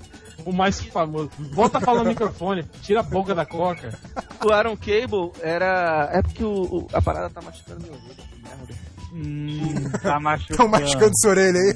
[0.44, 1.30] O mais famoso.
[1.52, 3.96] Volta a falar no microfone, tira a boca da coca.
[4.44, 6.08] O Aaron Cable era...
[6.12, 8.16] É porque o, o- a parada tá machucando meu ouvido.
[8.16, 8.74] que Merda.
[9.12, 10.56] Hum, tá machucando.
[10.56, 11.74] Tão machucando sua orelha aí.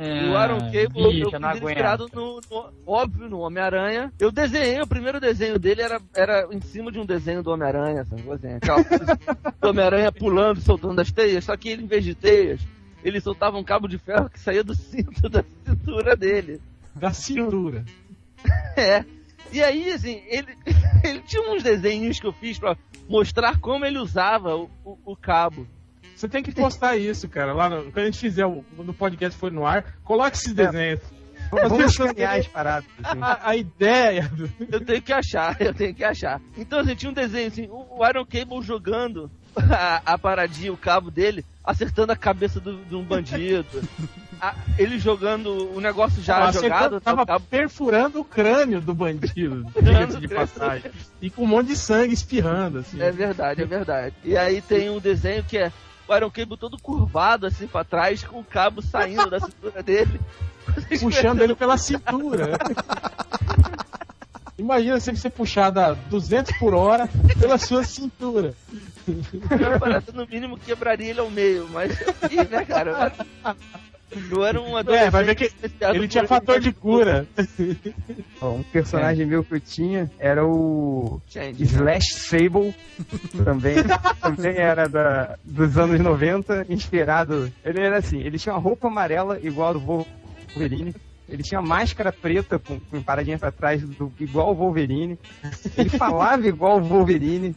[0.00, 1.64] E o Aaron Cable, eu bicho, eu aguento.
[1.68, 4.12] inspirado no, no- óbvio, no Homem-Aranha.
[4.18, 8.04] Eu desenhei, o primeiro desenho dele era, era em cima de um desenho do Homem-Aranha,
[8.04, 8.22] sabe?
[8.30, 8.82] Assim, aquela
[9.60, 12.60] do Homem-Aranha pulando, soltando as teias, só que ele, em vez de teias,
[13.02, 16.60] ele soltava um cabo de ferro que saía do cinto da cintura dele.
[16.94, 17.84] Da cintura.
[18.76, 19.04] É.
[19.52, 20.46] E aí, assim, ele,
[21.02, 22.76] ele tinha uns desenhos que eu fiz pra
[23.08, 25.66] mostrar como ele usava o, o, o cabo.
[26.18, 27.52] Você tem que postar isso, cara.
[27.52, 31.00] Lá no, quando a gente fizer o no podcast for no ar, coloque esses desenhos.
[31.50, 32.88] Vamos pessoas escanear as paradas.
[33.02, 33.18] assim.
[33.22, 34.50] A, a ideia do.
[34.70, 36.40] Eu tenho que achar, eu tenho que achar.
[36.56, 41.08] Então, assim, tinha um desenho assim, o, Iron Cable jogando a, a paradinha, o cabo
[41.10, 43.80] dele, acertando a cabeça do- de um bandido.
[44.40, 48.92] A- ele jogando o negócio já Tava jogado, tá, tava cabo perfurando o crânio do
[48.92, 50.90] bandido, diga-se de passagem.
[51.22, 53.00] E com um monte de sangue espirrando, assim.
[53.00, 54.14] É verdade, é verdade.
[54.24, 55.72] E aí tem um desenho que é
[56.08, 60.20] o Iron Cable todo curvado assim pra trás, com o cabo saindo da cintura dele.
[61.00, 62.58] puxando ele pela cintura.
[64.58, 67.08] Imagina você puxar da 200 por hora
[67.38, 68.54] pela sua cintura.
[69.78, 71.96] Parece, no mínimo quebraria ele ao meio, mas.
[72.28, 73.12] Ih, né, cara?
[74.30, 77.26] Eu era um É, vai ver que ele tinha fator de cura.
[78.40, 81.62] Ó, um personagem meu que eu tinha era o Change.
[81.62, 82.74] Slash Sable,
[83.44, 83.76] também,
[84.20, 87.52] também era da, dos anos 90, inspirado.
[87.64, 90.94] Ele era assim, ele tinha uma roupa amarela igual a do Wolverine.
[91.28, 95.18] Ele tinha máscara preta com, com paradinha pra trás, do, igual o Wolverine.
[95.76, 97.54] Ele falava igual o Wolverine.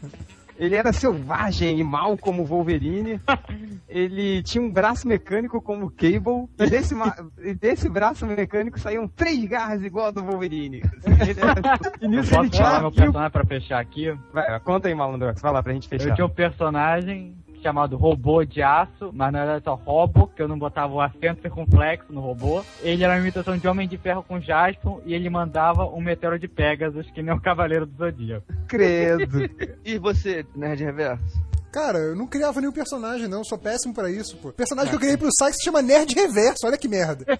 [0.62, 3.20] Ele era selvagem e mal como o Wolverine.
[3.88, 6.48] Ele tinha um braço mecânico como o Cable.
[6.58, 10.80] E desse, ma- e desse braço mecânico saíam três garras igual a do Wolverine.
[11.20, 14.16] Ele era- e Eu nisso ele posso tinha falar um meu personagem pra fechar aqui?
[14.32, 16.10] Vai, conta aí, Malandrox, vai lá pra gente fechar.
[16.10, 20.48] Eu tinha um personagem chamado Robô de Aço, mas não era só Robo, que eu
[20.48, 22.64] não botava o acento circunflexo no robô.
[22.82, 26.38] Ele era uma imitação de Homem de Ferro com Jaspion e ele mandava um meteoro
[26.38, 28.46] de Pegasus, que nem o Cavaleiro do Zodíaco.
[28.66, 29.42] Credo.
[29.84, 31.51] E você, Nerd Reverso?
[31.72, 33.42] Cara, eu não criava nenhum personagem, não.
[33.42, 34.50] Sou péssimo pra isso, pô.
[34.50, 36.66] O personagem que eu criei pro site se chama Nerd Reverso.
[36.66, 37.24] Olha que merda.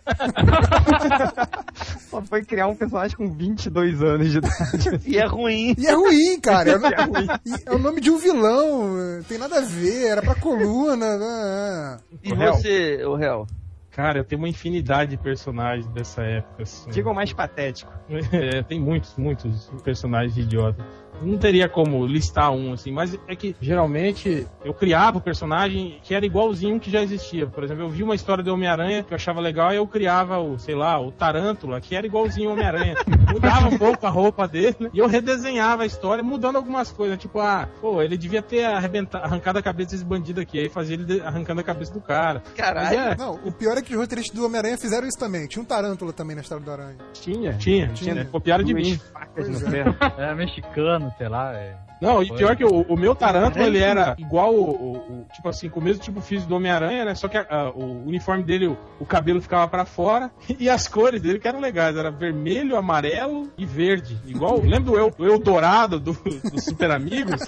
[2.11, 5.01] Só foi criar um personagem com 22 anos de idade.
[5.07, 5.75] E é ruim.
[5.77, 6.71] E é ruim, cara.
[6.71, 7.27] É, o É ruim.
[7.67, 8.97] é o nome de um vilão.
[9.29, 10.07] Tem nada a ver.
[10.07, 11.07] Era pra coluna.
[11.07, 12.01] ah, ah.
[12.23, 13.47] E O você, o réu?
[13.91, 16.63] Cara, eu tenho uma infinidade de personagens dessa época.
[16.63, 16.89] Assim.
[16.91, 17.93] Diga o mais patético.
[18.33, 20.85] É, tem muitos, muitos personagens idiotas.
[21.23, 26.15] Não teria como listar um, assim, mas é que geralmente eu criava o personagem que
[26.15, 27.47] era igualzinho um que já existia.
[27.47, 30.39] Por exemplo, eu vi uma história do Homem-Aranha que eu achava legal e eu criava
[30.39, 32.97] o, sei lá, o Tarântula, que era igualzinho ao Homem-Aranha.
[33.33, 34.91] Mudava um pouco a roupa dele né?
[34.93, 37.19] e eu redesenhava a história, mudando algumas coisas.
[37.19, 40.59] Tipo, ah, pô, ele devia ter arrebentado, arrancado a cabeça desse bandido aqui.
[40.59, 42.43] Aí fazia ele arrancando a cabeça do cara.
[42.57, 42.99] Caralho.
[42.99, 45.47] É, Não, o pior é que os roteiristas do Homem-Aranha fizeram isso também.
[45.47, 46.97] Tinha um tarântula também na história do Aranha.
[47.13, 47.55] Tinha.
[47.55, 48.15] tinha, Tinha.
[48.15, 48.99] tinha, copiaram de mim.
[49.13, 49.85] facas no é.
[49.85, 49.97] pé.
[50.19, 51.53] Era mexicano, sei lá.
[51.55, 51.75] É.
[52.01, 55.49] Não, e pior que o, o meu Tarântula, ele era igual o, o- o- tipo
[55.49, 57.15] assim, com o mesmo tipo físico do Homem-Aranha, né?
[57.15, 60.29] Só que a- a- o uniforme dele, o, o cabelo ficava pra fora
[60.59, 64.19] e as cores dele que eram legais, era vermelho, amarelo e verde.
[64.27, 67.41] Igual, lembra do eu, do eu dourado do, do Super Amigos?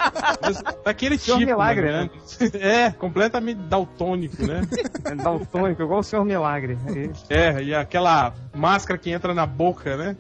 [0.85, 2.11] Daquele Senhor tipo, Milagre, né?
[2.55, 4.63] É, completamente daltônico, né?
[5.05, 6.79] É Daltônico, igual o Senhor Milagre.
[7.29, 7.49] É.
[7.59, 10.17] É, e aquela máscara que entra na boca, né?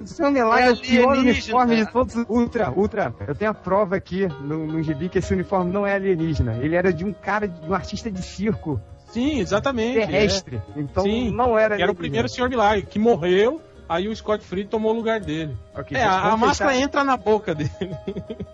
[0.00, 2.14] O Senhor Milagre é, É o pior uniforme de todos.
[2.28, 3.14] Ultra, Ultra.
[3.26, 6.54] Eu tenho a prova aqui no, no gibi que esse uniforme não é alienígena.
[6.60, 9.98] Ele era de um cara, de um artista de circo Sim, exatamente.
[9.98, 10.06] é.
[10.06, 10.62] terrestre.
[10.76, 14.64] Então Sim, não era era o primeiro Senhor Milagre, que morreu, aí o Scott Free
[14.64, 15.56] tomou o lugar dele.
[15.74, 17.70] Ok, É, a, a máscara entra na boca dele.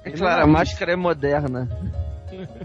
[0.04, 1.68] É claro, a máscara é moderna.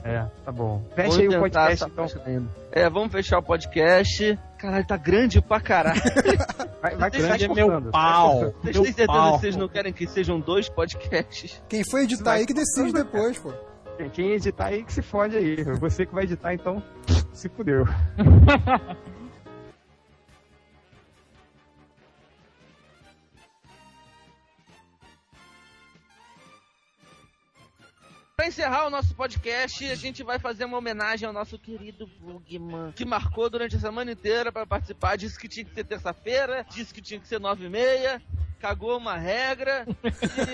[0.04, 0.82] É, tá bom.
[0.96, 2.08] Fecha aí o podcast então.
[2.26, 2.48] ainda.
[2.72, 4.38] É, vamos fechar o podcast.
[4.66, 6.02] Caralho, tá grande pra caralho.
[6.82, 8.54] Vai, vai Grande vai é meu pau.
[8.62, 9.34] Vocês Meu têm certeza pau.
[9.34, 11.64] que vocês não querem que sejam dois podcasts?
[11.68, 13.52] Quem for editar aí que decide depois, pô.
[13.98, 15.64] Quem- Quem editar aí que se fode aí.
[15.80, 16.84] Você que vai editar, então
[17.34, 17.86] se fudeu.
[28.46, 32.92] Pra encerrar o nosso podcast, a gente vai fazer uma homenagem ao nosso querido Bugman,
[32.92, 35.16] que marcou durante a semana inteira pra participar.
[35.16, 38.22] Disse que tinha que ser terça-feira, disse que tinha que ser nove e meia.
[38.60, 39.84] cagou uma regra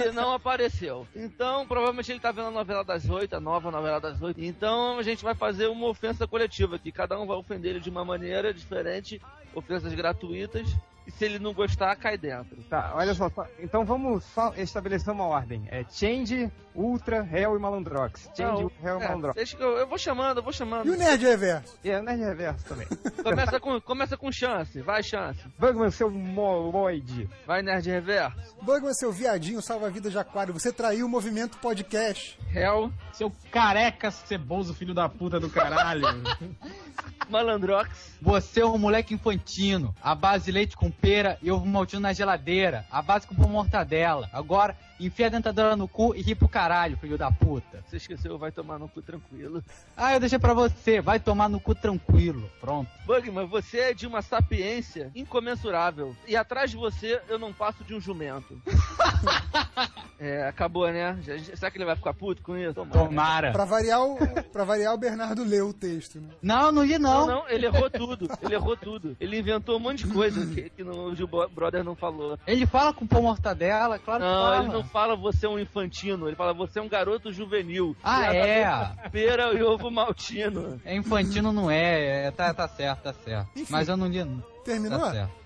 [0.07, 1.05] e não apareceu.
[1.13, 4.41] Então, provavelmente ele tá vendo a novela das oito, a nova novela das oito.
[4.41, 6.93] Então, a gente vai fazer uma ofensa coletiva aqui.
[6.93, 9.21] Cada um vai ofender ele de uma maneira diferente,
[9.53, 10.65] ofensas gratuitas.
[11.07, 12.61] E se ele não gostar, cai dentro.
[12.69, 13.27] Tá, olha só.
[13.31, 15.63] só- Então vamos só estabelecer uma ordem.
[15.71, 18.29] É Change, Ultra, Hell e Malandrox.
[18.35, 19.55] Change, Não, Hell e é, Malandrox.
[19.59, 20.87] eu, eu vou chamando, eu vou chamando.
[20.87, 21.77] E o Nerd Reverso?
[21.83, 22.87] E é o Nerd Reverso também.
[23.23, 25.39] Começa com, começa com chance, vai chance.
[25.59, 27.29] Bugman, seu moloide.
[27.45, 28.55] Vai, Nerd Reverso.
[28.61, 32.37] Bugman, seu viadinho salva-vida de aquário, você traiu o movimento podcast.
[32.53, 36.05] Hell, Seu careca ceboso, filho da puta do caralho.
[37.29, 38.17] Malandrox.
[38.21, 39.95] Você é um moleque infantino.
[40.01, 42.85] A base de leite com pera e ovo maltino na geladeira.
[42.91, 44.29] A base com pão mortadela.
[44.33, 44.75] Agora,
[45.05, 47.83] enfia a dentadura no cu e ri pro caralho, filho da puta.
[47.87, 49.63] Você esqueceu, vai tomar no cu tranquilo.
[49.95, 51.01] Ah, eu deixei pra você.
[51.01, 52.49] Vai tomar no cu tranquilo.
[52.59, 52.89] Pronto.
[53.05, 56.15] Bugman, você é de uma sapiência incomensurável.
[56.27, 58.59] E atrás de você eu não passo de um jumento.
[60.19, 61.17] é, acabou, né?
[61.23, 62.73] Já- já- será que ele vai ficar puto com isso?
[62.73, 62.99] Tomara.
[63.07, 63.51] Tomara.
[63.51, 64.17] Pra variar, o,
[64.51, 66.29] pra variar, o Bernardo leu o texto, né?
[66.41, 67.35] Não, não li Não, não.
[67.41, 68.27] não, ele errou tudo.
[68.41, 69.17] Ele errou tudo.
[69.19, 72.37] Ele inventou um monte de coisa que, que não- o Gil Brother não falou.
[72.45, 74.63] Ele fala com pão mortadela, claro que Não, fala.
[74.63, 76.27] ele não fala você é um infantino.
[76.27, 77.95] Ele fala você é um garoto juvenil.
[78.03, 78.63] Ah, é?
[78.63, 80.79] a Pera e ovo maltino.
[80.85, 82.27] É infantino, não é.
[82.27, 83.49] é tá, tá certo, tá certo.
[83.55, 83.71] Enfim.
[83.71, 84.21] Mas eu não li.
[84.63, 84.99] Terminou?
[84.99, 85.40] Tá certo.